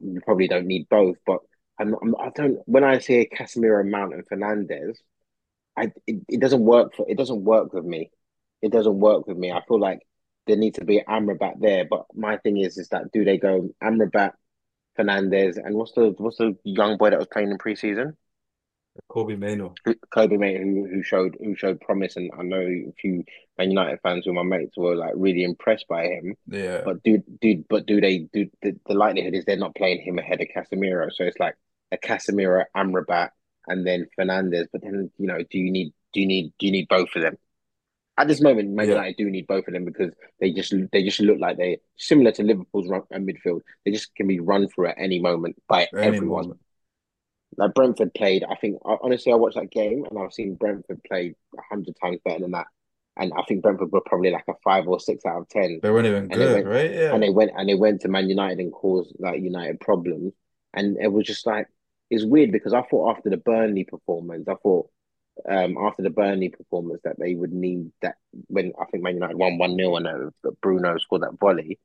you 0.00 0.20
probably 0.20 0.48
don't 0.48 0.66
need 0.66 0.88
both. 0.88 1.16
But 1.26 1.40
I'm, 1.78 1.94
I'm 2.00 2.14
I 2.20 2.30
don't 2.34 2.58
when 2.66 2.84
I 2.84 2.98
say 3.00 3.28
Casemiro, 3.28 3.88
Mount, 3.88 4.14
and 4.14 4.26
Fernandes, 4.28 4.96
I 5.76 5.90
it, 6.06 6.22
it 6.28 6.40
doesn't 6.40 6.62
work 6.62 6.94
for 6.94 7.04
it 7.08 7.18
doesn't 7.18 7.42
work 7.42 7.72
with 7.72 7.84
me. 7.84 8.10
It 8.62 8.70
doesn't 8.70 8.98
work 8.98 9.26
with 9.26 9.36
me. 9.36 9.50
I 9.50 9.60
feel 9.66 9.80
like 9.80 10.00
there 10.46 10.56
needs 10.56 10.78
to 10.78 10.84
be 10.84 11.02
Amrabat 11.08 11.60
there. 11.60 11.84
But 11.84 12.06
my 12.14 12.36
thing 12.38 12.58
is 12.58 12.78
is 12.78 12.88
that 12.88 13.12
do 13.12 13.24
they 13.24 13.38
go 13.38 13.70
Amrabat, 13.82 14.32
Fernandes, 14.98 15.56
and 15.56 15.74
what's 15.74 15.92
the 15.92 16.14
what's 16.18 16.38
the 16.38 16.56
young 16.64 16.96
boy 16.96 17.10
that 17.10 17.18
was 17.18 17.28
playing 17.28 17.50
in 17.50 17.58
preseason? 17.58 18.14
Kobbie 19.08 19.36
Mainoo. 19.36 19.70
Kobe 20.10 20.36
mate 20.36 20.60
who 20.60 20.86
who 20.86 21.02
showed 21.02 21.36
who 21.42 21.56
showed 21.56 21.80
promise, 21.80 22.16
and 22.16 22.30
I 22.38 22.42
know 22.42 22.60
a 22.60 22.92
few 23.00 23.24
Man 23.58 23.70
United 23.70 24.00
fans 24.02 24.24
who 24.24 24.32
my 24.32 24.42
mates 24.42 24.76
were 24.76 24.94
like 24.94 25.14
really 25.16 25.42
impressed 25.42 25.88
by 25.88 26.04
him. 26.06 26.36
Yeah. 26.46 26.82
But 26.84 27.02
do 27.02 27.22
do 27.40 27.64
but 27.68 27.86
do 27.86 28.00
they 28.00 28.18
do 28.32 28.48
the, 28.62 28.76
the 28.86 28.94
likelihood 28.94 29.34
is 29.34 29.44
they're 29.44 29.56
not 29.56 29.74
playing 29.74 30.02
him 30.02 30.18
ahead 30.18 30.40
of 30.40 30.48
Casemiro, 30.54 31.12
so 31.12 31.24
it's 31.24 31.38
like 31.40 31.56
a 31.90 31.98
Casemiro, 31.98 32.64
Amrabat, 32.76 33.30
and 33.66 33.86
then 33.86 34.06
Fernandes. 34.18 34.66
But 34.72 34.82
then 34.82 35.10
you 35.18 35.26
know, 35.26 35.38
do 35.38 35.58
you 35.58 35.72
need 35.72 35.92
do 36.12 36.20
you 36.20 36.26
need 36.26 36.52
do 36.58 36.66
you 36.66 36.72
need 36.72 36.88
both 36.88 37.08
of 37.16 37.22
them? 37.22 37.36
At 38.16 38.28
this 38.28 38.40
moment, 38.40 38.70
Man 38.70 38.86
Yeah. 38.86 38.94
United 38.94 39.16
do 39.16 39.28
need 39.30 39.46
both 39.48 39.66
of 39.66 39.74
them 39.74 39.84
because 39.84 40.12
they 40.40 40.52
just 40.52 40.72
they 40.92 41.02
just 41.02 41.20
look 41.20 41.38
like 41.40 41.56
they 41.56 41.78
similar 41.96 42.30
to 42.32 42.42
Liverpool's 42.44 42.88
run, 42.88 43.02
uh, 43.12 43.18
midfield. 43.18 43.62
They 43.84 43.90
just 43.90 44.14
can 44.14 44.28
be 44.28 44.38
run 44.40 44.68
through 44.68 44.88
at 44.88 44.96
any 44.98 45.18
moment 45.20 45.60
by 45.68 45.88
Any 45.92 46.16
everyone. 46.16 46.42
moment. 46.42 46.60
Like 47.56 47.74
Brentford 47.74 48.14
played, 48.14 48.44
I 48.44 48.54
think 48.56 48.78
honestly, 48.84 49.32
I 49.32 49.36
watched 49.36 49.56
that 49.56 49.70
game 49.70 50.04
and 50.08 50.18
I've 50.18 50.32
seen 50.32 50.54
Brentford 50.56 51.02
play 51.04 51.34
a 51.56 51.62
hundred 51.70 51.94
times 52.02 52.18
better 52.24 52.40
than 52.40 52.50
that. 52.52 52.66
And 53.16 53.32
I 53.36 53.42
think 53.46 53.62
Brentford 53.62 53.92
were 53.92 54.00
probably 54.00 54.30
like 54.32 54.44
a 54.48 54.54
five 54.64 54.88
or 54.88 54.98
six 54.98 55.24
out 55.24 55.40
of 55.42 55.48
ten. 55.48 55.78
They 55.82 55.90
weren't 55.90 56.06
even 56.06 56.24
And 56.24 56.32
good, 56.34 56.54
went- 56.54 56.66
right? 56.66 56.90
Yeah. 56.92 57.14
And 57.14 57.22
they 57.22 57.30
went 57.30 57.52
and 57.56 57.68
they 57.68 57.74
went 57.76 58.00
to 58.02 58.08
Man 58.08 58.28
United 58.28 58.58
and 58.58 58.72
caused 58.72 59.14
like 59.20 59.40
United 59.40 59.78
problems. 59.80 60.32
And 60.72 60.96
it 61.00 61.12
was 61.12 61.26
just 61.26 61.46
like 61.46 61.68
it's 62.10 62.24
weird 62.24 62.50
because 62.52 62.74
I 62.74 62.82
thought 62.82 63.16
after 63.16 63.30
the 63.30 63.36
Burnley 63.36 63.84
performance, 63.84 64.46
I 64.48 64.54
thought 64.54 64.88
um 65.48 65.76
after 65.78 66.02
the 66.02 66.10
Burnley 66.10 66.48
performance 66.48 67.00
that 67.04 67.18
they 67.18 67.34
would 67.34 67.52
need 67.52 67.90
that 68.02 68.16
when 68.48 68.72
I 68.80 68.84
think 68.86 69.02
Man 69.04 69.14
United 69.14 69.36
won 69.36 69.58
one 69.58 69.76
0 69.76 69.96
and 69.96 70.06
uh, 70.08 70.50
Bruno 70.62 70.96
scored 70.98 71.22
that 71.22 71.38
volley. 71.40 71.78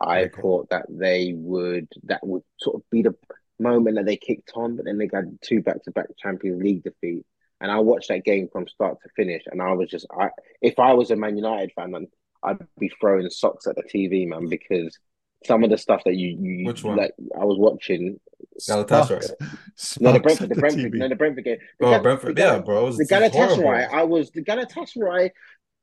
I 0.00 0.28
Okay. 0.28 0.42
thought 0.42 0.70
that 0.70 0.86
they 0.88 1.32
would 1.36 1.88
that 2.04 2.26
would 2.26 2.42
sort 2.60 2.76
of 2.76 2.90
be 2.90 3.02
the 3.02 3.16
moment 3.58 3.96
that 3.96 4.06
they 4.06 4.16
kicked 4.16 4.52
on, 4.54 4.76
but 4.76 4.84
then 4.84 4.98
they 4.98 5.06
got 5.08 5.24
two 5.42 5.62
back 5.62 5.82
to 5.84 5.90
back 5.90 6.06
Champions 6.18 6.62
League 6.62 6.84
defeats. 6.84 7.28
And 7.60 7.70
I 7.72 7.80
watched 7.80 8.08
that 8.08 8.24
game 8.24 8.48
from 8.52 8.68
start 8.68 8.98
to 9.02 9.08
finish, 9.16 9.42
and 9.46 9.60
I 9.60 9.72
was 9.72 9.90
just 9.90 10.06
I 10.16 10.30
if 10.62 10.78
I 10.78 10.92
was 10.94 11.10
a 11.10 11.16
Man 11.16 11.36
United 11.36 11.72
fan, 11.74 11.92
then 11.92 12.08
I'd 12.42 12.58
be 12.78 12.90
throwing 13.00 13.28
socks 13.30 13.66
at 13.66 13.76
the 13.76 13.82
TV, 13.82 14.26
man, 14.26 14.48
because 14.48 14.96
some 15.44 15.64
of 15.64 15.70
the 15.70 15.78
stuff 15.78 16.02
that 16.04 16.14
you 16.14 16.36
you 16.40 16.70
Which 16.70 16.84
one? 16.84 17.04
like 17.04 17.12
I 17.40 17.44
was 17.44 17.58
watching. 17.58 18.20
Galatasaray. 18.66 19.30
Smokes 19.76 20.00
No, 20.00 20.10
the 20.12 20.16
at 20.16 20.22
Brentford, 20.22 20.48
the 20.50 20.54
the 20.54 20.60
Brentford, 20.60 20.92
TV. 20.92 20.98
no, 20.98 21.08
the 21.08 21.16
Brentford 21.16 21.44
game. 21.44 21.58
The 21.80 21.86
Oh, 21.86 21.90
Gal- 21.90 22.02
Brentford. 22.02 22.30
the 22.30 22.34
Gal- 22.34 22.54
Yeah, 22.56 22.62
bro. 22.62 22.82
It 22.82 22.84
was 22.86 22.96
the 22.96 23.02
it's 23.02 23.12
Galatasaray, 23.12 23.62
horrible. 23.62 23.96
I 23.96 24.02
was 24.02 24.30
the 24.30 24.42
Galatasaray. 24.44 25.30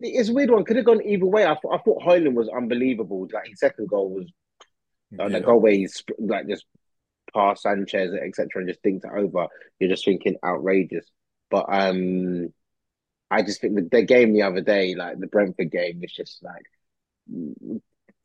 It's 0.01 0.29
a 0.29 0.33
weird 0.33 0.51
one. 0.51 0.65
Could 0.65 0.75
have 0.75 0.85
gone 0.85 1.01
either 1.05 1.25
way. 1.25 1.45
I 1.45 1.55
thought 1.55 1.73
I 1.75 1.77
thought 1.83 2.01
Hojlund 2.03 2.33
was 2.33 2.49
unbelievable. 2.49 3.27
Like 3.31 3.47
his 3.47 3.59
second 3.59 3.87
goal 3.87 4.09
was 4.09 4.25
uh, 5.19 5.23
Yeah. 5.27 5.39
the 5.39 5.45
goal 5.45 5.61
where 5.61 5.71
he's 5.71 6.03
like 6.19 6.47
just 6.49 6.65
past 7.33 7.63
Sanchez, 7.63 8.13
etc., 8.13 8.47
and 8.55 8.67
just 8.67 8.81
thinks 8.81 9.05
it 9.05 9.11
over. 9.17 9.47
You're 9.79 9.89
just 9.89 10.03
thinking 10.05 10.35
outrageous. 10.43 11.05
But 11.49 11.65
um, 11.69 12.53
I 13.31 13.41
just 13.41 13.61
think 13.61 13.75
the, 13.75 13.87
the 13.89 14.01
game 14.03 14.33
the 14.33 14.41
other 14.43 14.61
day, 14.61 14.95
like 14.95 15.19
the 15.19 15.27
Brentford 15.27 15.71
game, 15.71 16.01
was 16.01 16.11
just 16.11 16.43
like 16.43 16.63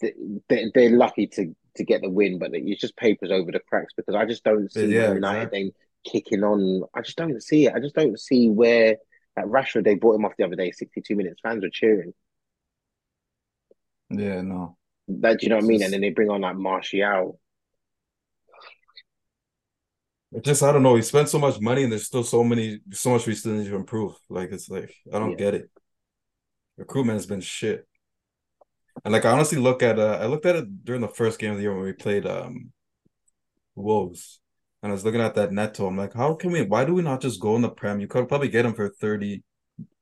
they, 0.01 0.15
they, 0.49 0.71
they're 0.75 0.91
lucky 0.97 1.27
to 1.29 1.55
to 1.77 1.85
get 1.85 2.03
the 2.03 2.11
win, 2.11 2.39
but 2.39 2.51
it's 2.55 2.81
just 2.81 2.97
papers 2.97 3.31
over 3.31 3.51
the 3.53 3.61
cracks 3.61 3.93
because 3.97 4.15
I 4.15 4.25
just 4.27 4.45
don't 4.45 4.73
see 4.73 4.87
Yeah, 4.87 5.13
United 5.13 5.43
exactly. 5.43 5.63
then 5.63 5.73
kicking 6.13 6.43
on. 6.45 6.83
I 6.95 7.03
just 7.03 7.17
don't 7.17 7.43
see 7.43 7.67
it. 7.67 7.75
I 7.75 7.81
just 7.81 7.95
don't 7.95 8.19
see 8.19 8.49
where. 8.49 8.97
Like 9.37 9.47
Rashford, 9.47 9.85
they 9.85 9.95
brought 9.95 10.17
him 10.17 10.25
off 10.25 10.33
the 10.37 10.45
other 10.45 10.57
day, 10.57 10.73
62 10.73 11.15
minutes. 11.15 11.41
Fans 11.43 11.63
were 11.63 11.71
cheering. 11.71 12.13
Yeah, 14.11 14.41
no. 14.43 14.77
That, 15.09 15.39
do 15.39 15.47
you 15.47 15.51
know 15.51 15.57
what 15.57 15.65
I 15.65 15.69
mean? 15.69 15.79
just- 15.79 15.87
And 15.87 15.95
then 15.95 16.01
they 16.01 16.11
bring 16.11 16.31
on 16.31 16.41
like 16.41 16.57
Martial. 16.57 17.39
It 20.33 20.45
just 20.45 20.63
I 20.63 20.73
don't 20.73 20.83
know. 20.83 20.93
We 20.95 21.03
spent 21.03 21.29
so 21.29 21.39
much 21.39 21.61
money 21.61 21.83
and 21.83 21.91
there's 21.93 22.07
still 22.07 22.23
so 22.23 22.45
many 22.45 22.81
so 22.93 23.11
much 23.11 23.27
we 23.27 23.35
still 23.35 23.53
need 23.53 23.67
to 23.69 23.75
improve. 23.77 24.15
Like 24.29 24.53
it's 24.53 24.69
like 24.69 24.95
I 25.13 25.19
don't 25.19 25.31
Yeah. 25.33 25.37
get 25.37 25.55
it. 25.55 25.71
Recruitment 26.77 27.17
has 27.17 27.27
been 27.27 27.41
shit. 27.41 27.87
And 29.05 29.13
like 29.13 29.25
I 29.25 29.31
honestly 29.33 29.59
look 29.59 29.83
at 29.83 29.99
uh 29.99 30.19
I 30.21 30.27
looked 30.27 30.47
at 30.47 30.57
it 30.57 30.85
during 30.85 31.01
the 31.01 31.09
first 31.09 31.39
game 31.39 31.53
of 31.53 31.57
the 31.57 31.63
year 31.63 31.75
when 31.75 31.85
we 31.85 31.93
played 31.93 32.27
um 32.27 32.73
Wolves. 33.75 34.41
And 34.83 34.91
I 34.91 34.95
was 34.95 35.05
looking 35.05 35.21
at 35.21 35.35
that 35.35 35.53
Neto. 35.53 35.87
I'm 35.87 35.97
like, 35.97 36.15
how 36.15 36.35
can 36.35 36.53
we 36.53 36.63
why 36.63 36.85
do 36.85 36.95
we 36.95 37.03
not 37.03 37.21
just 37.21 37.41
go 37.41 37.57
in 37.57 37.63
the 37.63 37.69
Prem? 37.71 38.01
You 38.01 38.09
could 38.09 38.29
probably 38.29 38.49
get 38.49 38.65
him 38.65 38.75
for 38.75 38.89
30 38.89 39.43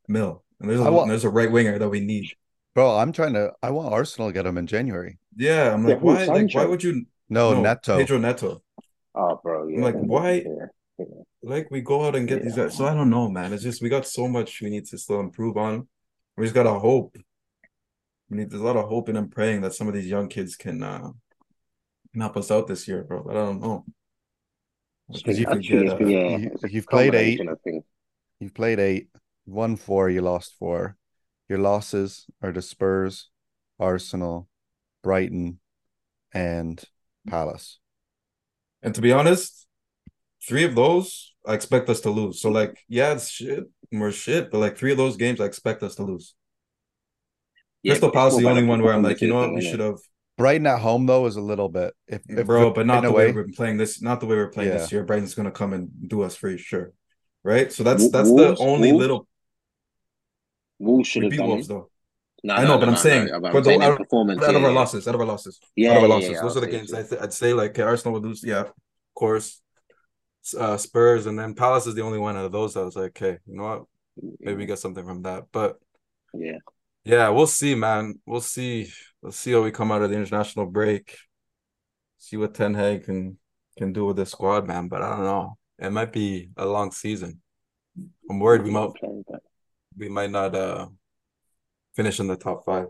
mil. 0.08 0.44
And 0.60 0.68
there's 0.70 0.80
a 0.80 0.84
I 0.84 0.88
want- 0.90 1.08
there's 1.08 1.24
a 1.24 1.30
right 1.30 1.50
winger 1.50 1.78
that 1.78 1.88
we 1.88 2.00
need. 2.00 2.30
Bro, 2.74 2.96
I'm 2.96 3.10
trying 3.12 3.32
to. 3.34 3.52
I 3.60 3.70
want 3.72 3.92
Arsenal 3.92 4.28
to 4.28 4.32
get 4.32 4.46
him 4.46 4.56
in 4.56 4.66
January. 4.68 5.18
Yeah, 5.36 5.74
I'm 5.74 5.84
like, 5.84 5.98
who, 5.98 6.06
why 6.06 6.24
like 6.26 6.54
why 6.54 6.64
would 6.64 6.82
you 6.82 7.06
No, 7.28 7.54
no, 7.54 7.62
Neto. 7.62 7.98
Pedro 7.98 8.18
Neto. 8.18 8.62
Oh, 9.16 9.40
bro. 9.42 9.66
Yeah. 9.66 9.82
like, 9.82 9.96
why- 9.96 10.44
Yeah. 10.46 10.66
yeah. 10.98 11.04
like 11.42 11.68
we 11.72 11.80
go 11.80 12.04
out 12.06 12.14
and 12.14 12.28
get 12.28 12.42
these 12.44 12.54
guys. 12.54 12.76
So 12.76 12.86
I 12.86 12.94
don't 12.94 13.10
know, 13.10 13.28
man. 13.28 13.52
It's 13.52 13.64
just 13.64 13.82
we 13.82 13.88
got 13.88 14.06
so 14.06 14.28
much 14.28 14.60
we 14.60 14.70
need 14.70 14.86
to 14.86 14.98
still 14.98 15.18
improve 15.18 15.56
on. 15.56 15.88
We 16.36 16.44
just 16.44 16.54
gotta 16.54 16.78
hope. 16.78 17.16
We 18.30 18.36
need 18.36 18.50
there's 18.50 18.62
a 18.62 18.64
lot 18.64 18.76
of 18.76 18.88
hoping 18.88 19.16
and 19.16 19.30
praying 19.30 19.62
that 19.62 19.74
some 19.74 19.88
of 19.88 19.94
these 19.94 20.06
young 20.06 20.28
kids 20.28 20.56
can 20.56 20.82
uh 20.82 21.10
can 22.12 22.20
help 22.20 22.36
us 22.36 22.50
out 22.50 22.66
this 22.66 22.86
year, 22.86 23.04
bro. 23.04 23.22
But 23.22 23.36
I 23.36 23.44
don't 23.46 23.60
know. 23.60 23.84
Because 25.10 25.38
you 25.38 25.46
could 25.46 25.62
get, 25.62 25.88
uh, 25.88 25.96
been, 25.96 26.10
yeah, 26.10 26.36
you, 26.36 26.50
you've 26.68 26.86
played 26.86 27.14
eight. 27.14 27.38
combination 27.38 27.48
of. 27.48 27.84
You've 28.40 28.54
played 28.54 28.78
eight, 28.78 29.08
won 29.46 29.76
four, 29.76 30.10
you 30.10 30.20
lost 30.20 30.54
four. 30.58 30.96
Your 31.48 31.58
losses 31.58 32.26
are 32.42 32.52
to 32.52 32.60
Spurs, 32.60 33.30
Arsenal, 33.80 34.48
Brighton, 35.02 35.60
and 36.32 36.82
Palace. 37.26 37.78
and 38.82 38.94
to 38.94 39.00
be 39.00 39.12
honest, 39.12 39.66
three 40.46 40.64
of 40.64 40.74
those 40.74 41.34
I 41.46 41.54
expect 41.54 41.88
us 41.88 42.00
to 42.02 42.10
lose. 42.10 42.40
So 42.40 42.50
like, 42.50 42.84
yeah, 42.88 43.12
it's 43.12 43.30
shit. 43.30 43.64
We're 43.90 44.12
shit, 44.12 44.50
but 44.50 44.58
like 44.58 44.76
three 44.76 44.92
of 44.92 44.98
those 44.98 45.16
games 45.16 45.40
I 45.40 45.46
expect 45.46 45.82
us 45.82 45.94
to 45.94 46.02
lose. 46.02 46.34
Yeah, 47.82 47.92
Crystal 47.92 48.10
Palace 48.10 48.34
is 48.34 48.40
the 48.40 48.48
only 48.50 48.64
one 48.64 48.82
where 48.82 48.92
I'm 48.92 49.02
like, 49.02 49.20
you 49.20 49.28
know 49.28 49.36
what, 49.36 49.54
we 49.54 49.60
should 49.62 49.80
have 49.80 49.98
Brighton 50.36 50.66
at 50.68 50.78
home 50.78 51.06
though 51.06 51.26
is 51.26 51.34
a 51.36 51.40
little 51.40 51.68
bit 51.68 51.94
if, 52.06 52.22
if 52.28 52.46
bro, 52.46 52.72
but 52.72 52.86
not 52.86 53.02
the 53.02 53.10
way 53.10 53.26
way. 53.26 53.32
we're 53.32 53.48
playing 53.56 53.76
this, 53.76 54.00
not 54.00 54.20
the 54.20 54.26
way 54.26 54.36
we're 54.36 54.48
playing 54.50 54.70
this 54.70 54.92
year. 54.92 55.02
Brighton's 55.04 55.34
gonna 55.34 55.50
come 55.50 55.72
and 55.72 55.90
do 56.08 56.22
us 56.22 56.36
free, 56.36 56.58
sure. 56.58 56.92
Right? 57.42 57.72
So 57.72 57.82
that's 57.82 58.08
that's 58.10 58.28
Wolves- 58.28 58.58
the 58.60 58.64
only 58.64 58.92
Wolves 58.92 59.00
little 59.02 59.28
Wolves 60.78 61.08
should 61.08 61.22
have 61.24 61.30
beat 61.32 61.38
done 61.38 61.48
Wolves 61.48 61.66
them. 61.68 61.78
though. 61.78 61.90
No, 62.44 62.54
I 62.54 62.62
know, 62.62 62.68
no, 62.74 62.78
but 62.78 62.88
I'm 62.88 62.96
saying, 62.96 63.26
no, 63.26 63.40
but 63.40 63.52
but 63.52 63.58
I'm 63.58 63.64
saying 63.64 63.80
the- 63.80 63.86
in 63.86 63.92
out- 63.92 63.98
performance. 63.98 64.42
Out 64.44 64.54
of 64.54 64.62
our 64.62 64.70
yeah. 64.70 64.76
losses, 64.76 65.08
out 65.08 65.14
of 65.16 65.20
our 65.20 65.26
losses. 65.26 65.58
Yeah, 65.74 65.90
out 65.90 65.96
of 65.96 66.02
our 66.04 66.08
losses. 66.08 66.30
yeah, 66.30 66.40
Those 66.42 66.56
are 66.56 66.60
the 66.60 66.66
games. 66.68 66.92
I 66.94 67.02
th- 67.02 67.20
I'd 67.20 67.32
say 67.32 67.52
like 67.52 67.70
okay, 67.72 67.82
Arsenal 67.82 68.14
would 68.14 68.22
lose, 68.22 68.44
yeah, 68.44 68.60
of 68.60 68.72
course. 69.14 69.60
Uh, 70.56 70.76
Spurs 70.76 71.26
and 71.26 71.36
then 71.36 71.54
Palace 71.54 71.86
is 71.88 71.94
the 71.96 72.02
only 72.02 72.18
one 72.18 72.36
out 72.36 72.44
of 72.44 72.52
those. 72.52 72.76
I 72.76 72.82
was 72.82 72.94
like, 72.94 73.10
okay, 73.20 73.38
you 73.46 73.56
know 73.56 73.64
what? 73.64 73.84
Maybe 74.40 74.58
we 74.58 74.66
get 74.66 74.78
something 74.78 75.04
from 75.04 75.22
that. 75.22 75.44
But 75.52 75.78
Yeah. 76.32 76.58
Yeah, 77.08 77.28
we'll 77.30 77.46
see, 77.46 77.74
man. 77.74 78.20
We'll 78.26 78.40
see. 78.42 78.92
We'll 79.22 79.32
see 79.32 79.52
how 79.52 79.62
we 79.62 79.70
come 79.72 79.90
out 79.90 80.02
of 80.02 80.10
the 80.10 80.16
international 80.16 80.66
break. 80.66 81.16
See 82.18 82.36
what 82.36 82.54
Ten 82.54 82.74
Hag 82.74 83.04
can 83.04 83.38
can 83.78 83.92
do 83.92 84.04
with 84.04 84.16
this 84.16 84.30
squad, 84.32 84.66
man. 84.66 84.88
But 84.88 85.02
I 85.02 85.10
don't 85.10 85.24
know. 85.24 85.56
It 85.78 85.90
might 85.90 86.12
be 86.12 86.50
a 86.56 86.66
long 86.66 86.90
season. 86.92 87.40
I'm 88.30 88.38
worried 88.40 88.62
we 88.62 88.70
might 88.70 88.90
we 89.96 90.08
might 90.08 90.30
not 90.30 90.54
uh 90.54 90.88
finish 91.96 92.20
in 92.20 92.26
the 92.28 92.36
top 92.36 92.64
five. 92.64 92.88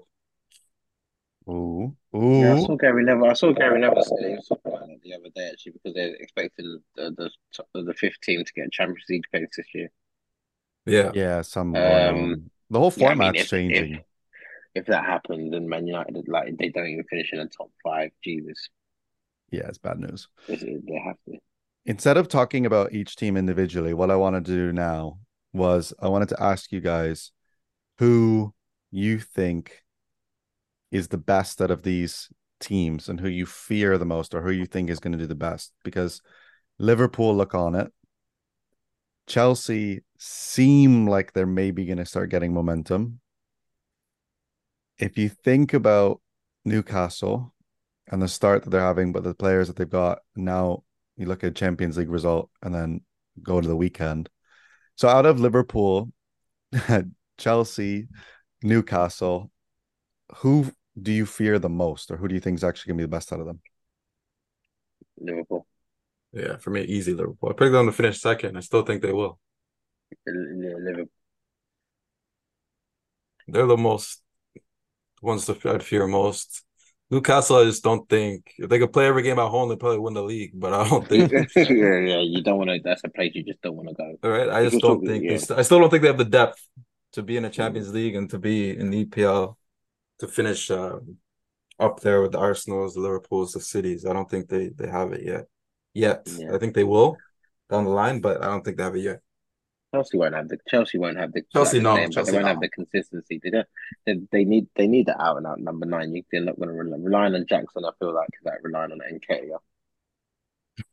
Ooh, 1.48 1.96
Yeah, 2.12 2.54
I 2.54 2.59
saw 2.61 2.76
Gary 2.76 3.04
Neville. 3.04 3.31
I 3.31 3.33
saw 3.33 3.52
Gary 3.52 3.81
Neville 3.81 4.02
say 4.02 4.37
something 4.42 4.72
like 4.72 4.81
that 4.83 4.98
the 5.02 5.14
other 5.14 5.31
day 5.35 5.48
actually 5.50 5.72
because 5.72 5.94
they're 5.94 6.14
expecting 6.16 6.81
the 6.96 7.31
the 7.74 7.83
the 7.83 7.94
fifth 7.94 8.20
team 8.22 8.44
to 8.44 8.52
get 8.52 8.70
Champions 8.72 9.04
League 9.09 9.24
place 9.33 9.48
this 9.57 9.66
year. 9.74 9.90
Yeah. 10.85 11.12
Yeah, 11.14 11.42
some 11.42 11.74
Um. 11.74 12.50
The 12.70 12.78
whole 12.78 12.92
yeah, 12.96 13.07
I 13.07 13.14
mean, 13.14 13.18
format's 13.18 13.38
if- 13.38 13.44
if- 13.44 13.50
changing. 13.50 13.94
If 13.94 14.00
that 14.87 15.05
happens, 15.05 15.53
then 15.53 15.69
Man 15.69 15.87
United 15.87 16.29
like 16.29 16.57
they 16.59 16.69
don't 16.69 16.87
even 16.87 17.05
finish 17.05 17.33
in 17.33 17.38
the 17.38 17.47
top 17.47 17.71
five. 17.83 18.11
Jesus, 18.23 18.69
Yeah, 19.51 19.67
it's 19.69 19.79
bad 19.79 19.99
news. 19.99 20.29
It's- 20.49 20.83
they 20.87 20.99
have 20.99 21.17
to. 21.27 21.38
Instead 21.87 22.19
of 22.19 22.29
talking 22.29 22.67
about 22.67 22.93
each 22.93 23.17
team 23.17 23.37
individually, 23.37 23.95
what 23.95 24.11
I 24.11 24.17
wanted 24.17 24.45
to 24.47 24.53
do 24.53 24.73
now 24.73 25.21
was 25.55 25.95
I 26.01 26.09
wanted 26.09 26.29
to 26.31 26.43
ask 26.43 26.71
you 26.71 26.81
guys 26.81 27.33
who 27.99 28.53
you 28.91 29.19
think 29.21 29.83
is 30.91 31.09
the 31.09 31.19
best 31.19 31.62
out 31.62 31.71
of 31.71 31.83
these 31.83 32.29
teams 32.61 33.09
and 33.09 33.21
who 33.21 33.29
you 33.29 33.47
fear 33.47 33.97
the 33.97 34.05
most 34.05 34.35
or 34.35 34.43
who 34.43 34.51
you 34.51 34.67
think 34.67 34.91
is 34.91 35.01
going 35.01 35.12
to 35.12 35.19
do 35.19 35.27
the 35.27 35.35
best 35.35 35.73
because 35.85 36.21
Liverpool 36.79 37.35
look 37.35 37.55
on 37.55 37.75
it. 37.75 37.93
Chelsea 39.27 40.03
seem 40.19 41.07
like 41.07 41.33
they're 41.33 41.47
maybe 41.47 41.85
going 41.85 41.99
to 41.99 42.07
start 42.07 42.31
getting 42.31 42.53
momentum. 42.53 43.21
If 44.99 45.17
you 45.17 45.29
think 45.29 45.75
about 45.75 46.21
Newcastle 46.65 47.55
and 48.09 48.21
the 48.21 48.29
start 48.29 48.65
that 48.65 48.71
they're 48.71 48.81
having, 48.81 49.13
but 49.13 49.23
the 49.23 49.35
players 49.35 49.69
that 49.69 49.77
they've 49.77 49.89
got 49.89 50.21
now, 50.35 50.83
you 51.17 51.27
look 51.27 51.45
at 51.45 51.55
Champions 51.55 51.97
League 51.97 52.11
result 52.11 52.51
and 52.63 52.75
then 52.75 53.01
go 53.42 53.61
to 53.61 53.69
the 53.69 53.77
weekend. 53.77 54.29
So 54.96 55.09
out 55.09 55.27
of 55.27 55.38
Liverpool, 55.38 56.11
Chelsea, 57.38 58.09
Newcastle, 58.63 59.51
who 60.37 60.73
do 61.01 61.13
you 61.13 61.27
fear 61.27 61.59
the 61.59 61.69
most, 61.69 62.11
or 62.11 62.17
who 62.17 62.29
do 62.29 62.35
you 62.35 62.40
think 62.40 62.57
is 62.57 62.65
actually 62.65 62.90
going 62.90 62.99
to 62.99 63.03
be 63.03 63.11
the 63.11 63.17
best 63.17 63.33
out 63.33 63.40
of 63.40 63.46
them? 63.46 63.61
Liverpool. 65.21 65.67
Yeah, 66.33 66.57
for 66.57 66.71
me, 66.71 66.83
easy 66.83 67.15
Liverpool. 67.15 67.51
I 67.51 67.53
picked 67.53 67.73
them 67.73 67.87
to 67.87 67.92
finish 67.92 68.21
second. 68.21 68.57
I 68.57 68.61
still 68.61 68.83
think 68.83 69.03
they 69.03 69.13
will. 69.13 69.38
Liverpool. 70.27 71.11
They're 73.46 73.67
the 73.67 73.77
most 73.77 74.21
ones 75.23 75.46
to 75.46 75.56
I'd 75.71 75.83
fear 75.83 76.06
most. 76.06 76.64
Newcastle, 77.10 77.56
I 77.56 77.64
just 77.64 77.83
don't 77.83 78.06
think 78.08 78.52
if 78.58 78.69
they 78.69 78.79
could 78.79 78.92
play 78.92 79.06
every 79.06 79.23
game 79.23 79.38
at 79.38 79.48
home, 79.48 79.71
they 79.71 79.77
probably 79.77 79.98
win 79.98 80.12
the 80.14 80.23
league. 80.23 80.52
But 80.54 80.75
I 80.75 80.88
don't 80.88 81.08
think. 81.08 81.33
yeah, 81.56 81.64
yeah. 81.98 82.21
You 82.21 82.42
don't 82.42 82.58
want 82.58 82.69
to. 82.71 82.81
That's 82.85 83.02
a 83.04 83.08
place 83.08 83.33
you 83.35 83.44
just 83.44 83.62
don't 83.62 83.77
want 83.77 83.88
to 83.88 83.94
go. 83.94 84.14
all 84.25 84.31
right, 84.31 84.48
I 84.50 84.64
just 84.69 84.81
don't 84.83 85.04
think 85.04 85.27
they. 85.27 85.54
I 85.54 85.62
still 85.62 85.81
don't 85.81 85.88
think 85.90 86.02
they 86.02 86.08
have 86.08 86.19
the 86.19 86.25
depth 86.25 86.62
to 87.12 87.23
be 87.23 87.37
in 87.38 87.44
a 87.46 87.50
Champions 87.50 87.92
League 87.94 88.14
and 88.14 88.29
to 88.31 88.38
be 88.38 88.77
in 88.77 88.90
the 88.90 89.06
EPL 89.06 89.56
to 90.19 90.29
finish 90.29 90.71
uh, 90.71 90.98
up 91.81 92.00
there 92.00 92.21
with 92.21 92.33
the 92.33 92.38
Arsenal's, 92.38 92.94
the 92.94 93.00
Liverpool's, 93.00 93.52
the 93.52 93.60
cities. 93.60 94.04
I 94.04 94.12
don't 94.12 94.29
think 94.29 94.48
they 94.48 94.69
they 94.69 94.88
have 94.88 95.12
it 95.12 95.25
yet. 95.25 95.46
Yet, 95.94 96.29
Yeah. 96.37 96.54
I 96.54 96.58
think 96.58 96.75
they 96.75 96.85
will. 96.85 97.16
down 97.71 97.85
the 97.85 97.90
line, 97.90 98.21
but 98.21 98.42
I 98.42 98.46
don't 98.46 98.62
think 98.64 98.77
they 98.77 98.83
have 98.83 98.96
it 98.96 99.00
yet. 99.00 99.21
Chelsea 99.95 100.19
won't 100.19 100.35
have 100.35 100.49
the 100.49 100.59
Chelsea 100.69 100.99
won't 100.99 101.17
have 101.17 101.33
the 101.33 101.43
Chelsea, 101.53 101.79
like, 101.79 101.85
no, 101.85 101.95
the 101.95 102.01
name, 102.01 102.11
Chelsea, 102.11 102.31
they 102.31 102.37
won't 102.37 102.45
no. 102.45 102.53
have 102.53 102.61
the 102.61 102.69
consistency. 102.69 103.41
They 103.43 103.51
don't. 103.51 103.67
They, 104.05 104.21
they 104.31 104.45
need 104.45 104.67
they 104.77 104.87
need 104.87 105.07
the 105.07 105.21
out 105.21 105.39
and 105.39 105.47
out 105.47 105.61
number 105.61 105.87
nine. 105.87 106.15
You, 106.15 106.23
they're 106.31 106.43
not 106.43 106.57
going 106.57 106.69
to 106.69 106.75
rely, 106.75 106.99
relying 107.01 107.35
on 107.35 107.47
Jackson. 107.49 107.85
I 107.85 107.91
feel 107.99 108.15
like 108.15 108.29
is 108.29 108.45
like 108.45 108.63
relying 108.63 108.93
on 108.93 108.99
Nketiah. 108.99 109.59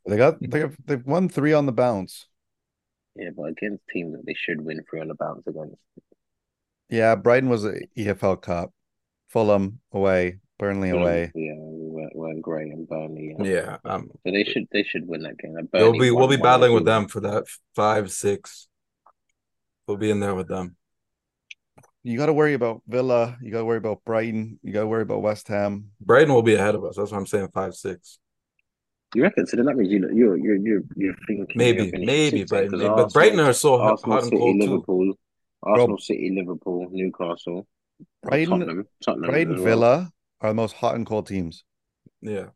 They 0.06 0.16
got 0.16 0.36
they 0.40 0.60
have, 0.60 0.76
they've 0.84 1.04
won 1.04 1.28
three 1.28 1.52
on 1.52 1.66
the 1.66 1.72
bounce. 1.72 2.26
Yeah, 3.14 3.30
but 3.36 3.44
against 3.44 3.82
teams 3.92 4.12
that 4.12 4.26
they 4.26 4.34
should 4.34 4.60
win 4.60 4.82
three 4.88 5.00
on 5.00 5.08
the 5.08 5.14
bounce 5.14 5.46
against. 5.46 5.76
Yeah, 6.88 7.14
Brighton 7.16 7.48
was 7.48 7.64
a 7.64 7.80
EFL 7.96 8.40
Cup. 8.40 8.72
Fulham 9.28 9.80
away, 9.92 10.38
Burnley 10.58 10.90
away. 10.90 11.32
Yeah, 11.34 11.54
we 11.56 11.88
weren't, 11.88 12.16
weren't 12.16 12.42
great 12.42 12.72
and 12.72 12.88
Burnley. 12.88 13.34
Yeah. 13.38 13.44
Yeah, 13.44 13.76
um, 13.84 14.08
So 14.24 14.32
they 14.32 14.44
should 14.44 14.66
they 14.70 14.84
should 14.84 15.06
win 15.06 15.22
that 15.22 15.38
game. 15.38 15.56
And 15.56 15.68
we'll 15.72 15.98
be 15.98 16.10
we'll 16.10 16.28
be 16.28 16.36
battling 16.36 16.72
with 16.72 16.84
them 16.84 17.08
for 17.08 17.20
that 17.20 17.44
five 17.74 18.10
six. 18.10 18.68
We'll 19.86 19.96
be 19.96 20.10
in 20.10 20.20
there 20.20 20.34
with 20.34 20.48
them. 20.48 20.76
You 22.02 22.16
got 22.18 22.26
to 22.26 22.32
worry 22.32 22.54
about 22.54 22.82
Villa. 22.86 23.36
You 23.40 23.50
got 23.50 23.58
to 23.58 23.64
worry 23.64 23.78
about 23.78 24.04
Brighton. 24.04 24.58
You 24.62 24.72
got 24.72 24.80
to 24.80 24.86
worry 24.86 25.02
about 25.02 25.22
West 25.22 25.48
Ham. 25.48 25.90
Brighton 26.00 26.32
will 26.32 26.42
be 26.42 26.54
ahead 26.54 26.74
of 26.74 26.84
us. 26.84 26.96
That's 26.96 27.10
what 27.10 27.18
I'm 27.18 27.26
saying. 27.26 27.48
Five 27.52 27.74
six. 27.74 28.18
You 29.14 29.22
reckon? 29.22 29.46
So 29.46 29.56
then 29.56 29.66
that 29.66 29.76
means 29.76 29.90
you 29.92 30.08
you're 30.12 30.36
you're 30.36 30.56
you're, 30.56 30.82
you're 30.96 31.14
thinking 31.26 31.46
Maybe 31.54 31.84
you're 31.86 32.04
maybe 32.06 32.38
sixth? 32.38 32.50
Brighton, 32.50 32.70
'Cause 32.70 32.78
maybe. 32.80 32.88
but 32.88 33.02
Arsenal- 33.04 33.10
Brighton 33.12 33.40
are 33.40 33.52
so 33.52 33.78
hot, 33.78 33.90
Arsenal, 33.92 34.12
hot 34.14 34.22
and 34.22 34.30
City, 34.30 34.38
cold 34.38 34.60
too. 34.60 34.66
Liverpool, 34.70 35.14
Arsenal, 35.62 35.98
City, 35.98 36.32
Liverpool, 36.36 36.88
Newcastle, 36.90 37.66
Brighton, 38.22 38.50
Tottenham, 38.60 38.84
Tottenham, 39.04 39.30
Brighton, 39.30 39.54
well. 39.56 39.64
Villa 39.64 40.12
are 40.40 40.50
the 40.50 40.54
most 40.54 40.74
hot 40.74 40.96
and 40.96 41.06
cold 41.06 41.26
teams. 41.28 41.64
Yeah. 42.20 42.46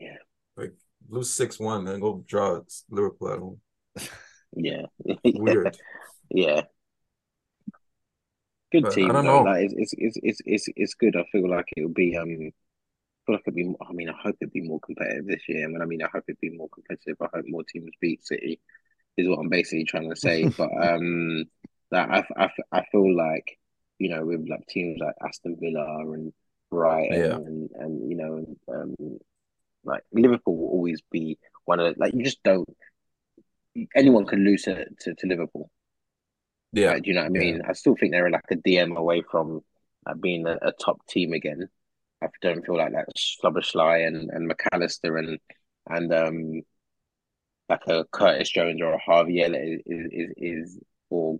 Yeah. 0.00 0.16
Like 0.56 0.74
lose 1.08 1.30
six 1.32 1.58
one, 1.58 1.84
then 1.84 2.00
go 2.00 2.22
draw 2.26 2.60
Liverpool 2.90 3.32
at 3.32 3.38
home. 3.38 3.60
Yeah, 4.56 4.82
Weird. 5.24 5.76
yeah. 6.30 6.62
Good 8.72 8.84
But 8.84 8.92
I 8.92 8.94
team, 8.94 9.08
don't 9.12 9.24
though. 9.24 9.38
know. 9.42 9.42
Like 9.42 9.70
it's, 9.70 9.94
it's 9.96 10.16
it's 10.22 10.40
it's 10.44 10.68
it's 10.76 10.94
good. 10.94 11.16
I 11.16 11.24
feel 11.32 11.48
like 11.48 11.66
it'll 11.76 11.90
be 11.90 12.16
um. 12.16 12.28
I 12.28 12.52
feel 13.26 13.36
like 13.36 13.42
it'll 13.46 13.54
be. 13.56 13.74
I 13.88 13.92
mean, 13.92 14.08
I 14.10 14.14
hope 14.20 14.36
it'll 14.40 14.52
be 14.52 14.62
more 14.68 14.80
competitive 14.80 15.26
this 15.26 15.42
year. 15.48 15.64
And 15.64 15.72
when 15.72 15.82
I 15.82 15.86
mean 15.86 16.02
I 16.02 16.08
hope 16.12 16.24
it'll 16.28 16.38
be 16.40 16.56
more 16.56 16.68
competitive, 16.68 17.16
I 17.20 17.28
hope 17.34 17.44
more 17.48 17.64
teams 17.64 17.92
beat 18.00 18.26
City. 18.26 18.60
Is 19.16 19.28
what 19.28 19.38
I'm 19.38 19.48
basically 19.48 19.84
trying 19.84 20.10
to 20.10 20.16
say. 20.16 20.48
but 20.56 20.70
um, 20.80 21.44
that 21.90 22.10
I, 22.10 22.24
I 22.36 22.50
I 22.72 22.84
feel 22.90 23.14
like 23.16 23.58
you 23.98 24.10
know 24.10 24.24
with 24.26 24.48
like 24.48 24.66
teams 24.68 24.98
like 25.00 25.14
Aston 25.24 25.56
Villa 25.60 26.00
and 26.12 26.32
Brighton 26.70 27.12
Yeah. 27.20 27.36
and 27.36 27.70
and 27.74 28.10
you 28.10 28.16
know 28.16 28.44
um 28.74 29.18
like 29.84 30.02
Liverpool 30.12 30.56
will 30.56 30.68
always 30.70 31.02
be 31.12 31.38
one 31.64 31.80
of 31.80 31.94
the, 31.94 32.00
like 32.00 32.14
you 32.14 32.24
just 32.24 32.42
don't. 32.42 32.68
Anyone 33.94 34.26
can 34.26 34.44
lose 34.44 34.62
to, 34.62 34.86
to, 35.00 35.14
to 35.14 35.26
Liverpool. 35.26 35.70
Yeah. 36.74 36.92
Like, 36.92 37.02
do 37.04 37.10
you 37.10 37.14
know 37.16 37.22
what 37.22 37.30
I 37.30 37.44
Yeah. 37.44 37.52
mean? 37.52 37.62
I 37.68 37.72
still 37.72 37.96
think 37.96 38.12
they're 38.12 38.30
like 38.30 38.44
a 38.50 38.56
DM 38.56 38.96
away 38.96 39.22
from 39.22 39.60
like, 40.06 40.20
being 40.20 40.46
a, 40.46 40.58
a 40.62 40.72
top 40.72 41.06
team 41.06 41.32
again. 41.32 41.68
I 42.22 42.28
don't 42.42 42.64
feel 42.64 42.76
like 42.78 42.92
that 42.92 43.08
Szoboszlai 43.16 44.06
and, 44.06 44.30
and 44.30 44.48
Mac 44.48 44.60
Allister 44.72 45.16
and 45.18 45.38
and 45.88 46.12
um 46.14 46.62
like 47.68 47.86
a 47.86 48.04
Curtis 48.12 48.50
Jones 48.50 48.80
or 48.82 48.92
a 48.92 48.98
Harvey 48.98 49.42
Elliott 49.42 49.82
is 49.86 50.06
is, 50.12 50.30
is 50.36 50.80
or 51.10 51.38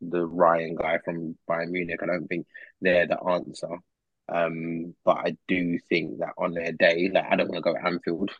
the 0.00 0.26
Ryan 0.26 0.76
guy 0.76 0.98
from 1.04 1.36
Bayern 1.48 1.70
Munich. 1.70 2.00
I 2.02 2.06
don't 2.06 2.26
think 2.28 2.46
they're 2.80 3.06
the 3.06 3.20
answer. 3.22 3.76
Um, 4.28 4.94
but 5.04 5.18
I 5.18 5.36
do 5.46 5.78
think 5.88 6.18
that 6.18 6.32
on 6.38 6.52
their 6.54 6.72
day, 6.72 7.10
like 7.12 7.26
I 7.30 7.36
don't 7.36 7.48
want 7.50 7.64
to 7.64 7.72
go 7.72 7.76
Anfield. 7.78 8.30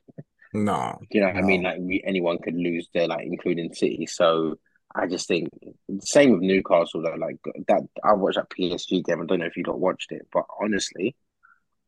No. 0.52 0.98
You 1.10 1.20
know 1.20 1.28
what 1.28 1.36
I 1.36 1.42
mean? 1.42 1.62
Like 1.62 1.78
we, 1.80 2.02
anyone 2.04 2.38
could 2.38 2.54
lose 2.56 2.88
there, 2.94 3.08
like 3.08 3.26
including 3.26 3.72
City. 3.74 4.06
So 4.06 4.58
I 4.96 5.06
just 5.06 5.28
think 5.28 5.48
same 6.00 6.32
with 6.32 6.40
Newcastle 6.42 7.02
though. 7.02 7.16
Like 7.18 7.36
that, 7.68 7.82
I 8.04 8.14
watched 8.14 8.36
that 8.36 8.50
PSG 8.50 9.04
game. 9.04 9.20
I 9.22 9.26
don't 9.26 9.40
know 9.40 9.46
if 9.46 9.56
you 9.56 9.64
lot 9.66 9.78
watched 9.78 10.12
it, 10.12 10.26
but 10.32 10.44
honestly, 10.60 11.14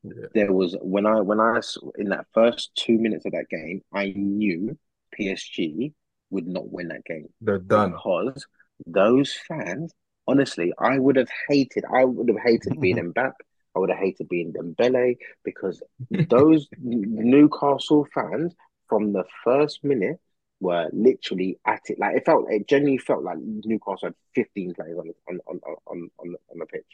Yeah. 0.04 0.26
there 0.34 0.52
was 0.52 0.76
when 0.80 1.06
I 1.06 1.20
when 1.20 1.40
I 1.40 1.60
in 1.96 2.10
that 2.10 2.26
first 2.34 2.70
two 2.74 2.98
minutes 2.98 3.24
of 3.26 3.32
that 3.32 3.48
game, 3.50 3.82
I 3.92 4.12
knew 4.16 4.78
PSG 5.18 5.92
would 6.30 6.46
not 6.46 6.70
win 6.70 6.88
that 6.88 7.04
game 7.04 7.28
They're 7.40 7.58
done. 7.58 7.92
because 7.92 8.46
those 8.86 9.32
fans. 9.48 9.92
Honestly, 10.26 10.74
I 10.78 10.98
would 10.98 11.16
have 11.16 11.30
hated. 11.48 11.84
I 11.90 12.04
would 12.04 12.28
have 12.28 12.38
hated 12.44 12.78
being 12.82 12.96
Mbappe. 12.96 13.32
I 13.74 13.78
would 13.78 13.88
have 13.90 13.98
hated 13.98 14.28
being 14.28 14.52
Dembele 14.52 15.16
because 15.44 15.82
those 16.10 16.68
Newcastle 16.78 18.06
fans 18.14 18.54
from 18.88 19.12
the 19.14 19.24
first 19.44 19.82
minute 19.82 20.20
were 20.60 20.88
literally 20.92 21.58
at 21.66 21.82
it. 21.90 21.98
Like 21.98 22.16
it 22.16 22.24
felt, 22.26 22.46
it 22.50 22.68
genuinely 22.68 22.98
felt 22.98 23.22
like 23.24 23.38
Newcastle 23.40 24.08
had 24.08 24.14
15 24.34 24.74
players 24.74 24.98
on 24.98 25.12
on 25.28 25.40
on 25.48 25.60
on 25.86 26.10
on, 26.18 26.36
on 26.52 26.58
the 26.58 26.66
pitch. 26.66 26.86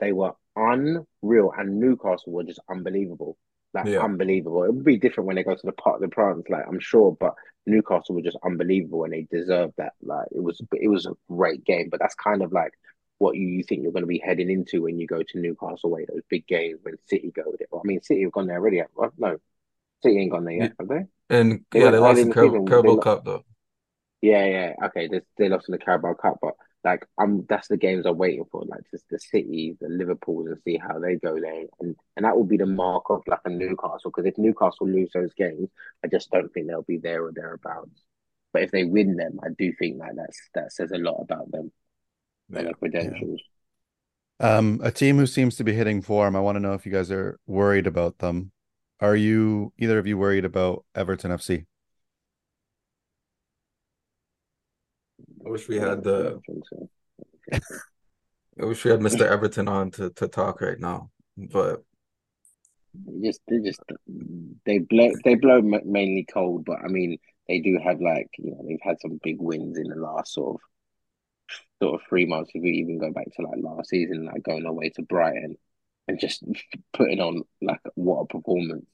They 0.00 0.12
were 0.12 0.34
unreal, 0.56 1.52
and 1.56 1.80
Newcastle 1.80 2.32
were 2.32 2.44
just 2.44 2.60
unbelievable. 2.68 3.36
Like 3.74 3.88
Yeah. 3.88 4.02
unbelievable. 4.02 4.64
It 4.64 4.74
would 4.74 4.84
be 4.84 4.98
different 4.98 5.26
when 5.28 5.36
they 5.36 5.44
go 5.44 5.54
to 5.54 5.66
the 5.66 5.72
Parc 5.72 6.00
des 6.00 6.08
Princes, 6.08 6.44
like 6.50 6.64
I'm 6.68 6.80
sure, 6.80 7.16
but 7.18 7.34
Newcastle 7.66 8.14
were 8.14 8.22
just 8.22 8.36
unbelievable, 8.44 9.04
and 9.04 9.12
they 9.12 9.22
deserved 9.30 9.74
that. 9.78 9.94
Like 10.02 10.28
it 10.32 10.40
was, 10.42 10.60
it 10.74 10.88
was 10.88 11.06
a 11.06 11.16
great 11.28 11.64
game. 11.64 11.88
But 11.90 12.00
that's 12.00 12.14
kind 12.16 12.42
of 12.42 12.52
like 12.52 12.72
what 13.18 13.36
you, 13.36 13.46
you 13.46 13.62
think 13.62 13.82
you're 13.82 13.92
going 13.92 14.02
to 14.02 14.06
be 14.08 14.18
heading 14.18 14.50
into 14.50 14.82
when 14.82 14.98
you 14.98 15.06
go 15.06 15.22
to 15.22 15.38
Newcastle 15.38 15.90
away, 15.90 16.04
those 16.06 16.22
big 16.28 16.46
games 16.46 16.80
when 16.82 16.96
City 17.06 17.30
go 17.34 17.44
with 17.46 17.60
there. 17.60 17.68
I 17.72 17.80
mean, 17.84 18.02
City 18.02 18.22
have 18.22 18.32
gone 18.32 18.48
there 18.48 18.58
already. 18.58 18.82
No, 19.16 19.38
City 20.02 20.18
ain't 20.18 20.32
gone 20.32 20.44
there 20.44 20.54
yet, 20.54 20.72
have 20.78 20.88
they? 20.88 21.04
And 21.30 21.64
They 21.72 21.80
yeah, 21.80 21.90
they 21.90 21.98
lost 21.98 22.16
the 22.18 22.22
in 22.22 22.28
the 22.28 22.34
Car- 22.34 22.62
Carabao 22.64 22.96
They 22.96 23.02
Cup 23.02 23.24
though. 23.24 23.44
Yeah, 24.20 24.44
yeah. 24.44 24.72
Okay, 24.86 25.08
they, 25.08 25.20
they 25.36 25.48
lost 25.48 25.68
in 25.68 25.72
the 25.72 25.78
Carabao 25.78 26.14
Cup, 26.14 26.38
but 26.40 26.54
like 26.84 27.06
I'm 27.18 27.44
that's 27.48 27.68
the 27.68 27.76
games 27.76 28.06
I'm 28.06 28.18
waiting 28.18 28.44
for, 28.50 28.64
like 28.64 28.82
just 28.90 29.04
the 29.10 29.18
City, 29.18 29.76
the 29.80 29.88
Liverpools, 29.88 30.46
and 30.48 30.58
see 30.64 30.76
how 30.78 30.98
they 30.98 31.16
go 31.16 31.40
there, 31.40 31.64
and 31.80 31.96
and 32.16 32.24
that 32.24 32.36
will 32.36 32.44
be 32.44 32.56
the 32.56 32.66
mark 32.66 33.04
of 33.10 33.22
like 33.26 33.40
a 33.44 33.50
Newcastle. 33.50 34.10
Because 34.10 34.26
if 34.26 34.38
Newcastle 34.38 34.88
lose 34.88 35.10
those 35.12 35.34
games, 35.34 35.68
I 36.04 36.08
just 36.08 36.30
don't 36.30 36.52
think 36.52 36.68
they'll 36.68 36.82
be 36.82 36.98
there 36.98 37.24
or 37.24 37.32
thereabouts. 37.32 38.00
But 38.52 38.62
if 38.62 38.70
they 38.70 38.84
win 38.84 39.16
them, 39.16 39.40
I 39.42 39.48
do 39.58 39.72
think 39.72 39.98
like 39.98 40.12
that's 40.16 40.38
that 40.54 40.72
says 40.72 40.92
a 40.92 40.98
lot 40.98 41.20
about 41.20 41.50
them 41.50 41.72
and 42.54 42.56
Yeah. 42.58 42.62
their 42.64 42.74
credentials. 42.74 43.40
Um, 44.40 44.80
a 44.82 44.90
team 44.90 45.18
who 45.18 45.26
seems 45.26 45.56
to 45.56 45.64
be 45.64 45.72
hitting 45.72 46.02
form. 46.02 46.34
I 46.34 46.40
want 46.40 46.56
to 46.56 46.60
know 46.60 46.74
if 46.74 46.84
you 46.84 46.92
guys 46.92 47.10
are 47.10 47.38
worried 47.46 47.86
about 47.86 48.18
them. 48.18 48.52
Are 49.02 49.16
you 49.16 49.72
either 49.78 49.98
of 49.98 50.06
you 50.06 50.16
worried 50.16 50.44
about 50.44 50.84
Everton 50.94 51.32
FC? 51.32 51.66
I 55.44 55.50
wish 55.50 55.68
we 55.68 55.76
had 55.76 56.04
the 56.04 56.18
I 56.18 56.22
don't 56.22 56.46
think 56.46 56.64
so. 56.68 56.76
I 56.78 57.24
don't 57.24 57.42
think 57.50 57.64
so. 57.64 57.76
I 58.60 58.64
wish 58.66 58.84
we 58.84 58.92
had 58.92 59.00
Mr. 59.00 59.26
Everton 59.26 59.66
on 59.68 59.90
to, 59.92 60.10
to 60.10 60.28
talk 60.28 60.60
right 60.60 60.78
now. 60.78 61.10
But 61.36 61.82
They 62.94 63.28
just 63.28 63.40
they 63.48 63.58
just 63.58 63.82
they 64.66 64.78
blow 64.78 65.10
they 65.24 65.34
blow 65.34 65.60
mainly 65.62 66.26
cold, 66.32 66.64
but 66.64 66.78
I 66.84 66.88
mean 66.88 67.18
they 67.48 67.60
do 67.60 67.78
have 67.84 68.00
like 68.00 68.28
you 68.38 68.52
know 68.52 68.62
they've 68.66 68.78
had 68.82 69.00
some 69.00 69.18
big 69.24 69.40
wins 69.40 69.78
in 69.78 69.88
the 69.88 69.96
last 69.96 70.34
sort 70.34 70.56
of 70.56 70.60
sort 71.82 72.00
of 72.00 72.06
three 72.08 72.26
months. 72.26 72.52
If 72.54 72.62
we 72.62 72.70
even 72.72 72.98
go 73.00 73.10
back 73.12 73.26
to 73.34 73.42
like 73.42 73.58
last 73.62 73.90
season, 73.90 74.26
like 74.26 74.44
going 74.44 74.66
away 74.66 74.90
to 74.90 75.02
Brighton 75.02 75.56
and 76.08 76.20
just 76.20 76.44
putting 76.92 77.20
on 77.20 77.42
like 77.60 77.80
what 77.94 78.20
a 78.22 78.26
performance. 78.26 78.86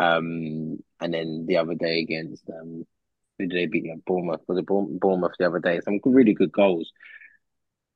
Um, 0.00 0.78
and 1.00 1.12
then 1.12 1.44
the 1.46 1.58
other 1.58 1.74
day 1.74 2.00
against 2.00 2.48
um, 2.48 2.86
who 3.38 3.46
did 3.46 3.58
they 3.58 3.66
beat? 3.66 3.84
Yeah, 3.84 3.94
Bournemouth 4.06 4.40
was 4.48 4.58
it 4.58 4.66
Bournemouth 4.66 5.32
the 5.38 5.46
other 5.46 5.58
day? 5.58 5.80
Some 5.80 6.00
really 6.04 6.34
good 6.34 6.52
goals. 6.52 6.90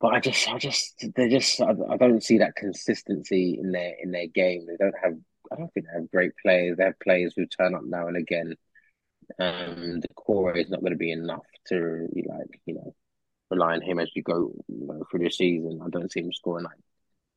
But 0.00 0.14
I 0.14 0.20
just, 0.20 0.48
I 0.48 0.58
just, 0.58 1.02
they 1.16 1.28
just, 1.30 1.60
I, 1.60 1.70
I 1.90 1.96
don't 1.96 2.22
see 2.22 2.38
that 2.38 2.56
consistency 2.56 3.58
in 3.58 3.72
their 3.72 3.94
in 4.02 4.10
their 4.10 4.26
game. 4.26 4.66
They 4.66 4.76
don't 4.76 4.94
have, 5.02 5.14
I 5.50 5.56
don't 5.56 5.72
think 5.72 5.86
they 5.86 6.00
have 6.00 6.10
great 6.10 6.32
players. 6.42 6.76
They 6.76 6.84
have 6.84 7.00
players 7.00 7.32
who 7.34 7.46
turn 7.46 7.74
up 7.74 7.84
now 7.84 8.08
and 8.08 8.16
again. 8.16 8.54
Um, 9.38 10.00
the 10.00 10.08
core 10.14 10.54
is 10.56 10.68
not 10.68 10.80
going 10.80 10.92
to 10.92 10.98
be 10.98 11.12
enough 11.12 11.46
to 11.68 12.06
like, 12.14 12.60
you 12.66 12.74
know, 12.74 12.94
rely 13.50 13.74
on 13.74 13.80
him 13.80 13.98
as 13.98 14.10
you 14.14 14.22
go 14.22 14.52
you 14.68 14.86
know, 14.86 15.04
through 15.10 15.20
the 15.20 15.30
season. 15.30 15.80
I 15.82 15.88
don't 15.88 16.12
see 16.12 16.20
him 16.20 16.32
scoring 16.32 16.64
like 16.64 16.78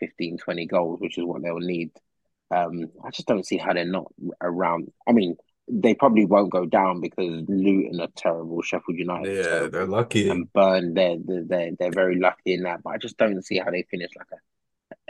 15, 0.02 0.38
20 0.38 0.66
goals, 0.66 1.00
which 1.00 1.18
is 1.18 1.24
what 1.24 1.42
they'll 1.42 1.60
need. 1.60 1.92
Um, 2.50 2.86
I 3.06 3.10
just 3.12 3.28
don't 3.28 3.46
see 3.46 3.58
how 3.58 3.74
they're 3.74 3.86
not 3.86 4.12
around. 4.42 4.92
I 5.08 5.12
mean, 5.12 5.36
they 5.70 5.94
probably 5.94 6.26
won't 6.26 6.50
go 6.52 6.66
down 6.66 7.02
because 7.02 7.44
Luton 7.50 8.00
are 8.00 8.08
terrible, 8.16 8.62
Sheffield 8.62 8.98
United 8.98 9.36
yeah, 9.36 9.44
terrible 9.44 9.70
they're 9.72 9.86
lucky. 9.86 10.30
and 10.30 10.52
Burn, 10.54 10.94
they're, 10.94 11.18
they're 11.20 11.72
they're 11.78 11.92
very 11.92 12.18
lucky 12.20 12.54
in 12.54 12.64
that. 12.64 12.84
But 12.84 12.92
I 12.92 12.98
just 12.98 13.18
don't 13.18 13.44
see 13.44 13.58
how 13.58 13.70
they 13.70 13.86
finish 13.92 14.12
like 14.18 14.28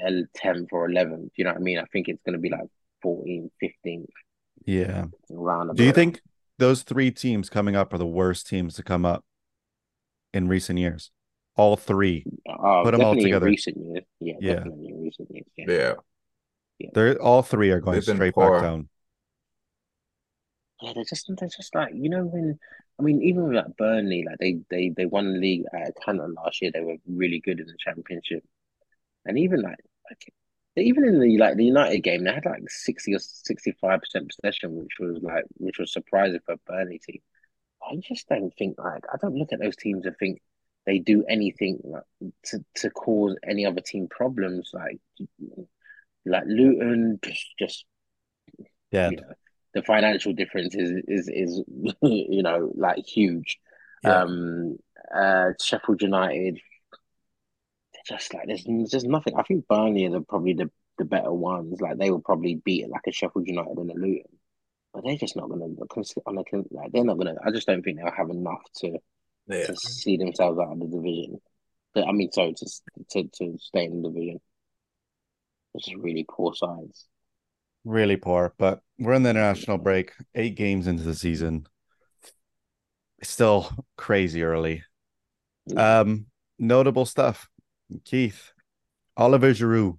a, 0.01 0.07
a 0.07 0.23
10th 0.35 0.69
or 0.71 0.89
11th. 0.89 1.29
You 1.35 1.43
know 1.43 1.51
what 1.51 1.59
I 1.59 1.61
mean? 1.63 1.77
I 1.77 1.85
think 1.93 2.07
it's 2.07 2.23
going 2.23 2.33
to 2.33 2.39
be 2.39 2.49
like 2.49 2.67
14th, 3.05 3.51
15th, 3.63 4.05
Yeah. 4.65 5.05
around. 5.31 5.75
Do 5.75 5.83
you 5.83 5.91
think 5.91 6.21
those 6.57 6.81
three 6.81 7.11
teams 7.11 7.51
coming 7.51 7.75
up 7.75 7.93
are 7.93 7.99
the 7.99 8.07
worst 8.07 8.47
teams 8.47 8.73
to 8.75 8.83
come 8.83 9.05
up 9.05 9.23
in 10.33 10.47
recent 10.47 10.79
years? 10.79 11.11
All 11.55 11.75
three. 11.75 12.23
Put 12.83 12.91
them 12.91 13.01
all 13.01 13.15
together? 13.15 13.45
Recent 13.45 13.77
years, 13.77 14.03
yeah, 14.19 14.33
Yeah. 14.39 14.53
definitely 14.55 14.87
in 14.87 15.03
recent 15.03 15.29
years. 15.31 15.45
Yeah. 15.55 15.65
Yeah. 15.67 15.93
They're 16.93 17.21
all 17.21 17.43
three 17.43 17.71
are 17.71 17.79
going 17.81 18.01
They've 18.01 18.03
straight 18.03 18.35
poor. 18.35 18.37
back 18.37 18.57
down. 18.57 18.89
yeah, 20.81 20.93
they're 20.93 21.03
just 21.05 21.25
they're 21.37 21.49
just 21.49 21.73
like 21.75 21.93
you 21.95 22.09
know 22.09 22.23
when 22.25 22.59
I 22.99 23.03
mean 23.03 23.21
even 23.23 23.43
with 23.47 23.55
like 23.57 23.77
Burnley, 23.77 24.23
like 24.27 24.37
they 24.39 24.59
they 24.69 24.89
they 24.95 25.05
won 25.05 25.33
the 25.33 25.39
league 25.39 25.63
at 25.73 25.93
Canton 26.03 26.35
last 26.35 26.61
year. 26.61 26.71
They 26.73 26.81
were 26.81 26.97
really 27.07 27.39
good 27.39 27.59
in 27.59 27.67
the 27.67 27.77
championship, 27.79 28.43
and 29.25 29.37
even 29.39 29.61
like 29.61 29.77
like 30.09 30.33
even 30.77 31.05
in 31.05 31.19
the 31.19 31.37
like 31.37 31.57
the 31.57 31.65
United 31.65 31.99
game, 32.03 32.23
they 32.23 32.33
had 32.33 32.45
like 32.45 32.69
sixty 32.69 33.15
or 33.15 33.19
sixty 33.19 33.73
five 33.81 34.01
percent 34.01 34.29
possession, 34.29 34.75
which 34.75 34.93
was 34.99 35.19
like 35.23 35.45
which 35.57 35.79
was 35.79 35.91
surprising 35.93 36.39
for 36.45 36.53
a 36.53 36.57
Burnley 36.67 36.99
team. 36.99 37.21
I 37.83 37.95
just 37.97 38.27
don't 38.29 38.53
think 38.57 38.77
like 38.79 39.03
I 39.11 39.17
don't 39.21 39.35
look 39.35 39.53
at 39.53 39.59
those 39.59 39.75
teams 39.77 40.05
and 40.05 40.15
think 40.17 40.41
they 40.85 40.99
do 40.99 41.23
anything 41.29 41.79
like, 41.83 42.03
to 42.45 42.63
to 42.77 42.89
cause 42.91 43.35
any 43.47 43.65
other 43.65 43.81
team 43.81 44.07
problems. 44.09 44.71
Like 44.73 44.99
like 46.29 46.43
Luton, 46.47 47.19
just 47.23 47.45
just 47.59 47.85
Yeah, 48.91 49.09
you 49.09 49.17
know, 49.17 49.33
the 49.73 49.83
financial 49.83 50.33
difference 50.33 50.75
is 50.75 50.91
is 51.07 51.29
is 51.31 51.63
you 52.01 52.43
know 52.43 52.71
like 52.75 53.05
huge. 53.05 53.57
Yeah. 54.03 54.21
Um, 54.23 54.77
uh, 55.13 55.51
Sheffield 55.61 56.01
United, 56.01 56.59
they're 57.93 58.17
just 58.17 58.33
like 58.33 58.47
there's 58.47 58.65
there's 58.91 59.03
nothing. 59.03 59.35
I 59.35 59.43
think 59.43 59.67
Burnley 59.67 60.05
are 60.05 60.11
the, 60.11 60.21
probably 60.21 60.53
the 60.53 60.69
the 60.97 61.05
better 61.05 61.31
ones. 61.33 61.79
Like 61.81 61.97
they 61.97 62.11
will 62.11 62.21
probably 62.21 62.55
beat 62.55 62.89
like 62.89 63.07
a 63.07 63.11
Sheffield 63.11 63.47
United 63.47 63.77
and 63.77 63.91
a 63.91 63.93
Luton, 63.93 64.39
but 64.93 65.03
they're 65.03 65.17
just 65.17 65.35
not 65.35 65.49
gonna 65.49 65.65
on 65.65 66.37
a 66.37 66.43
like 66.71 66.91
they're 66.91 67.03
not 67.03 67.17
gonna. 67.17 67.35
I 67.45 67.51
just 67.51 67.67
don't 67.67 67.83
think 67.83 67.97
they'll 67.99 68.11
have 68.11 68.29
enough 68.29 68.63
to 68.77 68.97
Yeah. 69.47 69.65
to 69.65 69.75
see 69.75 70.17
themselves 70.17 70.59
out 70.59 70.73
of 70.73 70.79
the 70.79 70.87
division. 70.87 71.39
I 71.95 72.11
mean, 72.11 72.31
sorry, 72.31 72.53
to 72.53 72.65
to 73.11 73.23
to 73.23 73.57
stay 73.59 73.85
in 73.85 74.01
the 74.01 74.09
division. 74.09 74.39
It's 75.75 75.85
just 75.85 75.97
really 75.97 76.25
poor 76.29 76.53
sides. 76.55 77.05
really 77.83 78.17
poor. 78.17 78.53
But 78.57 78.81
we're 78.99 79.13
in 79.13 79.23
the 79.23 79.29
international 79.29 79.77
break, 79.77 80.11
eight 80.35 80.55
games 80.55 80.87
into 80.87 81.03
the 81.03 81.13
season. 81.15 81.67
It's 83.19 83.29
still 83.29 83.71
crazy 83.97 84.43
early. 84.43 84.83
Um, 85.75 86.27
notable 86.59 87.05
stuff. 87.05 87.49
Keith, 88.05 88.51
Oliver 89.15 89.51
Giroud. 89.51 89.97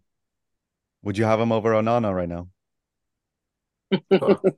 Would 1.02 1.18
you 1.18 1.24
have 1.24 1.40
him 1.40 1.52
over 1.52 1.70
Onana 1.72 2.14
right 2.14 2.28
now? 2.28 2.48
Fuck. 4.20 4.42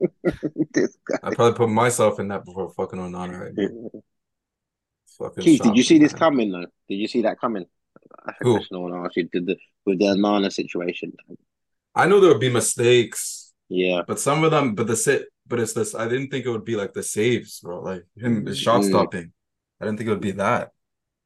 This 0.72 0.96
guy. 1.08 1.18
I'd 1.22 1.34
probably 1.34 1.56
put 1.56 1.68
myself 1.70 2.20
in 2.20 2.28
that 2.28 2.44
before 2.44 2.70
fucking 2.70 2.98
Onana 2.98 3.40
right 3.40 3.52
now. 3.54 3.68
Fucking 5.18 5.42
Keith, 5.44 5.62
did 5.62 5.76
you 5.76 5.82
see 5.82 5.94
shocking, 5.96 6.02
this 6.02 6.12
coming 6.12 6.50
though? 6.52 6.66
Did 6.88 6.96
you 6.96 7.08
see 7.08 7.22
that 7.22 7.40
coming? 7.40 7.66
I 8.26 8.32
think 8.32 8.38
Who? 8.42 8.54
question 8.54 8.76
I 8.76 8.80
want 8.80 8.94
to 8.94 8.98
ask 9.00 9.16
you. 9.16 9.28
Did 9.32 9.46
the 9.46 9.56
with 9.86 9.98
the 9.98 10.14
Nana 10.16 10.50
situation? 10.50 11.12
I 11.94 12.06
know 12.06 12.20
there 12.20 12.30
would 12.30 12.40
be 12.40 12.50
mistakes, 12.52 13.52
Yeah, 13.68 14.02
but 14.06 14.18
some 14.20 14.44
of 14.44 14.50
them, 14.50 14.74
but 14.74 14.86
the 14.86 14.96
sit, 14.96 15.26
but 15.46 15.60
it's 15.60 15.72
this. 15.72 15.94
I 15.94 16.08
didn't 16.08 16.30
think 16.30 16.46
it 16.46 16.50
would 16.50 16.64
be 16.64 16.76
like 16.76 16.92
the 16.92 17.02
saves, 17.02 17.60
bro. 17.60 17.80
Like 17.82 18.04
him, 18.16 18.44
the 18.44 18.54
shot 18.54 18.82
Mm. 18.82 18.88
stopping. 18.88 19.32
I 19.80 19.84
didn't 19.84 19.98
think 19.98 20.08
it 20.08 20.12
would 20.12 20.20
be 20.20 20.32
that. 20.32 20.70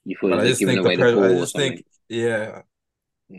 you 0.05 0.17
But 0.21 0.41
I 0.41 0.47
just 0.49 0.63
think 0.65 0.83
the 0.83 0.89
the, 0.89 0.97
pre- 0.97 1.15
ball 1.15 1.25
I 1.25 1.29
just 1.41 1.57
think, 1.57 1.85
yeah. 2.09 2.63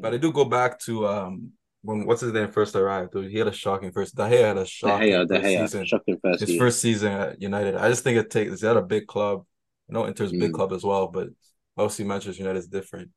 But 0.02 0.14
I 0.14 0.18
do 0.18 0.32
go 0.32 0.46
back 0.46 0.80
to 0.82 1.08
um 1.08 1.52
when 1.84 2.06
what's 2.08 2.22
his 2.22 2.34
name 2.34 2.52
first 2.52 2.76
arrived. 2.76 3.12
Dude, 3.14 3.30
he 3.32 3.38
had 3.38 3.48
a 3.48 3.52
shocking 3.54 3.92
first. 3.92 4.16
De 4.16 4.24
Gea 4.24 4.42
had 4.50 4.58
a 4.58 4.62
De 4.62 4.66
shocking 4.66 5.10
Gea, 5.14 5.28
De 5.28 5.36
first 5.36 5.46
Gea, 5.46 5.62
season. 5.62 5.86
shocking 5.86 6.18
first 6.24 6.40
His 6.42 6.50
season. 6.50 6.60
first 6.60 6.82
season 6.82 7.12
at 7.12 7.42
United. 7.42 7.76
I 7.76 7.90
just 7.90 8.04
think 8.04 8.18
it 8.18 8.30
takes. 8.32 8.50
He's 8.52 8.64
at 8.64 8.78
a 8.78 8.82
big 8.82 9.06
club. 9.08 9.46
I 9.90 9.94
know 9.94 10.08
Inter's 10.08 10.32
a 10.34 10.38
big 10.38 10.52
Mm. 10.52 10.56
club 10.56 10.74
as 10.74 10.84
well, 10.84 11.08
but 11.08 11.30
obviously 11.78 12.06
Manchester 12.06 12.42
United 12.42 12.60
is 12.60 12.68
different. 12.68 13.10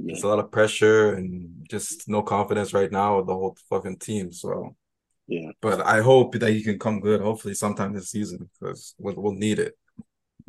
Yeah, 0.00 0.14
It's 0.14 0.22
a 0.22 0.28
lot 0.28 0.38
of 0.38 0.50
pressure 0.52 1.14
and 1.14 1.66
just 1.68 2.08
no 2.08 2.22
confidence 2.22 2.72
right 2.72 2.90
now 2.92 3.16
with 3.18 3.26
the 3.26 3.34
whole 3.34 3.56
fucking 3.68 3.98
team. 3.98 4.32
So, 4.32 4.76
yeah, 5.26 5.50
but 5.60 5.80
I 5.84 6.00
hope 6.02 6.34
that 6.38 6.50
he 6.50 6.62
can 6.62 6.78
come 6.78 7.00
good. 7.00 7.20
Hopefully, 7.20 7.54
sometime 7.54 7.92
this 7.92 8.10
season 8.10 8.48
because 8.60 8.94
we'll, 8.98 9.14
we'll 9.16 9.32
need 9.32 9.58
it. 9.58 9.76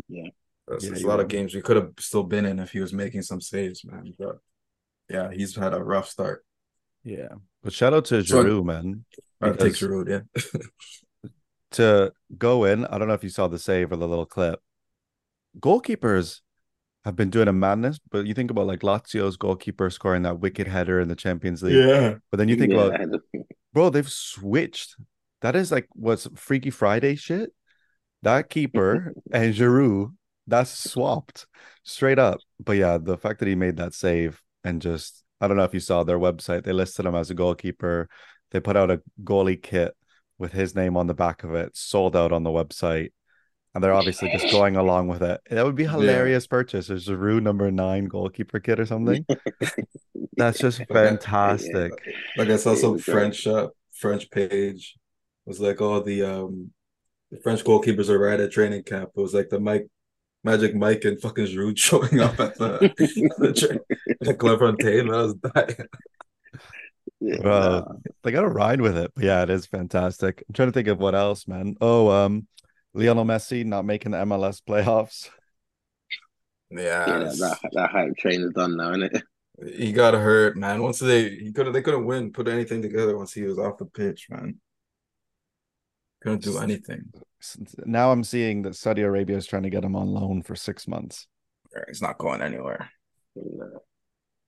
Yeah. 0.07 0.29
There's, 0.67 0.83
Yeah, 0.83 0.89
there's 0.91 1.03
a 1.03 1.07
lot 1.07 1.15
will. 1.17 1.21
of 1.25 1.29
games 1.29 1.55
we 1.55 1.61
could 1.61 1.77
have 1.77 1.91
still 1.99 2.23
been 2.23 2.45
in 2.45 2.59
if 2.59 2.71
he 2.71 2.79
was 2.79 2.93
making 2.93 3.23
some 3.23 3.41
saves, 3.41 3.83
man. 3.83 4.13
But 4.19 4.37
yeah, 5.09 5.31
he's 5.31 5.55
had 5.55 5.73
a 5.73 5.83
rough 5.83 6.07
start. 6.09 6.45
Yeah. 7.03 7.29
But 7.63 7.73
shout 7.73 7.93
out 7.93 8.05
to 8.05 8.23
So- 8.23 8.43
Giroud, 8.43 8.65
man. 8.65 9.05
I'd 9.41 9.57
take 9.59 9.73
Giroud, 9.73 10.09
yeah. 10.09 10.51
to 11.71 12.11
go 12.37 12.65
in. 12.65 12.85
I 12.85 12.97
don't 12.97 13.07
know 13.07 13.13
if 13.13 13.23
you 13.23 13.29
saw 13.29 13.47
the 13.47 13.57
save 13.59 13.91
or 13.91 13.95
the 13.95 14.07
little 14.07 14.25
clip. 14.25 14.59
Goalkeepers 15.59 16.41
have 17.05 17.15
been 17.15 17.29
doing 17.29 17.47
a 17.47 17.53
madness, 17.53 17.99
but 18.11 18.25
you 18.25 18.33
think 18.33 18.51
about 18.51 18.67
like 18.67 18.81
Lazio's 18.81 19.37
goalkeeper 19.37 19.89
scoring 19.89 20.23
that 20.23 20.39
wicked 20.39 20.67
header 20.67 20.99
in 20.99 21.07
the 21.07 21.15
Champions 21.15 21.63
League. 21.63 21.75
yeah. 21.75 22.15
But 22.29 22.37
then 22.37 22.49
you 22.49 22.55
think 22.55 22.73
yeah, 22.73 22.85
about, 22.85 23.21
bro, 23.73 23.89
they've 23.89 24.09
switched. 24.09 24.95
That 25.41 25.55
is 25.55 25.71
like 25.71 25.87
what's 25.93 26.27
Freaky 26.35 26.69
Friday 26.69 27.15
shit. 27.15 27.53
That 28.21 28.49
keeper 28.49 29.13
and 29.31 29.53
Giroud, 29.53 30.13
that's 30.45 30.91
swapped 30.91 31.47
straight 31.83 32.19
up. 32.19 32.39
But 32.63 32.73
yeah, 32.73 32.97
the 33.01 33.17
fact 33.17 33.39
that 33.39 33.47
he 33.47 33.55
made 33.55 33.77
that 33.77 33.93
save 33.93 34.41
and 34.63 34.81
just, 34.81 35.23
I 35.39 35.47
don't 35.47 35.55
know 35.55 35.63
if 35.63 35.73
you 35.73 35.79
saw 35.79 36.03
their 36.03 36.19
website, 36.19 36.65
they 36.65 36.73
listed 36.73 37.05
him 37.05 37.15
as 37.15 37.29
a 37.29 37.35
goalkeeper. 37.35 38.09
They 38.51 38.59
put 38.59 38.75
out 38.75 38.91
a 38.91 39.01
goalie 39.23 39.61
kit 39.61 39.95
with 40.37 40.51
his 40.51 40.75
name 40.75 40.97
on 40.97 41.07
the 41.07 41.13
back 41.13 41.43
of 41.43 41.53
it, 41.53 41.77
sold 41.77 42.15
out 42.15 42.33
on 42.33 42.43
the 42.43 42.49
website. 42.49 43.11
And 43.75 43.83
they're 43.83 43.93
obviously 43.93 44.31
just 44.31 44.51
going 44.51 44.75
along 44.75 45.09
with 45.09 45.21
it. 45.21 45.41
That 45.49 45.63
would 45.63 45.75
be 45.75 45.83
a 45.83 45.89
hilarious 45.89 46.47
purchase. 46.47 46.87
There's 46.87 47.07
a 47.07 47.13
Giroud 47.13 47.43
number 47.43 47.69
nine 47.69 48.05
goalkeeper 48.05 48.59
kit 48.59 48.79
or 48.79 48.85
something. 48.85 49.25
That's 50.37 50.57
just 50.59 50.81
fantastic. 50.91 51.91
Like 52.35 52.49
I 52.49 52.55
saw 52.55 52.73
some 52.73 52.97
French 52.97 53.45
uh, 53.45 53.69
French 53.93 54.31
page. 54.31 54.95
It 55.45 55.49
was 55.49 55.59
like 55.59 55.81
all 55.81 56.01
the 56.01 56.23
um 56.23 56.71
the 57.29 57.39
French 57.41 57.63
goalkeepers 57.63 58.09
are 58.09 58.17
right 58.17 58.39
at 58.39 58.51
training 58.51 58.83
camp. 58.83 59.11
It 59.15 59.21
was 59.21 59.35
like 59.35 59.49
the 59.49 59.59
Mike 59.59 59.87
Magic 60.43 60.75
Mike 60.75 61.03
and 61.05 61.21
fucking 61.21 61.45
Giroud 61.45 61.77
showing 61.77 62.19
up 62.19 62.39
at 62.39 62.57
the, 62.57 62.79
the, 63.37 63.53
tra- 63.53 63.95
the 64.21 64.33
Clairefontaine. 64.33 65.13
I 65.13 65.21
was 65.21 65.33
dying. 65.35 65.87
Yeah, 67.19 67.41
Bro, 67.41 67.59
nah. 67.59 67.85
they 68.23 68.31
got 68.31 68.41
to 68.41 68.47
ride 68.47 68.79
with 68.79 68.97
it. 68.97 69.11
But 69.13 69.25
yeah, 69.25 69.43
it 69.43 69.49
is 69.49 69.65
fantastic. 69.65 70.43
I'm 70.47 70.53
trying 70.53 70.69
to 70.69 70.73
think 70.73 70.87
of 70.87 70.99
what 70.99 71.15
else, 71.15 71.47
man. 71.47 71.75
Oh, 71.81 72.09
um, 72.09 72.47
Lionel 72.93 73.25
Messi 73.25 73.65
not 73.65 73.85
making 73.85 74.11
the 74.11 74.17
MLS 74.19 74.61
playoffs. 74.61 75.29
Yeah, 76.71 77.07
yeah, 77.07 77.19
that, 77.19 77.37
that, 77.37 77.69
that 77.73 77.89
hype 77.89 78.15
train 78.17 78.41
is 78.41 78.53
done 78.53 78.77
now, 78.77 78.91
isn't 78.91 79.15
it? 79.15 79.23
he 79.65 79.91
got 79.91 80.13
hurt, 80.13 80.57
man. 80.57 80.81
Once 80.81 80.99
they 80.99 81.29
he 81.29 81.51
could 81.51 81.71
they 81.73 81.81
couldn't 81.81 82.05
win, 82.05 82.31
put 82.31 82.47
anything 82.47 82.81
together 82.81 83.17
once 83.17 83.33
he 83.33 83.43
was 83.43 83.59
off 83.59 83.77
the 83.77 83.85
pitch, 83.85 84.27
man. 84.29 84.59
Couldn't 86.21 86.43
do 86.43 86.57
anything. 86.59 87.11
Now 87.85 88.11
I'm 88.11 88.23
seeing 88.23 88.63
that 88.63 88.75
Saudi 88.75 89.01
Arabia 89.01 89.37
is 89.37 89.47
trying 89.47 89.63
to 89.63 89.69
get 89.69 89.83
him 89.83 89.95
on 89.95 90.07
loan 90.07 90.43
for 90.43 90.55
six 90.55 90.87
months. 90.87 91.27
He's 91.87 92.01
not 92.01 92.17
going 92.17 92.41
anywhere. 92.41 92.89
Nah, 93.35 93.65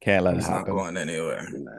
Can't 0.01 0.25
let 0.25 0.33
it 0.33 0.37
He's 0.37 0.49
not 0.49 0.65
going 0.65 0.97
anywhere. 0.97 1.47
nah. 1.51 1.71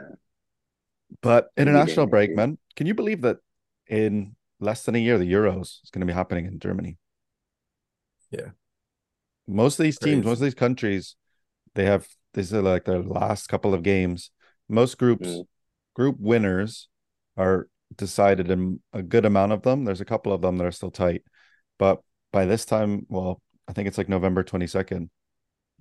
But 1.20 1.48
international 1.56 2.06
getting 2.06 2.10
break, 2.10 2.36
man. 2.36 2.58
Can 2.74 2.86
you 2.86 2.94
believe 2.94 3.20
that 3.22 3.38
in 3.86 4.34
less 4.62 4.84
than 4.84 4.94
a 4.94 4.98
year, 4.98 5.18
the 5.18 5.30
Euros 5.30 5.82
is 5.82 5.90
going 5.90 6.00
to 6.00 6.06
be 6.06 6.12
happening 6.12 6.46
in 6.46 6.58
Germany? 6.58 6.96
Yeah. 8.30 8.50
Most 9.46 9.78
of 9.78 9.84
these 9.84 9.98
teams, 9.98 10.24
most 10.24 10.38
of 10.38 10.44
these 10.44 10.54
countries, 10.54 11.16
they 11.74 11.84
have 11.84 12.06
these 12.34 12.54
are 12.54 12.62
like 12.62 12.84
their 12.84 13.02
last 13.02 13.48
couple 13.48 13.74
of 13.74 13.82
games. 13.82 14.30
Most 14.68 14.96
groups, 14.96 15.28
Mm. 15.28 15.46
group 15.94 16.16
winners 16.18 16.88
are 17.36 17.68
decided 17.94 18.50
in 18.50 18.80
a 18.92 19.02
good 19.02 19.26
amount 19.26 19.52
of 19.52 19.62
them. 19.62 19.84
There's 19.84 20.00
a 20.00 20.06
couple 20.06 20.32
of 20.32 20.40
them 20.40 20.56
that 20.56 20.64
are 20.66 20.72
still 20.72 20.90
tight. 20.90 21.22
But 21.78 22.00
by 22.32 22.46
this 22.46 22.64
time, 22.64 23.04
well, 23.08 23.42
I 23.68 23.72
think 23.72 23.88
it's 23.88 23.98
like 23.98 24.08
November 24.08 24.42
22nd. 24.42 25.10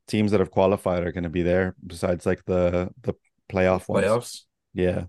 Teams 0.07 0.31
that 0.31 0.39
have 0.39 0.51
qualified 0.51 1.03
are 1.05 1.11
going 1.11 1.23
to 1.23 1.29
be 1.29 1.43
there 1.43 1.75
besides 1.85 2.25
like 2.25 2.43
the 2.45 2.89
the 3.01 3.13
playoff 3.49 3.87
ones. 3.87 4.05
Playoffs. 4.05 4.41
Yeah. 4.73 5.05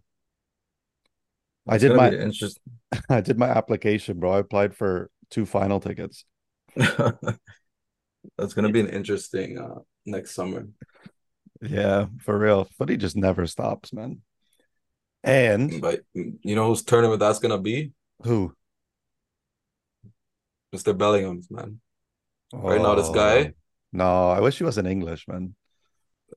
I 1.68 1.78
did 1.78 1.94
my 1.94 2.10
interest- 2.10 2.60
I 3.08 3.20
did 3.20 3.38
my 3.38 3.48
application, 3.48 4.18
bro. 4.18 4.32
I 4.32 4.38
applied 4.38 4.74
for 4.74 5.10
two 5.30 5.46
final 5.46 5.80
tickets. 5.80 6.24
That's 6.76 8.54
gonna 8.54 8.70
be 8.70 8.80
an 8.80 8.88
interesting 8.88 9.58
uh 9.58 9.80
next 10.06 10.32
summer. 10.34 10.68
Yeah, 11.60 12.06
for 12.20 12.38
real. 12.38 12.64
Footy 12.78 12.96
just 12.96 13.16
never 13.16 13.46
stops, 13.46 13.92
man. 13.92 14.20
And 15.24 15.80
But 15.80 16.00
you 16.14 16.54
know 16.56 16.66
whose 16.68 16.82
tournament 16.82 17.20
that's 17.20 17.38
gonna 17.38 17.60
be? 17.60 17.92
who? 18.24 18.54
Mr. 20.74 20.96
Bellingham's 20.96 21.50
man. 21.50 21.80
Right 22.52 22.80
now, 22.80 22.94
this 22.94 23.08
Oh, 23.08 23.14
guy- 23.14 23.52
No, 23.92 24.30
I 24.30 24.40
wish 24.40 24.58
he 24.58 24.64
was 24.64 24.78
an 24.78 24.86
English, 24.86 25.28
man. 25.28 25.54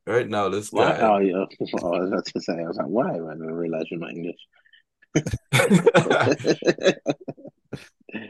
Right 0.06 0.28
now, 0.28 0.50
this 0.50 0.72
Why? 0.72 0.92
guy. 0.92 1.00
Oh, 1.02 1.20
yeah. 1.20 1.46
I 1.46 2.00
was 2.00 2.10
about 2.12 2.26
to 2.26 2.42
say, 2.42 2.54
I 2.60 2.68
was 2.68 2.78
like, 2.78 2.88
why? 2.88 3.10
I 3.12 3.34
didn't 3.34 3.54
realize 3.54 3.86
you're 3.90 4.00
not 4.00 4.12
English. 4.12 4.36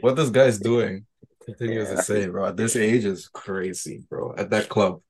what 0.00 0.16
this 0.16 0.30
guy's 0.30 0.58
doing 0.58 1.06
continues 1.44 1.88
Yeah. 1.88 1.96
to 1.96 2.02
say, 2.02 2.26
bro. 2.26 2.46
At 2.46 2.56
this 2.56 2.76
age 2.76 3.04
is 3.04 3.28
crazy, 3.28 4.04
bro. 4.08 4.34
At 4.36 4.50
that 4.50 4.68
club. 4.68 5.00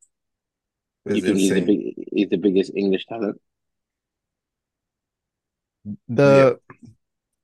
you 1.06 1.14
he's 1.14 1.50
the, 1.50 1.60
big, 1.60 1.94
he's 2.12 2.28
the 2.28 2.36
biggest 2.36 2.72
English 2.74 3.06
talent? 3.06 3.40
The 6.08 6.58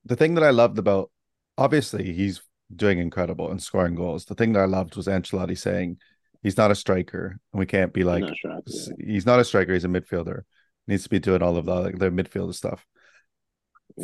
the 0.04 0.16
thing 0.16 0.34
that 0.34 0.42
I 0.42 0.50
loved 0.50 0.78
about 0.78 1.10
obviously 1.56 2.12
he's 2.12 2.42
doing 2.74 2.98
incredible 2.98 3.50
and 3.50 3.62
scoring 3.62 3.94
goals. 3.94 4.24
The 4.24 4.34
thing 4.34 4.52
that 4.54 4.62
I 4.62 4.64
loved 4.64 4.96
was 4.96 5.06
Ancelotti 5.06 5.56
saying 5.56 5.98
he's 6.42 6.56
not 6.56 6.70
a 6.70 6.74
striker, 6.74 7.38
and 7.52 7.60
we 7.60 7.66
can't 7.66 7.92
be 7.92 8.04
like 8.04 8.24
not 8.24 8.36
sure. 8.36 8.60
Yeah. 8.66 8.92
he's 8.98 9.26
not 9.26 9.38
a 9.38 9.44
striker. 9.44 9.72
He's 9.72 9.84
a 9.84 9.88
midfielder. 9.88 10.42
Needs 10.88 11.04
to 11.04 11.10
be 11.10 11.20
doing 11.20 11.42
all 11.42 11.56
of 11.56 11.66
the 11.66 11.74
like 11.74 11.98
the 11.98 12.10
midfielder 12.10 12.54
stuff. 12.54 12.84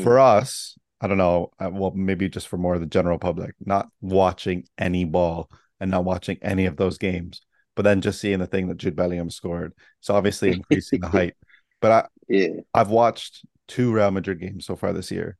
For 0.02 0.18
us, 0.18 0.76
I 1.00 1.06
don't 1.06 1.18
know. 1.18 1.50
uh, 1.58 1.70
Well, 1.72 1.92
maybe 1.92 2.28
just 2.28 2.48
for 2.48 2.56
more 2.58 2.74
of 2.74 2.80
the 2.80 2.86
general 2.86 3.18
public, 3.18 3.54
not 3.64 3.88
watching 4.00 4.64
any 4.76 5.04
ball 5.04 5.50
and 5.80 5.90
not 5.90 6.04
watching 6.04 6.38
any 6.42 6.66
of 6.66 6.76
those 6.76 6.98
games, 6.98 7.42
but 7.76 7.82
then 7.82 8.00
just 8.00 8.20
seeing 8.20 8.38
the 8.40 8.46
thing 8.46 8.68
that 8.68 8.78
Jude 8.78 8.96
Bellingham 8.96 9.30
scored. 9.30 9.72
It's 10.00 10.10
obviously 10.10 10.52
increasing 10.52 11.00
the 11.00 11.08
height. 11.08 11.34
But 11.80 11.92
I, 11.92 12.08
Yeah, 12.28 12.48
I've 12.74 12.90
watched 12.90 13.44
two 13.68 13.92
Real 13.92 14.10
Madrid 14.10 14.40
games 14.40 14.66
so 14.66 14.74
far 14.74 14.92
this 14.92 15.12
year, 15.12 15.36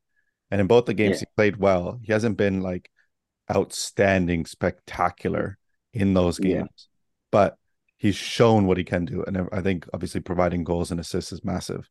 and 0.49 0.61
in 0.61 0.67
both 0.67 0.85
the 0.85 0.93
games 0.93 1.15
Yeah. 1.15 1.27
he 1.27 1.35
played 1.35 1.57
well. 1.57 1.99
He 2.01 2.13
hasn't 2.13 2.37
been 2.37 2.61
like 2.61 2.89
outstanding, 3.51 4.45
spectacular 4.45 5.57
in 5.93 6.13
those 6.13 6.39
Yeah. 6.39 6.59
games, 6.59 6.87
but 7.31 7.57
he's 7.97 8.15
shown 8.15 8.67
what 8.67 8.77
he 8.77 8.85
can 8.85 9.03
do, 9.03 9.23
and 9.25 9.49
I 9.51 9.61
think 9.61 9.85
obviously 9.93 10.21
providing 10.21 10.63
goals 10.63 10.91
and 10.91 10.99
assists 10.99 11.33
is 11.33 11.43
massive. 11.43 11.89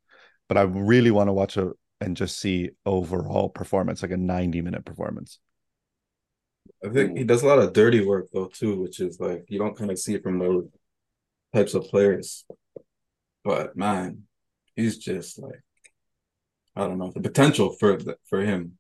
But 0.49 0.57
I 0.57 0.63
really 0.63 1.11
want 1.11 1.29
to 1.29 1.35
watch 1.35 1.59
a 1.59 1.73
and 2.01 2.17
just 2.17 2.39
see 2.39 2.71
overall 2.87 3.49
performance, 3.49 4.03
like 4.03 4.11
a 4.13 4.17
ninety-minute 4.17 4.85
performance. 4.85 5.39
I 6.85 6.91
think 6.91 7.19
he 7.19 7.25
does 7.25 7.43
a 7.43 7.47
lot 7.47 7.59
of 7.59 7.73
dirty 7.73 8.05
work 8.05 8.29
though 8.33 8.47
too, 8.47 8.81
which 8.81 9.01
is 9.01 9.19
like 9.19 9.47
you 9.49 9.59
don't 9.59 9.77
kind 9.77 9.91
of 9.91 9.99
see 9.99 10.15
it 10.15 10.23
from 10.23 10.39
those 10.39 10.69
types 11.55 11.75
of 11.75 11.85
players. 11.85 12.45
But 13.45 13.77
man, 13.77 14.25
he's 14.77 14.99
just 14.99 15.39
like 15.39 15.63
I 16.77 16.87
don't 16.87 16.99
know 16.99 17.11
the 17.13 17.21
potential 17.21 17.73
for 17.73 17.97
the, 17.97 18.17
for 18.29 18.43
him 18.43 18.79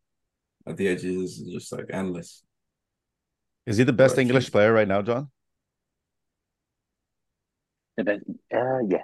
at 0.66 0.76
the 0.76 0.86
edges 0.88 1.40
is 1.40 1.52
just 1.52 1.72
like 1.72 1.86
endless. 1.90 2.42
Is 3.66 3.78
he 3.78 3.84
the 3.84 3.92
best 3.92 4.16
Right, 4.16 4.22
English 4.22 4.44
he's- 4.44 4.50
player 4.50 4.72
right 4.72 4.86
now, 4.88 5.02
Jon? 5.02 5.30
The 7.96 8.04
best- 8.04 8.24
uh, 8.54 8.78
yeah. 8.88 9.02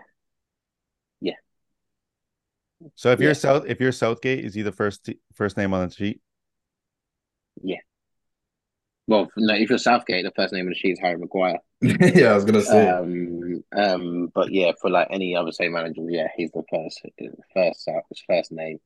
So 2.95 3.11
if 3.13 3.21
Yeah. 3.21 3.27
you're 3.27 3.35
South, 3.35 3.65
if 3.67 3.81
you're 3.81 3.93
Southgate, 3.93 4.45
is 4.45 4.55
he 4.55 4.63
the 4.63 4.73
first 4.73 5.09
first 5.35 5.57
name 5.57 5.73
on 5.75 5.89
the 5.89 5.95
sheet? 5.95 6.21
Yeah. 7.63 7.79
Well, 9.07 9.29
no, 9.37 9.55
if 9.55 9.69
you're 9.69 9.79
Southgate, 9.79 10.25
the 10.25 10.33
first 10.35 10.53
name 10.55 10.65
on 10.67 10.71
the 10.71 10.75
sheet 10.75 10.93
is 10.93 10.99
Harry 11.01 11.19
Maguire. 11.19 11.59
yeah, 11.83 12.33
I 12.33 12.35
was 12.35 12.45
gonna 12.45 12.63
say 12.63 12.89
Um, 12.89 13.63
um, 13.77 14.29
but 14.35 14.51
yeah, 14.51 14.73
for 14.81 14.91
like 14.91 15.09
any 15.11 15.37
other 15.37 15.53
same 15.53 15.73
manager, 15.73 16.03
yeah, 16.09 16.29
he's 16.37 16.51
the 16.53 16.63
first, 16.71 17.01
first, 17.53 17.89
uh, 17.89 18.01
his 18.09 18.23
first 18.27 18.51
name, 18.53 18.79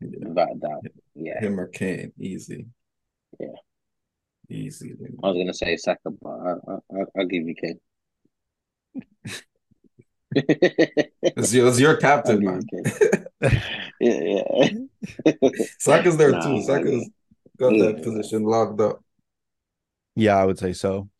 Yeah. 0.00 0.28
without 0.28 0.60
doubt. 0.60 0.84
Yeah, 1.14 1.40
him 1.40 1.58
or 1.58 1.68
Kane, 1.68 2.12
easy. 2.18 2.66
Yeah. 3.40 3.46
Easy. 4.50 4.90
dude. 4.90 5.18
I 5.24 5.28
was 5.28 5.36
gonna 5.38 5.54
say 5.54 5.76
Saka, 5.76 6.10
but 6.10 6.28
I, 6.28 6.52
I- 6.94 7.04
I'll 7.18 7.26
give 7.26 7.48
you 7.48 7.54
Kane. 7.54 7.80
It's 11.36 11.52
your, 11.52 11.68
it's 11.68 11.80
your 11.80 11.96
captain, 11.96 12.40
give 12.40 12.44
man. 12.44 12.66
you 12.72 12.80
Yeah, 14.00 14.40
yeah. 14.54 14.68
Saka's 15.78 16.16
there 16.16 16.32
Nah, 16.32 16.40
too. 16.40 16.58
I 16.58 16.60
Saka's 16.60 17.08
got 17.58 17.78
that 17.78 18.02
position 18.02 18.44
locked 18.44 18.80
up. 18.80 19.02
Yeah, 20.14 20.36
I 20.36 20.44
would 20.44 20.58
say 20.58 20.72
so. 20.72 21.10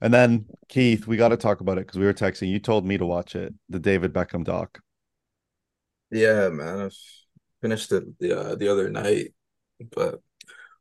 And 0.00 0.12
then 0.12 0.46
Keith, 0.68 1.06
we 1.06 1.16
got 1.16 1.28
to 1.30 1.36
talk 1.36 1.60
about 1.60 1.78
it 1.78 1.86
because 1.86 1.98
we 1.98 2.06
were 2.06 2.14
texting. 2.14 2.48
You 2.50 2.58
told 2.58 2.86
me 2.86 2.98
to 2.98 3.06
watch 3.06 3.34
it, 3.36 3.54
the 3.68 3.78
David 3.80 4.12
Beckham 4.12 4.44
doc. 4.44 4.80
Yeah, 6.10 6.48
man. 6.50 6.80
I 6.86 6.90
finished 7.60 7.92
it 7.92 8.18
the 8.18 8.38
uh, 8.38 8.54
the 8.56 8.68
other 8.68 8.90
night, 8.90 9.34
but 9.94 10.20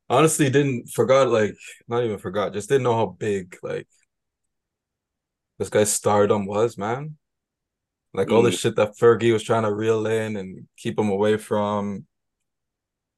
honestly 0.09 0.49
didn't 0.49 0.89
forgot 0.89 1.29
like 1.29 1.55
not 1.87 2.03
even 2.03 2.19
forgot, 2.19 2.53
just 2.53 2.69
didn't 2.69 2.83
know 2.83 2.95
how 2.95 3.07
big 3.07 3.57
like 3.63 3.87
this 5.57 5.69
guy's 5.69 5.91
stardom 5.91 6.45
was, 6.45 6.77
man. 6.77 7.17
Like 8.13 8.29
all 8.31 8.43
the 8.43 8.51
Mm. 8.51 8.59
shit 8.59 8.75
that 8.75 8.95
Fergie 8.97 9.33
was 9.33 9.43
trying 9.43 9.63
to 9.63 9.73
reel 9.73 10.05
in 10.05 10.35
and 10.37 10.67
keep 10.77 10.99
him 10.99 11.09
away 11.09 11.37
from, 11.37 12.05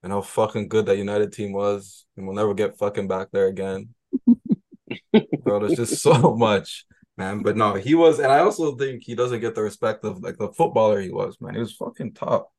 and 0.04 0.12
how 0.14 0.22
fucking 0.22 0.70
good 0.70 0.86
that 0.86 0.98
United 0.98 1.34
team 1.34 1.52
was, 1.52 2.06
and 2.16 2.26
we'll 2.26 2.36
never 2.36 2.54
get 2.54 2.78
fucking 2.78 3.08
back 3.08 3.30
there 3.32 3.48
again. 3.48 3.90
Bro, 5.44 5.60
there's 5.60 5.76
just 5.76 6.02
so 6.02 6.36
much, 6.36 6.86
man. 7.18 7.42
But 7.44 7.58
no, 7.58 7.74
he 7.76 7.96
was, 7.96 8.20
and 8.20 8.32
I 8.32 8.40
also 8.40 8.76
think 8.76 9.04
he 9.04 9.16
doesn't 9.16 9.42
get 9.42 9.56
the 9.56 9.64
respect 9.64 10.06
of 10.06 10.22
like 10.24 10.38
the 10.38 10.52
footballer 10.54 11.02
he 11.02 11.10
was, 11.10 11.38
man. 11.42 11.56
He 11.56 11.60
was 11.60 11.74
fucking 11.76 12.14
top. 12.14 12.52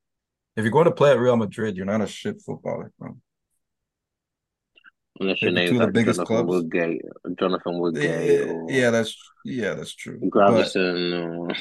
If 0.57 0.64
you're 0.64 0.72
going 0.72 0.87
to 0.87 0.91
play 0.91 1.11
at 1.12 1.18
Real 1.18 1.37
Madrid, 1.37 1.76
you're 1.76 1.87
not 1.87 2.01
a 2.01 2.07
shit 2.07 2.41
footballer, 2.43 2.93
bro. 2.99 3.16
Unless 5.20 5.41
your 5.43 5.51
Maybe 5.53 5.70
name's 5.70 5.70
two 5.70 5.78
the 5.78 5.87
biggest 5.93 6.18
Jonathan 6.18 6.26
clubs. 6.26 6.49
Woodgate, 6.49 7.03
Jonathan 7.39 7.78
Woodgate, 7.78 8.49
Yeah, 8.49 8.62
yeah, 8.68 8.91
that's 8.91 9.16
yeah, 9.45 9.74
that's 9.74 9.95
true. 9.95 10.18
But 10.20 10.30
Gravesen, 10.30 11.51
or 11.51 11.55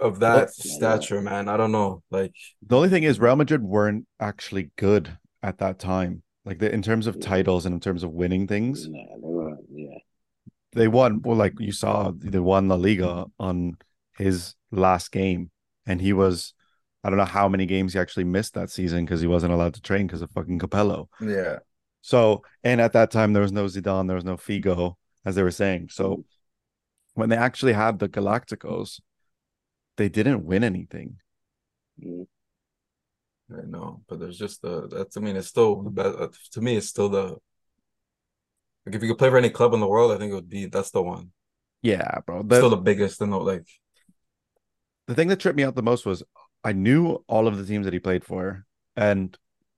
of 0.00 0.20
that 0.20 0.48
Yeah, 0.58 0.64
yeah. 0.64 0.72
stature, 0.76 1.22
man, 1.22 1.48
I 1.48 1.56
don't 1.56 1.72
know. 1.72 2.02
Like, 2.10 2.34
The 2.66 2.76
only 2.76 2.88
thing 2.88 3.02
is, 3.04 3.20
Real 3.20 3.36
Madrid 3.36 3.62
weren't 3.62 4.06
actually 4.20 4.70
good 4.76 5.16
at 5.42 5.58
that 5.58 5.78
time. 5.78 6.22
Like 6.44 6.58
the, 6.58 6.72
in 6.72 6.82
terms 6.82 7.06
of 7.06 7.16
Yeah. 7.16 7.22
titles 7.28 7.66
and 7.66 7.72
in 7.74 7.80
terms 7.80 8.02
of 8.02 8.10
winning 8.10 8.46
things, 8.48 8.88
no, 8.88 8.98
they 8.98 9.28
were, 9.28 9.56
yeah. 9.72 9.98
they 10.72 10.88
won. 10.88 11.22
Well, 11.22 11.36
like 11.36 11.54
you 11.60 11.72
saw, 11.72 12.10
they 12.16 12.40
won 12.40 12.68
La 12.68 12.74
Liga 12.74 13.26
on 13.38 13.76
his 14.18 14.54
last 14.70 15.12
game, 15.12 15.50
and 15.86 16.00
he 16.00 16.12
was. 16.12 16.54
I 17.04 17.10
don't 17.10 17.18
know 17.18 17.24
how 17.24 17.48
many 17.48 17.66
games 17.66 17.94
he 17.94 17.98
actually 17.98 18.22
missed 18.24 18.54
that 18.54 18.70
season 18.70 19.04
because 19.04 19.20
he 19.20 19.26
wasn't 19.26 19.52
allowed 19.52 19.74
to 19.74 19.80
train 19.82 20.06
because 20.06 20.22
of 20.22 20.30
fucking 20.30 20.60
Capello. 20.60 21.08
yeah, 21.20 21.58
So, 22.00 22.42
and 22.62 22.80
at 22.80 22.92
that 22.92 23.10
time, 23.10 23.32
there 23.32 23.42
was 23.42 23.50
no 23.50 23.64
Zidane, 23.64 24.06
there 24.06 24.14
was 24.14 24.24
no 24.24 24.36
Figo, 24.36 24.94
as 25.24 25.34
they 25.34 25.42
were 25.42 25.50
saying. 25.50 25.88
So, 25.90 26.18
mm. 26.18 26.24
When 27.14 27.28
they 27.28 27.36
actually 27.36 27.72
had 27.72 27.98
the 27.98 28.08
Galacticos, 28.08 29.00
they 29.96 30.08
didn't 30.08 30.44
win 30.44 30.64
anything. 30.64 31.18
I 33.50 33.66
know. 33.66 34.02
But 34.08 34.20
there's 34.20 34.38
just 34.38 34.62
the 34.62 34.88
that's. 34.88 35.16
I 35.16 35.20
mean, 35.20 35.36
it's 35.36 35.48
still 35.48 35.82
the 35.82 35.90
best. 35.90 36.18
Uh, 36.18 36.28
to 36.52 36.60
me, 36.60 36.76
it's 36.76 36.88
still 36.88 37.08
the. 37.08 37.36
Like, 38.86 38.96
if 38.96 39.02
you 39.02 39.08
could 39.08 39.18
play 39.18 39.30
for 39.30 39.38
any 39.38 39.50
club 39.50 39.74
in 39.74 39.80
the 39.80 39.86
world, 39.86 40.12
I 40.12 40.18
think 40.18 40.32
it 40.32 40.34
would 40.34 40.48
be 40.48 40.66
that's 40.66 40.90
the 40.90 41.02
one. 41.02 41.30
Yeah, 41.82 42.20
bro. 42.26 42.42
still 42.42 42.70
The, 42.70 42.76
the 42.76 42.82
biggest, 42.82 43.20
and 43.20 43.32
the 43.32 43.38
like. 43.38 43.66
the 45.06 45.14
thing 45.14 45.28
that 45.28 45.40
tripped 45.40 45.56
me 45.56 45.64
out 45.64 45.74
the 45.74 45.82
most 45.82 46.06
was 46.06 46.22
I 46.64 46.72
knew 46.72 47.24
all 47.26 47.46
of 47.46 47.56
the 47.58 47.66
teams 47.66 47.84
that 47.84 47.92
he 47.92 48.00
played 48.00 48.24
for, 48.24 48.64
and 48.96 49.36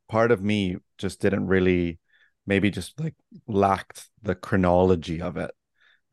part 0.09 0.31
of 0.31 0.43
me 0.43 0.77
just 0.99 1.21
didn't 1.21 1.47
really, 1.47 1.99
maybe 2.47 2.71
just 2.71 2.99
like 3.01 3.15
lacked 3.47 4.09
the 4.23 4.35
chronology 4.35 5.21
of 5.21 5.37
it. 5.37 5.51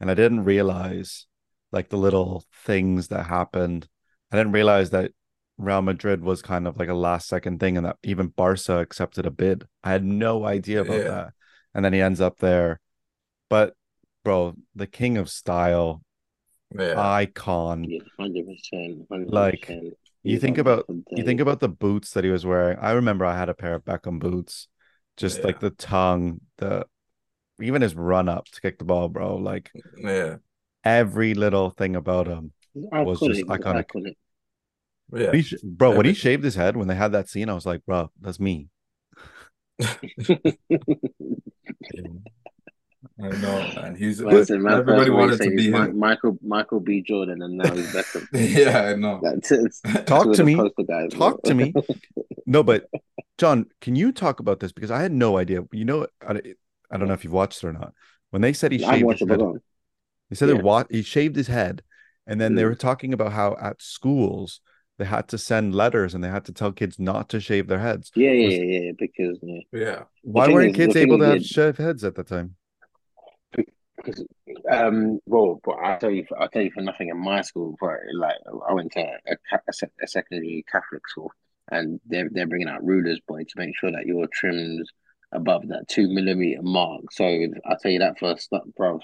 And 0.01 0.11
I 0.11 0.15
didn't 0.15 0.43
realize 0.43 1.27
like 1.71 1.89
the 1.89 1.97
little 1.97 2.43
things 2.65 3.07
that 3.09 3.27
happened. 3.27 3.87
I 4.31 4.37
didn't 4.37 4.51
realize 4.51 4.89
that 4.89 5.11
Real 5.57 5.81
Madrid 5.81 6.21
was 6.23 6.41
kind 6.41 6.67
of 6.67 6.77
like 6.77 6.89
a 6.89 6.93
last 6.93 7.27
second 7.27 7.59
thing 7.59 7.77
and 7.77 7.85
that 7.85 7.97
even 8.03 8.27
Barca 8.27 8.79
accepted 8.79 9.25
a 9.25 9.31
bid. 9.31 9.67
I 9.83 9.91
had 9.91 10.03
no 10.03 10.43
idea 10.43 10.81
about 10.81 10.97
Yeah. 10.97 11.07
that. 11.09 11.33
And 11.73 11.85
then 11.85 11.93
he 11.93 12.01
ends 12.01 12.19
up 12.19 12.39
there. 12.39 12.79
But 13.49 13.75
bro, 14.23 14.55
the 14.75 14.87
king 14.87 15.17
of 15.17 15.29
style, 15.29 16.03
Yeah, 16.77 16.99
icon. 16.99 17.83
Yeah, 17.83 17.99
hundred 18.19 18.47
percent. 18.47 19.05
Like, 19.31 19.69
You 20.23 20.39
think 20.39 20.57
about 20.57 20.85
you 20.89 21.23
think 21.23 21.41
about 21.41 21.59
the 21.59 21.69
boots 21.69 22.13
that 22.13 22.23
he 22.23 22.29
was 22.29 22.45
wearing. 22.45 22.77
I 22.79 22.91
remember 22.93 23.25
I 23.25 23.37
had 23.37 23.49
a 23.49 23.53
pair 23.53 23.75
of 23.75 23.85
Beckham 23.85 24.19
boots, 24.19 24.67
just 25.15 25.39
Yeah. 25.39 25.47
like 25.47 25.59
the 25.59 25.71
tongue, 25.71 26.41
the 26.57 26.87
even 27.61 27.81
his 27.81 27.95
run 27.95 28.29
up 28.29 28.45
to 28.45 28.61
kick 28.61 28.79
the 28.79 28.85
ball, 28.85 29.09
bro. 29.09 29.35
Like 29.37 29.71
yeah, 29.97 30.37
every 30.83 31.33
little 31.33 31.69
thing 31.69 31.95
about 31.95 32.27
him. 32.27 32.51
was 32.73 33.19
just 33.19 33.43
iconic. 33.45 33.85
iconic. 33.87 34.15
yeah. 35.13 35.27
When 35.27 35.35
he 35.35 35.41
sh- 35.41 35.55
bro, 35.63 35.95
when 35.95 36.05
he 36.05 36.13
shaved 36.13 36.43
his 36.43 36.55
head, 36.55 36.77
when 36.77 36.87
they 36.87 36.95
had 36.95 37.11
that 37.13 37.29
scene, 37.29 37.49
I 37.49 37.53
was 37.53 37.65
like, 37.65 37.85
bro, 37.85 38.11
that's 38.19 38.39
me. 38.39 38.69
I 43.23 43.27
know, 43.27 43.71
man. 43.75 43.95
He's 43.95 44.19
Listen, 44.21 44.57
uh, 44.57 44.63
man, 44.63 44.79
everybody 44.79 45.09
wanted 45.11 45.41
to 45.41 45.51
be 45.55 45.69
him. 45.71 45.97
Michael 45.97 46.37
Michael 46.41 46.79
B. 46.79 47.01
Jordan, 47.01 47.41
and 47.41 47.57
now 47.57 47.73
he's 47.73 47.93
Beckham. 47.93 48.27
Yeah, 48.33 48.89
I 48.89 48.95
know. 48.95 49.19
That's 49.21 49.51
it. 49.85 50.07
Talk 50.07 50.25
Two 50.25 50.33
to 50.35 50.43
me. 50.43 50.55
guys, 50.87 51.11
Talk 51.11 51.41
to 51.43 51.53
me. 51.53 51.73
No, 52.45 52.63
but 52.63 52.87
Jon, 53.37 53.67
can 53.79 53.95
you 53.95 54.11
talk 54.11 54.39
about 54.39 54.59
this 54.59 54.71
because 54.71 54.91
I 54.91 55.01
had 55.01 55.11
no 55.11 55.37
idea. 55.37 55.63
You 55.71 55.85
know, 55.85 56.07
I, 56.91 56.95
I 56.95 56.97
don't 56.97 57.07
know 57.07 57.13
if 57.13 57.23
you've 57.23 57.33
watched 57.33 57.63
it 57.63 57.67
or 57.67 57.73
not. 57.73 57.93
When 58.31 58.41
they 58.41 58.53
said 58.53 58.71
he 58.71 58.83
I 58.83 58.93
shaved 58.93 59.05
watched 59.05 59.19
his 59.19 59.29
head, 59.29 59.37
but 59.39 59.43
go 59.43 59.49
on. 59.51 59.61
They 60.29 60.35
said 60.35 60.49
Yeah. 60.49 60.55
they 60.55 60.61
wa- 60.63 60.85
he 60.89 61.01
shaved 61.01 61.35
his 61.35 61.47
head, 61.47 61.83
and 62.27 62.39
then 62.39 62.55
they 62.55 62.63
Mm. 62.63 62.69
were 62.69 62.75
talking 62.75 63.13
about 63.13 63.33
how 63.33 63.55
at 63.59 63.81
schools 63.81 64.61
they 64.97 65.05
had 65.05 65.27
to 65.29 65.37
send 65.37 65.73
letters 65.73 66.13
and 66.13 66.23
they 66.23 66.29
had 66.29 66.45
to 66.45 66.53
tell 66.53 66.71
kids 66.71 66.99
not 66.99 67.27
to 67.29 67.39
shave 67.39 67.67
their 67.67 67.79
heads. 67.79 68.11
Yeah, 68.15 68.31
yeah, 68.31 68.45
Was- 68.45 68.55
yeah, 68.57 68.63
yeah. 68.63 68.91
Because 68.97 69.39
yeah, 69.41 69.59
Yeah, 69.73 70.03
Why 70.21 70.47
weren't 70.47 70.71
is- 70.71 70.75
kids 70.75 70.95
able 70.95 71.17
to 71.17 71.23
is, 71.23 71.29
have 71.29 71.41
yeah. 71.41 71.47
shaved 71.47 71.77
heads 71.79 72.03
at 72.03 72.15
the 72.15 72.23
time? 72.23 72.55
because 73.97 74.25
um, 74.71 75.19
well, 75.27 75.59
but 75.63 75.73
I'll 75.73 75.99
tell 75.99 76.09
you, 76.09 76.25
I'll 76.39 76.49
tell 76.49 76.63
you 76.63 76.71
for 76.71 76.81
nothing. 76.81 77.09
In 77.09 77.17
my 77.19 77.41
school, 77.41 77.75
but 77.79 77.97
like 78.15 78.35
I 78.67 78.73
went 78.73 78.91
to 78.93 79.01
a, 79.01 79.35
a, 79.51 79.59
a 80.01 80.07
secondary 80.07 80.65
Catholic 80.71 81.07
school, 81.07 81.31
and 81.71 81.99
they're 82.07 82.29
they're 82.31 82.47
bringing 82.47 82.67
out 82.69 82.83
rulers, 82.83 83.19
boy, 83.27 83.43
to 83.43 83.53
make 83.57 83.77
sure 83.77 83.91
that 83.91 84.05
your 84.07 84.27
trims 84.27 84.89
above 85.31 85.67
that 85.69 85.87
two 85.87 86.07
millimeter 86.09 86.61
mark. 86.61 87.11
So 87.11 87.25
I'll 87.65 87.77
tell 87.77 87.91
you 87.91 87.99
that 87.99 88.19
first, 88.19 88.51
bro. 88.77 88.99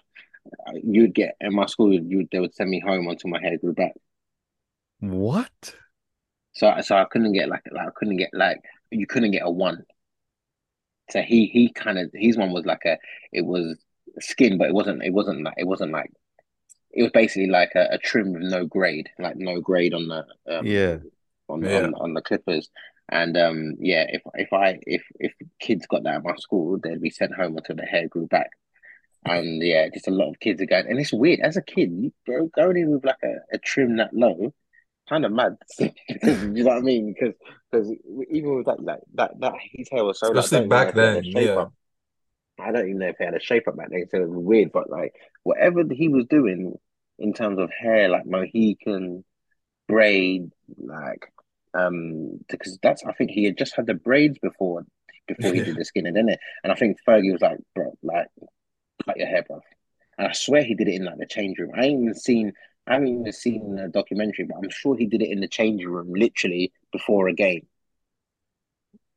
You'd 0.84 1.16
get 1.16 1.36
in 1.42 1.54
my 1.56 1.66
school, 1.68 1.94
you 1.94 2.28
they 2.32 2.40
would 2.40 2.56
send 2.56 2.70
me 2.70 2.80
home 2.82 3.08
until 3.10 3.30
my 3.32 3.42
hair 3.42 3.58
grew 3.58 3.74
back. 3.74 3.94
What? 5.00 5.76
So 6.52 6.74
so 6.82 6.98
I 6.98 7.06
couldn't 7.06 7.32
get 7.32 7.48
like 7.48 7.64
like 7.72 7.88
I 7.88 7.92
couldn't 7.96 8.18
get 8.18 8.32
like 8.34 8.60
you 8.92 9.08
couldn't 9.08 9.32
get 9.32 9.46
a 9.46 9.50
one. 9.50 9.86
So 11.10 11.22
he 11.22 11.48
he 11.48 11.70
kind 11.72 11.98
of 11.98 12.12
his 12.14 12.38
one 12.38 12.52
was 12.52 12.66
like 12.66 12.84
a 12.86 12.98
it 13.32 13.46
was 13.46 13.78
skin, 14.20 14.58
but 14.58 14.68
it 14.70 14.74
wasn't 14.74 15.04
it 15.04 15.14
wasn't 15.14 15.44
like 15.44 15.56
it 15.58 15.66
wasn't 15.68 15.92
like 15.92 16.12
it 16.92 17.04
was 17.04 17.12
basically 17.14 17.48
like 17.50 17.72
a, 17.76 17.88
a 17.94 17.98
trim 18.00 18.34
with 18.34 18.44
no 18.44 18.66
grade, 18.66 19.10
like 19.20 19.38
no 19.38 19.62
grade 19.62 19.94
on 19.94 20.08
the 20.10 20.26
um, 20.48 20.70
Yeah. 20.70 21.00
on, 21.50 21.66
Yeah. 21.66 21.70
on 21.70 21.94
on 21.96 22.14
the 22.14 22.22
clippers. 22.22 22.70
And 23.10 23.38
um 23.38 23.74
yeah, 23.80 24.06
if 24.10 24.22
if 24.34 24.52
I 24.54 24.80
if 24.86 25.04
if 25.20 25.34
kids 25.60 25.88
got 25.88 26.04
that 26.04 26.16
at 26.16 26.24
my 26.24 26.36
school, 26.38 26.78
they'd 26.82 27.02
be 27.02 27.10
sent 27.10 27.34
home 27.34 27.58
until 27.58 27.76
their 27.76 27.86
hair 27.86 28.08
grew 28.08 28.28
back. 28.28 28.50
And 29.26 29.62
yeah, 29.62 29.88
just 29.94 30.08
a 30.08 30.12
lot 30.12 30.30
of 30.30 30.40
kids 30.40 30.62
are 30.62 30.66
going, 30.66 30.88
and 30.88 31.00
it's 31.00 31.14
weird. 31.14 31.40
As 31.40 31.58
a 31.58 31.62
kid, 31.62 31.92
you 31.92 32.12
going 32.56 32.78
in 32.78 32.92
with 32.92 33.06
like 33.06 33.18
a, 33.24 33.56
a 33.56 33.58
trim 33.58 33.98
that 33.98 34.14
low, 34.14 34.54
kind 35.10 35.26
of 35.26 35.32
mad. 35.32 35.58
you 35.80 35.90
know 36.64 36.66
what 36.66 36.78
I 36.78 36.82
mean? 36.82 37.14
Because 37.14 37.36
because 37.72 37.94
even 38.30 38.56
with 38.56 38.66
that 38.68 38.82
like 38.82 39.00
that 39.16 39.40
that 39.40 39.54
his 39.72 39.90
hair 39.90 40.04
was 40.04 40.20
so 40.20 40.28
like, 40.28 40.46
Especially 40.46 40.66
I 40.66 40.70
don't 40.70 40.70
even 40.70 40.70
know 40.70 40.76
back 40.76 40.88
if 40.90 40.96
he 40.96 41.00
had 41.02 41.10
a 41.10 41.22
then, 41.22 41.44
yeah. 41.44 41.62
up. 41.62 41.74
I 42.60 42.72
don't 42.72 42.86
even 42.86 42.98
know 43.00 43.08
if 43.08 43.18
he 43.18 43.26
had 43.26 43.36
a 43.36 43.40
shape 43.40 43.68
up 43.68 43.78
back 43.78 43.90
then, 43.90 44.06
so 44.10 44.18
it 44.18 44.30
was 44.30 44.44
weird. 44.44 44.72
But 44.72 44.90
like 44.90 45.14
whatever 45.44 45.84
he 45.90 46.10
was 46.10 46.26
doing 46.26 46.76
in 47.20 47.34
terms 47.34 47.60
of 47.60 47.70
hair, 47.72 48.10
like 48.10 48.26
Mohican, 48.26 49.24
braid, 49.88 50.52
like 50.78 51.32
um, 51.74 52.40
because 52.50 52.78
that's 52.82 53.04
I 53.06 53.14
think 53.14 53.32
he 53.32 53.46
had 53.46 53.58
just 53.58 53.76
had 53.76 53.86
the 53.88 53.94
braids 53.94 54.38
before 54.40 54.86
before 55.28 55.52
he 55.54 55.60
Yeah. 55.60 55.66
did 55.66 55.76
the 55.76 55.84
skinhead, 55.86 56.14
didn't 56.14 56.30
it? 56.30 56.40
And 56.64 56.72
I 56.72 56.76
think 56.76 56.98
Fergie 57.08 57.32
was 57.32 57.42
like, 57.42 57.58
bro, 57.76 57.98
like 58.04 58.28
cut 59.06 59.18
your 59.18 59.28
hair, 59.28 59.44
bro. 59.44 59.60
And 60.18 60.28
I 60.28 60.32
swear 60.32 60.64
he 60.64 60.74
did 60.76 60.88
it 60.88 60.96
in 60.96 61.06
like 61.06 61.18
the 61.18 61.26
change 61.28 61.60
room. 61.60 61.72
I 61.76 61.86
ain't 61.86 62.02
even 62.02 62.16
seen 62.16 62.54
I 62.88 62.94
haven't 62.94 63.08
even 63.10 63.34
seen 63.34 63.76
the 63.76 63.90
documentary, 63.90 64.46
but 64.46 64.58
I'm 64.64 64.70
sure 64.70 64.96
he 64.96 65.06
did 65.08 65.22
it 65.22 65.30
in 65.30 65.42
the 65.42 65.48
change 65.48 65.84
room, 65.84 66.14
literally 66.14 66.72
before 66.94 67.28
a 67.28 67.34
game. 67.34 67.68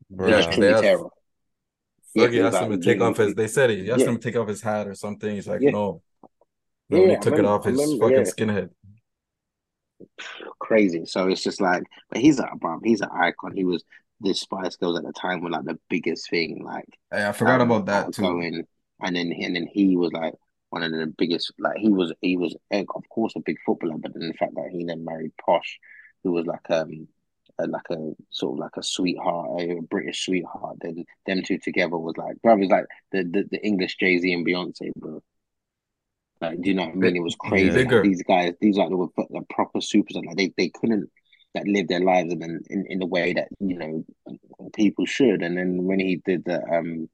He 0.09 0.17
Bruh. 0.17 0.29
just 0.31 0.49
Yeah, 0.49 0.55
trimmed 0.55 0.63
they 0.63 0.69
his 0.69 0.77
asked- 0.99 1.05
Yeah, 2.15 2.27
Fergie 2.27 2.45
asked 2.45 2.63
him 2.63 2.71
to 2.73 2.79
take 2.85 2.99
yeah, 2.99 3.05
off 3.05 3.17
his. 3.17 3.35
They 3.35 3.47
said 3.47 3.71
he 3.71 3.89
asked 3.91 4.01
yeah. 4.01 4.09
him 4.09 4.19
to 4.19 4.21
take 4.21 4.37
off 4.37 4.49
his 4.49 4.61
hat 4.61 4.89
or 4.89 4.95
something. 4.97 5.33
He's 5.33 5.47
like, 5.47 5.61
Yeah. 5.61 5.71
no. 5.71 6.03
Yeah, 6.89 6.99
No, 6.99 7.05
he 7.07 7.13
I 7.13 7.17
took 7.21 7.39
it 7.39 7.45
off 7.45 7.65
his 7.65 7.79
remember, 7.81 8.05
fucking 8.09 8.27
yeah. 8.27 8.33
skinhead. 8.33 8.71
Crazy. 10.59 11.05
So 11.07 11.29
it's 11.29 11.43
just 11.43 11.61
like, 11.61 11.85
but 12.11 12.21
he's 12.21 12.39
a 12.39 12.49
bro, 12.57 12.81
he's 12.85 13.01
an 13.01 13.11
icon. 13.13 13.55
He 13.55 13.65
was 13.65 13.85
the 14.21 14.35
Spice 14.35 14.77
Girls 14.77 14.99
at 14.99 15.05
the 15.05 15.13
time 15.13 15.41
were 15.43 15.51
like 15.51 15.65
the 15.65 15.79
biggest 15.89 16.31
thing. 16.31 16.63
Like 16.65 16.99
Hey, 17.11 17.27
I 17.27 17.33
forgot 17.33 17.61
um, 17.61 17.71
about 17.71 17.87
that 17.87 18.13
too. 18.13 18.25
outgoing. 18.25 18.67
And 19.03 19.17
then 19.17 19.33
and 19.33 19.57
then 19.57 19.67
he 19.73 19.97
was 19.97 20.13
like 20.13 20.35
one 20.71 20.83
of 20.83 20.93
the 20.93 21.07
biggest. 21.07 21.53
Like 21.59 21.79
he 21.79 21.91
was 21.91 22.13
he 22.21 22.37
was 22.37 22.55
eh, 22.71 22.85
of 22.95 23.09
course 23.09 23.35
a 23.37 23.41
big 23.41 23.57
footballer, 23.65 23.97
but 23.99 24.13
then 24.15 24.29
the 24.29 24.35
fact 24.35 24.55
that 24.57 24.71
he 24.71 24.85
then 24.85 25.05
married 25.05 25.33
Posh, 25.45 25.79
who 26.23 26.33
was 26.33 26.47
like 26.47 26.71
um 26.71 27.09
a, 27.59 27.67
like 27.67 27.89
a 27.91 28.13
sort 28.31 28.55
of 28.55 28.59
like 28.59 28.77
a 28.77 28.83
sweetheart, 28.83 29.61
a 29.61 29.81
British 29.89 30.25
sweetheart. 30.25 30.77
Then 30.81 31.05
them 31.27 31.43
two 31.43 31.59
together 31.59 31.97
was 31.97 32.17
like 32.17 32.41
brothers, 32.43 32.69
like 32.69 32.87
the 33.13 33.25
the, 33.25 33.49
the 33.51 33.65
English 33.65 33.97
Jay 33.97 34.19
Z 34.19 34.33
and 34.33 34.47
Beyonce, 34.47 34.91
bro. 34.97 35.23
Like, 36.41 36.61
do 36.63 36.69
you 36.69 36.75
know 36.75 36.87
what 36.87 36.93
I 36.93 36.97
mean? 36.97 37.17
It 37.17 37.23
was 37.23 37.37
crazy. 37.37 37.81
Yeah. 37.81 37.91
Like, 37.91 38.03
these 38.03 38.23
guys, 38.23 38.55
these 38.61 38.77
like 38.77 38.89
the, 38.89 39.09
the 39.31 39.43
proper 39.51 39.81
supers, 39.81 40.17
and 40.17 40.27
like 40.27 40.37
they, 40.37 40.53
they 40.57 40.69
couldn't 40.71 41.11
like 41.55 41.67
live 41.67 41.89
their 41.89 42.01
lives 42.01 42.33
in, 42.33 42.61
in 42.71 42.87
in 42.89 42.99
the 42.99 43.07
way 43.07 43.33
that 43.35 43.49
you 43.59 43.77
know 43.77 44.05
people 44.75 45.05
should. 45.05 45.43
And 45.43 45.57
then 45.57 45.85
when 45.85 46.01
he 46.01 46.17
did 46.25 46.45
the 46.45 46.63
um 46.65 47.09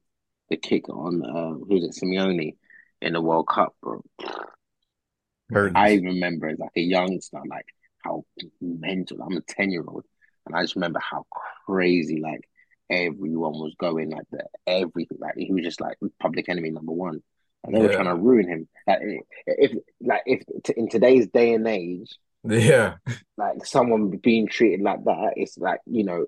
the 0.49 0.57
kick 0.57 0.87
on 0.89 1.23
uh 1.23 1.53
who's 1.65 1.83
it 1.83 2.01
Simeone 2.01 2.55
in 3.01 3.13
the 3.13 3.21
World 3.21 3.47
Cup, 3.47 3.75
bro, 3.81 4.01
Curtains. 5.51 5.73
I 5.75 5.95
remember 5.95 6.47
as 6.47 6.59
like 6.59 6.71
a 6.75 6.81
youngster, 6.81 7.41
like 7.47 7.65
how 8.03 8.25
mental. 8.61 9.21
I'm 9.21 9.37
a 9.37 9.41
ten 9.41 9.71
year 9.71 9.83
old, 9.87 10.05
and 10.45 10.55
I 10.55 10.61
just 10.61 10.75
remember 10.75 10.99
how 10.99 11.25
crazy 11.65 12.19
like 12.21 12.47
everyone 12.89 13.53
was 13.53 13.75
going, 13.77 14.11
like 14.11 14.27
the 14.31 14.45
everything. 14.65 15.17
Like 15.19 15.35
he 15.35 15.51
was 15.51 15.63
just 15.63 15.81
like 15.81 15.97
public 16.19 16.47
enemy 16.47 16.71
number 16.71 16.93
one, 16.93 17.21
and 17.67 17.75
they 17.75 17.81
were 17.81 17.93
trying 17.93 18.05
to 18.05 18.15
ruin 18.15 18.47
him. 18.47 18.67
Like 18.87 18.99
if 19.45 19.71
like 20.01 20.21
if 20.25 20.43
t- 20.63 20.73
in 20.77 20.89
today's 20.89 21.27
day 21.27 21.53
and 21.53 21.67
age, 21.67 22.17
Yeah. 22.43 22.95
like 23.37 23.65
someone 23.65 24.09
being 24.09 24.47
treated 24.47 24.81
like 24.81 25.03
that, 25.03 25.33
it's 25.35 25.57
like 25.57 25.81
you 25.85 26.03
know, 26.05 26.25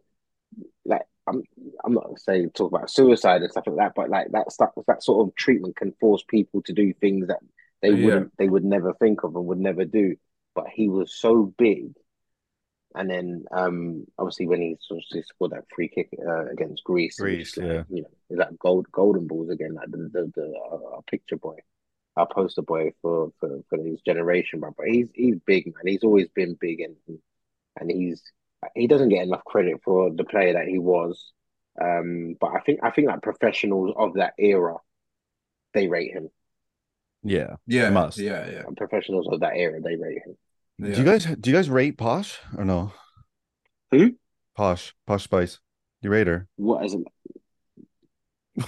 like 0.85 1.03
I'm 1.27 1.43
I'm 1.83 1.93
not 1.93 2.19
saying 2.19 2.51
talk 2.51 2.71
about 2.71 2.89
suicide 2.91 3.41
and 3.41 3.51
stuff 3.51 3.65
like 3.67 3.77
that, 3.77 3.93
but 3.95 4.09
like 4.09 4.31
that 4.31 4.51
stuff 4.51 4.71
that 4.87 5.03
sort 5.03 5.27
of 5.27 5.35
treatment 5.35 5.75
can 5.75 5.93
force 5.99 6.23
people 6.27 6.61
to 6.63 6.73
do 6.73 6.93
things 6.93 7.27
that 7.27 7.39
they 7.81 7.89
Yeah. 7.91 8.05
wouldn't 8.05 8.37
they 8.37 8.49
would 8.49 8.65
never 8.65 8.93
think 8.93 9.23
of 9.23 9.35
and 9.35 9.45
would 9.45 9.59
never 9.59 9.85
do. 9.85 10.15
But 10.55 10.67
he 10.67 10.89
was 10.89 11.13
so 11.15 11.53
big. 11.57 11.93
And 12.95 13.09
then, 13.09 13.45
um, 13.51 14.05
obviously, 14.17 14.47
when 14.47 14.61
he 14.61 14.77
sort 14.81 15.01
of 15.13 15.25
scored 15.25 15.51
that 15.51 15.65
free 15.73 15.89
kick 15.89 16.09
uh, 16.27 16.47
against 16.47 16.83
Greece, 16.83 17.19
it 17.19 17.21
Greece, 17.21 17.55
like, 17.55 17.67
yeah. 17.67 17.83
you 17.89 18.01
know, 18.01 18.37
that 18.37 18.57
gold 18.57 18.91
golden 18.91 19.27
balls 19.27 19.49
again, 19.49 19.75
like 19.75 19.91
the 19.91 19.97
the, 19.97 20.31
the 20.35 20.53
uh, 20.71 20.95
our 20.95 21.01
picture 21.03 21.37
boy, 21.37 21.57
our 22.17 22.27
poster 22.27 22.63
boy 22.63 22.91
for 23.01 23.31
for 23.39 23.61
for 23.69 23.77
his 23.83 24.01
generation, 24.01 24.59
but 24.59 24.75
but 24.75 24.87
he's 24.87 25.07
he's 25.13 25.35
big 25.45 25.67
man. 25.67 25.85
He's 25.85 26.03
always 26.03 26.29
been 26.29 26.57
big, 26.59 26.79
and 26.79 26.95
and 27.79 27.91
he's 27.91 28.23
he 28.75 28.87
doesn't 28.87 29.09
get 29.09 29.23
enough 29.23 29.43
credit 29.45 29.81
for 29.83 30.11
the 30.11 30.23
player 30.23 30.53
that 30.53 30.67
he 30.67 30.79
was. 30.79 31.31
Um, 31.79 32.35
but 32.39 32.51
I 32.55 32.59
think 32.61 32.79
I 32.83 32.89
think 32.89 33.07
like 33.07 33.21
professionals 33.21 33.93
of 33.95 34.15
that 34.15 34.33
era, 34.37 34.77
they 35.73 35.87
rate 35.87 36.11
him. 36.11 36.29
Yeah. 37.23 37.55
Yeah. 37.67 37.89
Must. 37.89 38.17
Yeah. 38.17 38.49
Yeah. 38.49 38.63
Professionals 38.75 39.27
of 39.31 39.41
that 39.41 39.55
era, 39.55 39.79
they 39.81 39.95
rate 39.95 40.21
him. 40.25 40.37
Yeah. 40.80 40.93
Do 40.93 40.99
you 41.01 41.05
guys 41.05 41.25
do 41.25 41.49
you 41.49 41.55
guys 41.55 41.69
rate 41.69 41.97
Posh 41.97 42.39
or 42.57 42.65
no? 42.65 42.93
Who? 43.91 44.15
Posh, 44.55 44.93
Posh 45.05 45.23
Spice. 45.23 45.59
You 46.01 46.09
rate 46.09 46.27
her 46.27 46.47
What 46.55 46.84
as 46.86 46.93
a 46.95 46.99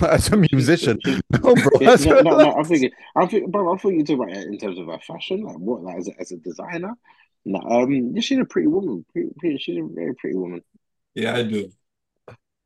as 0.07 0.29
a 0.31 0.37
musician? 0.37 0.99
No, 1.31 1.55
bro. 1.55 1.71
Yeah, 1.79 1.95
no, 1.95 2.21
no, 2.21 2.35
no, 2.37 2.55
I'm 2.55 2.65
thinking, 2.65 2.91
I'm 3.15 3.27
thinking, 3.27 3.51
bro, 3.51 3.71
I'm 3.71 3.77
thinking 3.77 3.99
you 3.99 4.05
talking 4.05 4.23
about 4.23 4.37
it 4.37 4.47
in 4.47 4.57
terms 4.57 4.79
of 4.79 4.87
her 4.87 4.99
fashion, 4.99 5.41
like 5.43 5.57
what, 5.57 5.83
like 5.83 5.97
as 5.97 6.07
a, 6.07 6.11
as 6.19 6.31
a 6.31 6.37
designer. 6.37 6.93
No, 7.45 7.59
um, 7.59 8.11
yeah, 8.13 8.21
she's 8.21 8.37
a 8.39 8.45
pretty 8.45 8.67
woman. 8.67 9.05
Pretty, 9.11 9.29
pretty, 9.39 9.57
she's 9.57 9.77
a 9.77 9.87
very 9.91 10.13
pretty 10.15 10.37
woman. 10.37 10.61
Yeah, 11.15 11.35
I 11.35 11.43
do. 11.43 11.71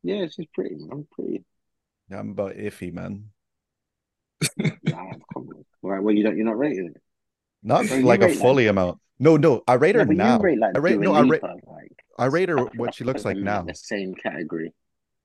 Yeah, 0.02 0.26
she's 0.28 0.46
pretty, 0.54 0.76
man. 0.76 0.88
I'm 0.92 1.08
pretty. 1.10 1.44
Yeah, 2.10 2.20
I'm 2.20 2.30
about 2.30 2.56
iffy, 2.56 2.92
man. 2.92 3.30
Nah, 4.58 5.12
come 5.32 5.48
on. 5.48 5.64
Right, 5.82 6.02
well, 6.02 6.14
you 6.14 6.22
don't, 6.22 6.36
you're 6.36 6.46
not 6.46 6.58
rating 6.58 6.92
it. 6.94 7.02
Not 7.66 7.86
Bro, 7.88 7.96
you 7.98 8.02
like 8.04 8.20
a 8.22 8.26
rate, 8.26 8.30
like- 8.36 8.40
fully 8.40 8.66
amount. 8.68 9.00
No, 9.18 9.36
no, 9.36 9.62
I 9.66 9.74
rate 9.74 9.94
her 9.96 10.04
but 10.04 10.16
now. 10.16 10.38
rate 10.38 10.58
like 10.58 10.76
I 10.76 10.78
rate 10.78 10.98
no, 11.00 11.14
I 11.14 11.22
rate 11.22 11.42
like 11.42 11.92
I 12.18 12.26
rate 12.26 12.48
her 12.50 12.58
what 12.76 12.94
she 12.94 13.02
looks 13.04 13.24
like 13.26 13.34
I'm 13.36 13.38
in 13.38 13.44
now. 13.44 13.62
The 13.62 13.74
same 13.74 14.14
category. 14.14 14.72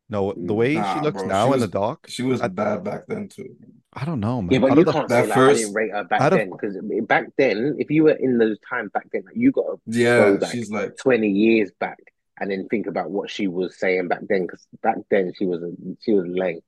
No, 0.10 0.34
the 0.36 0.54
way 0.54 0.74
Nah, 0.76 0.94
she 0.96 1.02
looks 1.02 1.20
bro, 1.22 1.28
now 1.28 1.48
she 1.48 1.54
in 1.54 1.60
the 1.60 1.66
was- 1.68 1.72
doc, 1.72 2.06
She 2.10 2.24
was 2.24 2.42
I- 2.42 2.48
bad 2.50 2.84
back 2.84 3.06
then 3.08 3.30
too. 3.30 3.56
I 3.94 4.06
don't 4.06 4.22
know, 4.22 4.42
man. 4.42 4.52
Yeah, 4.54 4.60
but 4.60 4.78
you 4.78 4.86
can't 4.86 5.10
that 5.10 5.26
say 5.26 5.30
like 5.30 5.38
I 5.38 5.54
didn't 5.54 5.74
rate 5.74 5.92
her 5.92 6.04
back 6.06 6.32
then 6.32 6.50
because 6.50 6.78
back 7.08 7.26
then, 7.38 7.76
if 7.78 7.92
you 7.92 8.04
were 8.04 8.12
in 8.12 8.38
those 8.38 8.58
time 8.68 8.88
back 8.94 9.08
then, 9.12 9.24
like, 9.26 9.36
you 9.36 9.52
got 9.52 9.64
to 9.66 9.80
Yeah, 9.86 10.18
go 10.20 10.38
back 10.38 10.52
she's 10.52 10.72
like 10.72 10.96
20 10.98 11.28
years 11.30 11.72
back 11.78 12.00
and 12.40 12.50
then 12.50 12.68
think 12.70 12.88
about 12.88 13.12
what 13.12 13.30
she 13.30 13.48
was 13.48 13.78
saying 13.78 14.08
back 14.08 14.22
then 14.30 14.44
because 14.48 14.66
back 14.82 14.96
then 15.10 15.34
she 15.38 15.46
was 15.46 15.62
a, 15.62 15.72
she 16.00 16.14
was 16.14 16.26
lame. 16.28 16.62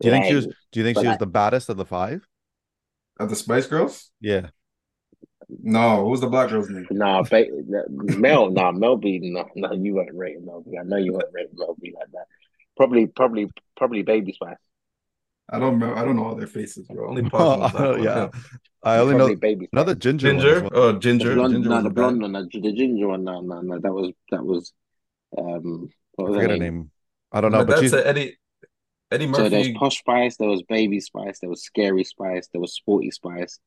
Do 0.00 0.08
you 0.08 0.12
think 0.12 0.24
she 0.26 0.34
was? 0.34 0.46
Do 0.46 0.80
you 0.80 0.82
think 0.84 0.96
But 0.96 1.02
she 1.02 1.08
was 1.08 1.18
the 1.18 1.26
baddest 1.28 1.68
of 1.68 1.76
the 1.76 1.84
five? 1.84 2.26
Of 3.20 3.30
the 3.30 3.36
Spice 3.36 3.66
Girls. 3.68 4.10
Yeah. 4.20 4.48
No, 5.48 6.02
what 6.02 6.10
was 6.10 6.20
the 6.20 6.26
black 6.28 6.50
girl's 6.50 6.70
name? 6.70 6.86
Nah, 6.90 7.22
ba- 7.22 7.46
Mel, 7.88 8.50
nah, 8.50 8.72
Mel 8.72 8.96
B, 8.96 9.18
no, 9.22 9.48
no, 9.54 9.72
you 9.72 9.94
weren't 9.94 10.14
rating 10.14 10.46
Mel 10.46 10.62
B. 10.62 10.76
I 10.78 10.82
know 10.84 10.96
you 10.96 11.12
weren't 11.12 11.32
rating 11.32 11.56
Mel 11.56 11.76
B 11.80 11.92
like 11.98 12.10
that. 12.12 12.26
Probably, 12.76 13.06
probably, 13.06 13.50
probably 13.76 14.02
Baby 14.02 14.32
Spice. 14.32 14.56
I 15.50 15.58
don't 15.58 15.74
remember. 15.74 15.96
I 15.96 16.04
don't 16.04 16.16
know 16.16 16.24
all 16.24 16.34
their 16.34 16.46
faces, 16.46 16.86
bro. 16.88 17.08
Only 17.08 17.22
Oh, 17.32 17.58
Pop 17.60 17.74
yeah. 17.96 18.28
I 18.82 18.98
only 18.98 19.14
know 19.14 19.34
Baby 19.36 19.68
another 19.72 19.94
ginger. 19.94 20.34
one 20.34 20.36
as 20.36 20.42
Ginger. 20.42 20.62
well. 20.62 20.70
Oh, 20.74 20.92
The 20.92 20.98
Ginger. 21.00 21.34
blonde, 21.34 21.52
Ginger 21.52 21.68
no, 21.68 21.82
the 21.82 21.90
blonde 21.90 22.22
one, 22.22 22.32
the, 22.32 22.48
the 22.60 22.72
ginger 22.72 23.08
one, 23.08 23.24
no, 23.24 23.40
no, 23.40 23.60
no, 23.60 23.78
that 23.78 23.92
was 23.92 24.12
that 24.30 24.44
was, 24.44 24.72
um, 25.38 25.88
what 26.14 26.26
I 26.26 26.30
was 26.30 26.36
forget 26.36 26.50
her 26.50 26.52
her 26.52 26.58
name? 26.58 26.74
name. 26.74 26.90
I 27.32 27.40
don't 27.40 27.52
know, 27.52 27.58
But 27.58 27.66
but 27.66 27.76
that's 27.76 27.80
she's 27.82 27.92
a 27.92 28.06
Eddie. 28.06 28.36
Eddie 29.10 29.32
So 29.32 29.48
there 29.48 29.58
was 29.60 29.68
Posh 29.70 29.98
Spice, 29.98 30.36
there 30.36 30.48
was 30.48 30.62
Baby 30.62 31.00
Spice, 31.00 31.38
there 31.40 31.50
was 31.50 31.62
Scary 31.64 32.04
Spice, 32.04 32.48
there 32.52 32.60
was 32.60 32.74
Sporty 32.74 33.10
Spice, 33.10 33.58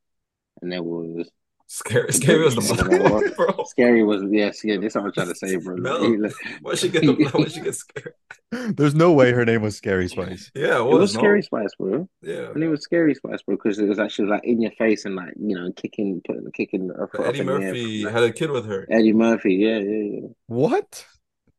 and 0.61 0.71
there 0.71 0.83
was 0.83 1.29
Scary. 1.69 2.13
Scary 2.13 2.43
was 2.45 2.55
the 2.55 2.61
I 2.73 2.77
don't 2.77 2.89
know 3.03 3.19
black 3.19 3.35
bro. 3.57 3.63
Scary 3.65 4.01
was 4.03 4.23
yes, 4.31 4.63
yeah. 4.63 4.77
This 4.77 4.93
is 4.93 4.95
what 4.95 5.05
I'm 5.05 5.11
trying 5.11 5.27
to 5.27 5.35
say, 5.35 5.57
bro. 5.57 5.75
No. 5.75 6.01
He- 6.11 6.17
look, 6.17 6.33
Why 6.61 6.75
she 6.75 6.87
get 6.87 7.01
the? 7.03 7.13
Why 7.33 7.45
she 7.49 7.59
get 7.61 7.75
scared? 7.83 8.13
there's 8.51 8.95
no 8.95 9.11
way 9.11 9.33
her 9.33 9.43
name 9.43 9.61
was 9.61 9.75
Scary 9.75 10.07
Spice. 10.07 10.49
Yeah, 10.55 10.79
It 10.79 10.85
was 10.85 11.13
no. 11.13 11.19
Scary 11.19 11.41
Spice, 11.43 11.71
bro. 11.77 12.07
Yeah. 12.21 12.51
And 12.51 12.63
it 12.63 12.69
was 12.69 12.81
Scary 12.83 13.13
Spice, 13.15 13.41
bro, 13.41 13.57
because 13.57 13.79
it 13.79 13.87
was 13.89 13.99
actually 13.99 14.29
like 14.29 14.45
in 14.45 14.61
your 14.61 14.71
face 14.71 15.03
and 15.03 15.15
like 15.17 15.33
you 15.37 15.55
know 15.59 15.69
kicking, 15.73 16.21
putting, 16.25 16.49
kicking. 16.53 16.87
her 16.87 17.07
foot 17.07 17.17
But 17.17 17.27
up 17.27 17.29
Eddie 17.35 17.39
in 17.41 17.49
air. 17.49 17.59
Murphy 17.59 18.03
Like, 18.05 18.13
had 18.13 18.23
a 18.23 18.31
kid 18.31 18.51
with 18.51 18.65
her. 18.67 18.87
Eddie 18.89 19.13
Murphy, 19.13 19.55
yeah, 19.55 19.79
yeah, 19.79 20.19
yeah. 20.21 20.27
What? 20.47 21.05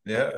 Yeah. 0.07 0.31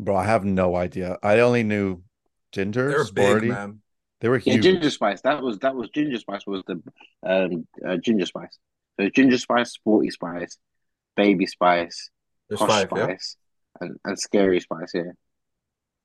Bro, 0.00 0.16
I 0.16 0.24
have 0.24 0.44
no 0.44 0.74
idea. 0.74 1.16
I 1.22 1.38
only 1.40 1.62
knew 1.62 2.02
ginger, 2.50 2.88
They're 2.88 3.04
sporty. 3.04 3.40
big, 3.42 3.50
man. 3.50 3.80
They 4.20 4.28
were 4.28 4.38
Yeah, 4.44 4.58
ginger 4.58 4.90
spice. 4.90 5.20
That 5.22 5.42
was 5.42 5.58
that 5.60 5.74
was 5.74 5.88
ginger 5.90 6.18
spice 6.18 6.46
was 6.46 6.62
the 6.66 6.82
um 7.24 7.66
uh, 7.86 7.96
ginger 7.98 8.26
spice. 8.26 8.58
So 8.98 9.08
ginger 9.10 9.38
spice, 9.38 9.72
sporty 9.72 10.10
spice, 10.10 10.58
baby 11.16 11.46
spice, 11.46 12.10
There's 12.48 12.58
posh 12.58 12.68
five, 12.68 12.88
yeah. 12.96 13.04
spice, 13.04 13.36
and, 13.80 13.96
and 14.04 14.18
scary 14.18 14.60
spice. 14.60 14.90
Yeah, 14.92 15.12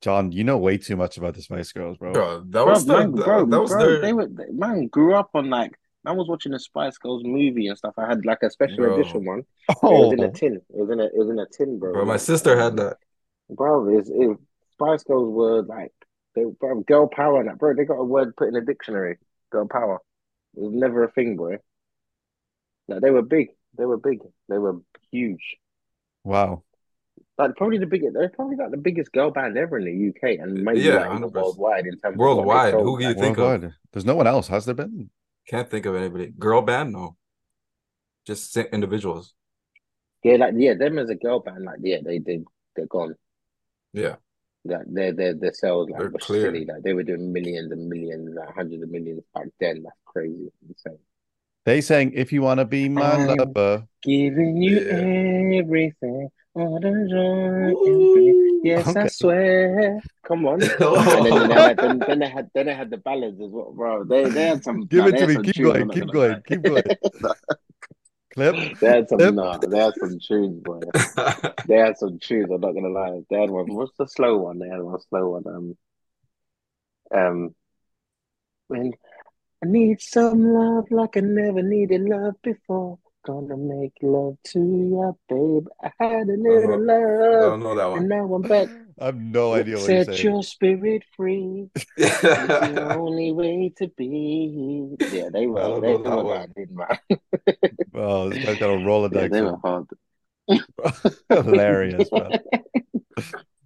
Jon, 0.02 0.32
you 0.32 0.44
know 0.44 0.58
way 0.58 0.78
too 0.78 0.96
much 0.96 1.18
about 1.18 1.34
the 1.34 1.42
Spice 1.42 1.72
Girls, 1.72 1.98
bro. 1.98 2.14
Bro, 2.14 2.40
that 2.42 2.52
bro, 2.52 2.66
was 2.66 2.86
the, 2.86 2.98
man, 2.98 3.12
the- 3.16 3.24
bro, 3.24 3.46
that 3.46 3.62
was 3.62 3.72
bro, 3.72 3.80
their 3.84 4.02
they 4.02 4.14
were 4.14 4.28
they- 4.28 4.52
man 4.52 4.88
grew 4.88 5.16
up 5.16 5.32
on 5.34 5.50
like 5.50 5.72
man 6.06 6.16
was 6.18 6.28
watching 6.28 6.52
the 6.52 6.60
Spice 6.60 6.98
Girls 7.00 7.24
movie 7.24 7.68
and 7.68 7.78
stuff. 7.78 7.94
I 7.98 8.08
had 8.08 8.26
like 8.26 8.44
a 8.44 8.50
special 8.52 8.78
Bro. 8.78 9.00
edition 9.00 9.26
one. 9.26 9.44
Oh. 9.82 10.12
It 10.12 10.18
was 10.18 10.20
in 10.20 10.24
a 10.26 10.32
tin. 10.32 10.56
It 10.56 10.64
was 10.70 10.90
in 10.92 11.00
a 11.00 11.06
it 11.06 11.16
was 11.16 11.30
in 11.30 11.40
a 11.40 11.46
tin, 11.48 11.80
bro. 11.80 11.94
bro. 11.94 12.06
My 12.06 12.18
sister 12.18 12.60
had 12.60 12.76
that. 12.78 12.98
Bro, 13.50 13.98
it's, 13.98 14.10
it, 14.10 14.38
Spice 14.74 15.04
Girls 15.04 15.34
were 15.34 15.62
like 15.64 15.94
they 16.36 16.46
bro, 16.60 16.82
girl 16.82 17.08
power 17.08 17.40
and 17.40 17.50
that 17.50 17.58
bro. 17.60 17.74
They 17.76 17.86
got 17.86 17.96
a 18.00 18.04
word 18.04 18.36
put 18.36 18.48
in 18.50 18.54
the 18.56 18.62
dictionary. 18.62 19.18
Girl 19.52 19.68
power. 19.68 20.00
It 20.56 20.62
was 20.62 20.74
never 20.74 21.04
a 21.04 21.12
thing, 21.12 21.38
bro. 21.38 21.58
Like 22.88 23.02
they 23.02 23.12
were 23.12 23.22
big. 23.22 23.50
They 23.78 23.86
were 23.86 23.98
big. 23.98 24.20
They 24.48 24.58
were 24.58 24.80
huge. 25.12 25.58
wow. 26.24 26.64
Like 27.38 27.56
probably 27.56 27.78
the 27.80 27.86
biggest. 27.88 28.14
They're 28.14 28.30
probably 28.30 28.56
like 28.58 28.72
the 28.72 28.78
biggest 28.78 29.12
girl 29.12 29.32
band 29.32 29.58
ever 29.58 29.78
in 29.80 29.86
the 29.86 29.92
UK 29.92 30.38
and 30.40 30.64
maybe 30.64 30.82
Yeah, 30.82 30.94
like 30.94 31.12
worldwide 31.34 31.86
in 31.88 31.98
terms 32.00 32.20
Worldwide, 32.20 32.74
of 32.74 32.80
who 32.80 32.98
do 33.00 33.06
you 33.06 33.14
sold, 33.14 33.16
think 33.16 33.38
of? 33.38 33.74
There's 33.92 34.06
no 34.06 34.16
one 34.16 34.28
else, 34.28 34.48
has 34.50 34.66
there 34.66 34.76
been? 34.76 35.10
Can't 35.48 35.70
think 35.70 35.86
of 35.86 35.96
anybody. 35.96 36.28
Girl 36.38 36.62
band, 36.62 36.92
no. 36.92 37.18
Just 38.26 38.52
si- 38.54 38.68
individuals. 38.74 39.34
Yeah, 40.24 40.38
like 40.38 40.56
yeah, 40.58 40.74
them 40.74 40.98
as 41.00 41.10
a 41.10 41.16
girl 41.16 41.40
band, 41.40 41.66
like 41.66 41.80
yeah, 41.82 41.98
they 42.04 42.20
did. 42.20 42.46
They're 42.76 42.88
gone. 42.88 43.16
Yeah. 43.94 44.18
Like 44.66 44.86
their 44.88 45.12
their 45.12 45.34
their 45.34 45.54
sales 45.54 45.90
like 45.90 46.00
They're 46.00 46.10
were 46.10 46.20
clear. 46.20 46.42
silly. 46.46 46.66
Like 46.66 46.84
they 46.84 46.94
were 46.94 47.04
doing 47.04 47.32
millions 47.34 47.72
and 47.72 47.88
millions, 47.90 48.34
like 48.36 48.54
hundreds 48.56 48.82
of 48.84 48.90
millions 48.90 49.22
back 49.36 49.48
then. 49.60 49.84
That's 49.84 49.96
crazy. 50.06 50.52
Insane. 50.68 51.00
They 51.66 51.82
sang 51.82 52.12
"If 52.14 52.32
You 52.32 52.42
Wanna 52.44 52.66
Be 52.66 52.88
My 52.90 53.02
I'm- 53.02 53.28
Lover." 53.38 53.86
Giving 54.02 54.58
you 54.62 54.80
Yeah. 54.80 55.60
everything. 55.62 56.30
all 56.56 56.80
the 56.80 56.92
joy 57.10 57.74
in 57.90 58.14
me. 58.14 58.62
Yes, 58.70 58.88
Okay. 58.88 59.00
I 59.02 59.08
swear. 59.08 60.00
Come 60.24 60.46
on. 60.46 60.62
And 60.80 61.26
then, 61.26 61.34
then, 61.34 61.50
they 61.50 61.56
had, 61.56 61.78
then, 61.78 62.00
then 62.00 62.20
they 62.20 62.30
had 62.30 62.50
then 62.54 62.66
they 62.68 62.74
had 62.76 62.90
the 62.92 62.98
ballads 62.98 63.42
as 63.42 63.50
well, 63.50 63.74
bro. 63.74 64.04
They 64.04 64.30
they 64.30 64.48
had 64.50 64.64
some. 64.64 64.86
Give 64.86 65.00
nah, 65.04 65.08
it 65.08 65.18
to 65.18 65.28
me. 65.28 65.36
Keep 65.52 65.64
going. 65.64 65.90
Keep 65.90 66.08
gonna 66.12 66.14
going. 66.14 66.42
Keep 66.48 66.62
going. 66.62 66.84
Clip. 68.34 68.56
They 68.82 68.88
had 68.88 69.10
some 69.10 69.20
Yep. 69.20 69.36
nah, 69.36 69.58
they 69.58 69.78
had 69.80 69.94
some 70.00 70.20
tunes, 70.20 70.64
boy. 70.64 70.82
They 71.66 71.76
had 71.78 71.98
some 71.98 72.20
tunes, 72.20 72.52
I'm 72.52 72.62
not 72.62 72.74
gonna 72.74 72.90
lie. 72.90 73.22
They 73.30 73.40
had 73.40 73.50
one. 73.50 73.74
What's 73.74 73.96
the 73.98 74.08
slow 74.08 74.38
one? 74.38 74.60
They 74.60 74.68
had 74.68 74.82
one 74.82 75.00
slow 75.10 75.30
one. 75.40 75.44
Um 75.48 75.78
um 77.20 77.56
when 78.68 78.94
I 79.64 79.68
need 79.68 80.02
some 80.02 80.54
love 80.54 80.86
like 80.92 81.16
I 81.16 81.22
never 81.22 81.62
needed 81.62 82.02
love 82.02 82.36
before. 82.42 83.00
Gonna 83.26 83.56
make 83.56 83.94
love 84.02 84.38
to 84.48 84.60
you, 84.60 85.18
babe. 85.30 85.68
I 85.82 85.92
had 86.04 86.28
a 86.28 86.34
little 86.36 86.74
I 86.74 86.76
love, 86.76 87.00
I 87.34 87.46
don't 87.50 87.64
know 87.64 87.76
that 87.76 87.90
and 87.96 88.10
one. 88.10 88.10
now 88.10 88.34
I'm 88.34 88.42
back. 88.42 88.68
I 89.00 89.06
have 89.06 89.20
no 89.20 89.54
idea 89.54 89.78
what 89.78 89.90
you're 89.90 90.04
Set 90.06 90.16
saying. 90.16 90.24
your 90.24 90.44
spirit 90.44 91.04
free. 91.18 91.70
It's 91.98 92.22
the 92.22 92.96
only 92.98 93.32
way 93.32 93.74
to 93.78 93.88
be. 93.90 94.96
Yeah, 95.12 95.30
they 95.34 95.48
were. 95.48 95.60
don't 95.62 95.82
They 95.82 95.96
were 95.98 96.10
hard, 96.10 96.54
didn't 96.56 96.78
they? 96.78 97.18
Oh, 97.96 98.30
this 98.30 98.46
guy's 98.46 98.60
got 98.60 98.70
a 98.70 98.78
Rolodex. 98.78 99.22
Yeah, 99.22 99.28
they 99.30 99.42
were 99.42 99.58
hard. 99.58 99.88
Hilarious, 101.30 102.10
man. 102.12 102.32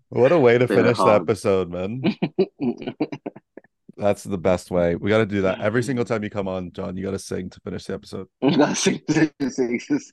What 0.09 0.31
a 0.31 0.39
way 0.39 0.57
to 0.57 0.65
They 0.67 0.75
finish 0.75 0.97
the 0.97 1.03
episode, 1.05 1.69
man. 1.69 2.01
That's 3.97 4.23
the 4.23 4.37
best 4.37 4.69
way. 4.69 4.95
We 4.95 5.09
got 5.09 5.17
to 5.19 5.25
do 5.25 5.41
that 5.41 5.59
every 5.59 5.81
single 5.83 6.05
time 6.05 6.23
you 6.23 6.29
come 6.29 6.47
on, 6.47 6.71
Jon. 6.71 6.95
You 6.97 7.03
got 7.03 7.11
to 7.11 7.19
sing 7.19 7.49
to 7.49 7.59
finish 7.61 7.85
the 7.85 7.95
episode. 7.95 8.27
That's 8.41 8.81
six, 8.81 9.03
six, 9.13 9.55
six. 9.55 10.11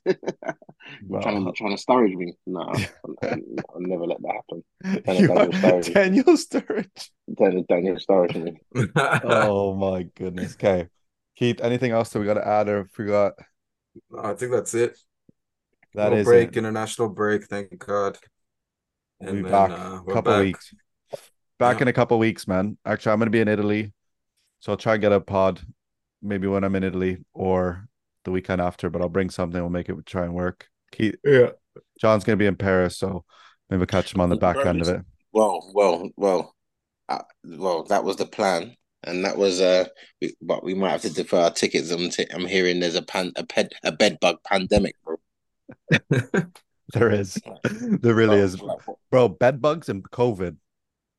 Wow. 1.07 1.21
trying, 1.21 1.45
to, 1.45 1.51
trying 1.53 1.75
to 1.75 1.83
Sturridge 1.83 2.15
me. 2.15 2.33
No, 2.45 2.61
I'll, 2.61 2.85
I'll 3.23 3.81
never 3.81 4.05
let 4.05 4.21
that 4.21 4.35
happen. 4.35 4.63
Daniel 5.05 5.29
You 5.29 5.33
are 5.33 5.49
Sturridge. 5.51 5.91
Daniel 5.93 6.25
Sturridge. 6.37 7.09
Daniel, 7.37 7.65
Daniel 7.69 7.97
Sturridge 7.97 8.35
me. 8.43 8.57
Oh 9.23 9.75
my 9.75 10.03
goodness. 10.03 10.53
Okay. 10.55 10.89
Keith, 11.35 11.59
anything 11.61 11.91
else 11.91 12.09
that 12.09 12.19
we 12.19 12.25
got 12.25 12.35
to 12.35 12.47
add 12.47 12.69
or 12.69 12.85
forgot? 12.85 13.33
I 14.17 14.33
think 14.33 14.51
that's 14.51 14.73
it. 14.73 14.97
That 15.95 16.11
Little 16.11 16.13
is 16.13 16.29
break, 16.29 16.55
it. 16.55 16.57
international 16.57 17.09
break. 17.09 17.45
Thank 17.47 17.77
God. 17.79 18.17
We'll 19.19 19.31
And 19.31 19.35
be 19.35 19.43
then, 19.43 19.51
back 19.51 19.71
uh, 19.71 19.99
a 19.99 20.03
we're 20.05 20.13
couple 20.13 20.33
back. 20.33 20.35
weeks. 20.35 20.73
Back 21.57 21.77
Yeah. 21.77 21.83
in 21.83 21.87
a 21.87 21.93
couple 21.93 22.17
weeks, 22.19 22.47
man. 22.47 22.77
Actually, 22.85 23.13
I'm 23.13 23.19
gonna 23.19 23.31
be 23.31 23.39
in 23.39 23.47
Italy, 23.47 23.93
so 24.59 24.71
I'll 24.71 24.77
try 24.77 24.93
and 24.93 25.01
get 25.01 25.11
a 25.13 25.21
pod 25.21 25.61
maybe 26.21 26.47
when 26.47 26.63
I'm 26.63 26.75
in 26.75 26.83
Italy 26.83 27.23
or 27.33 27.87
the 28.23 28.31
weekend 28.31 28.61
after. 28.61 28.89
But 28.89 29.01
I'll 29.01 29.09
bring 29.09 29.29
something. 29.29 29.59
We'll 29.61 29.69
make 29.69 29.89
it 29.89 30.05
try 30.05 30.23
and 30.25 30.33
work. 30.33 30.67
Keith, 30.91 31.15
Yeah. 31.23 31.51
Jon's 32.01 32.23
gonna 32.23 32.37
be 32.37 32.45
in 32.45 32.55
Paris, 32.57 32.97
so 32.97 33.23
maybe 33.69 33.79
we'll 33.79 33.87
catch 33.87 34.13
him 34.13 34.21
on 34.21 34.29
the 34.29 34.37
back 34.37 34.57
end 34.65 34.81
of 34.81 34.87
it. 34.89 35.01
Well, 35.31 35.71
well, 35.73 36.09
well, 36.17 36.55
uh, 37.09 37.23
well. 37.43 37.83
That 37.83 38.03
was 38.03 38.15
the 38.17 38.25
plan, 38.25 38.75
and 39.03 39.23
that 39.25 39.37
was 39.37 39.61
uh. 39.61 39.85
We, 40.21 40.35
but 40.41 40.63
we 40.63 40.73
might 40.73 40.91
have 40.91 41.01
to 41.03 41.13
defer 41.13 41.39
our 41.41 41.51
tickets. 41.51 41.91
I'm 41.91 42.09
t- 42.09 42.27
I'm 42.33 42.45
hearing 42.45 42.79
there's 42.79 42.95
a 42.95 43.01
pan 43.01 43.31
a 43.37 43.43
ped 43.45 43.73
a 43.83 43.91
bed 43.91 44.17
bug 44.19 44.37
pandemic, 44.45 44.95
bro. 45.03 45.17
There 46.93 47.09
is, 47.11 47.37
there 47.63 48.13
really 48.13 48.39
Oh, 48.39 48.43
is, 48.43 48.61
like, 48.61 48.77
bro. 49.09 49.27
Bed 49.27 49.59
bugs 49.59 49.89
and 49.89 50.03
COVID, 50.03 50.55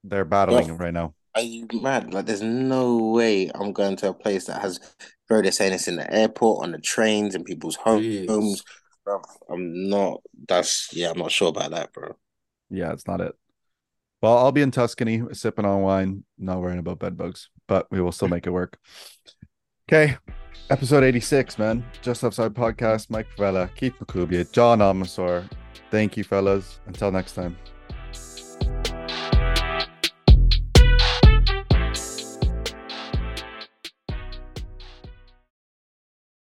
they're 0.08 0.24
battling 0.24 0.68
it 0.68 0.72
right 0.74 0.94
now. 0.94 1.14
Are 1.34 1.42
you 1.42 1.68
mad? 1.74 2.14
Like, 2.14 2.26
there's 2.26 2.42
no 2.42 2.96
way 2.96 3.50
I'm 3.54 3.72
going 3.72 3.96
to 3.96 4.08
a 4.08 4.14
place 4.14 4.46
that 4.46 4.62
has, 4.62 4.80
bro, 5.28 5.42
they're 5.42 5.52
saying 5.52 5.74
it's 5.74 5.88
in 5.88 5.96
the 5.96 6.12
airport, 6.12 6.64
on 6.64 6.72
the 6.72 6.78
trains, 6.78 7.34
in 7.34 7.44
people's 7.44 7.76
home, 7.76 8.02
Jeez. 8.02 8.28
homes. 8.28 8.64
Bro, 9.04 9.22
I'm 9.50 9.88
not, 9.88 10.22
that's, 10.48 10.88
yeah, 10.92 11.10
I'm 11.10 11.18
not 11.18 11.30
sure 11.30 11.48
about 11.48 11.72
that, 11.72 11.92
bro. 11.92 12.16
Yeah, 12.70 12.92
it's 12.92 13.06
not 13.06 13.20
it. 13.20 13.34
Well, 14.22 14.38
I'll 14.38 14.50
be 14.50 14.62
in 14.62 14.70
Tuscany 14.70 15.22
sipping 15.32 15.66
on 15.66 15.82
wine, 15.82 16.24
not 16.38 16.60
worrying 16.60 16.78
about 16.78 16.98
bed 16.98 17.16
bugs, 17.18 17.50
but 17.68 17.86
we 17.90 18.00
will 18.00 18.12
still 18.12 18.28
make 18.28 18.46
it 18.46 18.50
work. 18.50 18.78
Okay. 19.88 20.16
Episode 20.70 21.04
86, 21.04 21.58
man. 21.58 21.84
Just 22.02 22.24
Offside 22.24 22.54
Podcast. 22.54 23.10
Mike 23.10 23.28
Favela, 23.36 23.72
Keith 23.76 23.94
McCubia, 24.00 24.50
Jon 24.50 24.80
Amasor. 24.80 25.48
Thank 25.90 26.16
you, 26.16 26.24
fellas. 26.24 26.80
Until 26.86 27.12
next 27.12 27.34
time. 27.34 27.56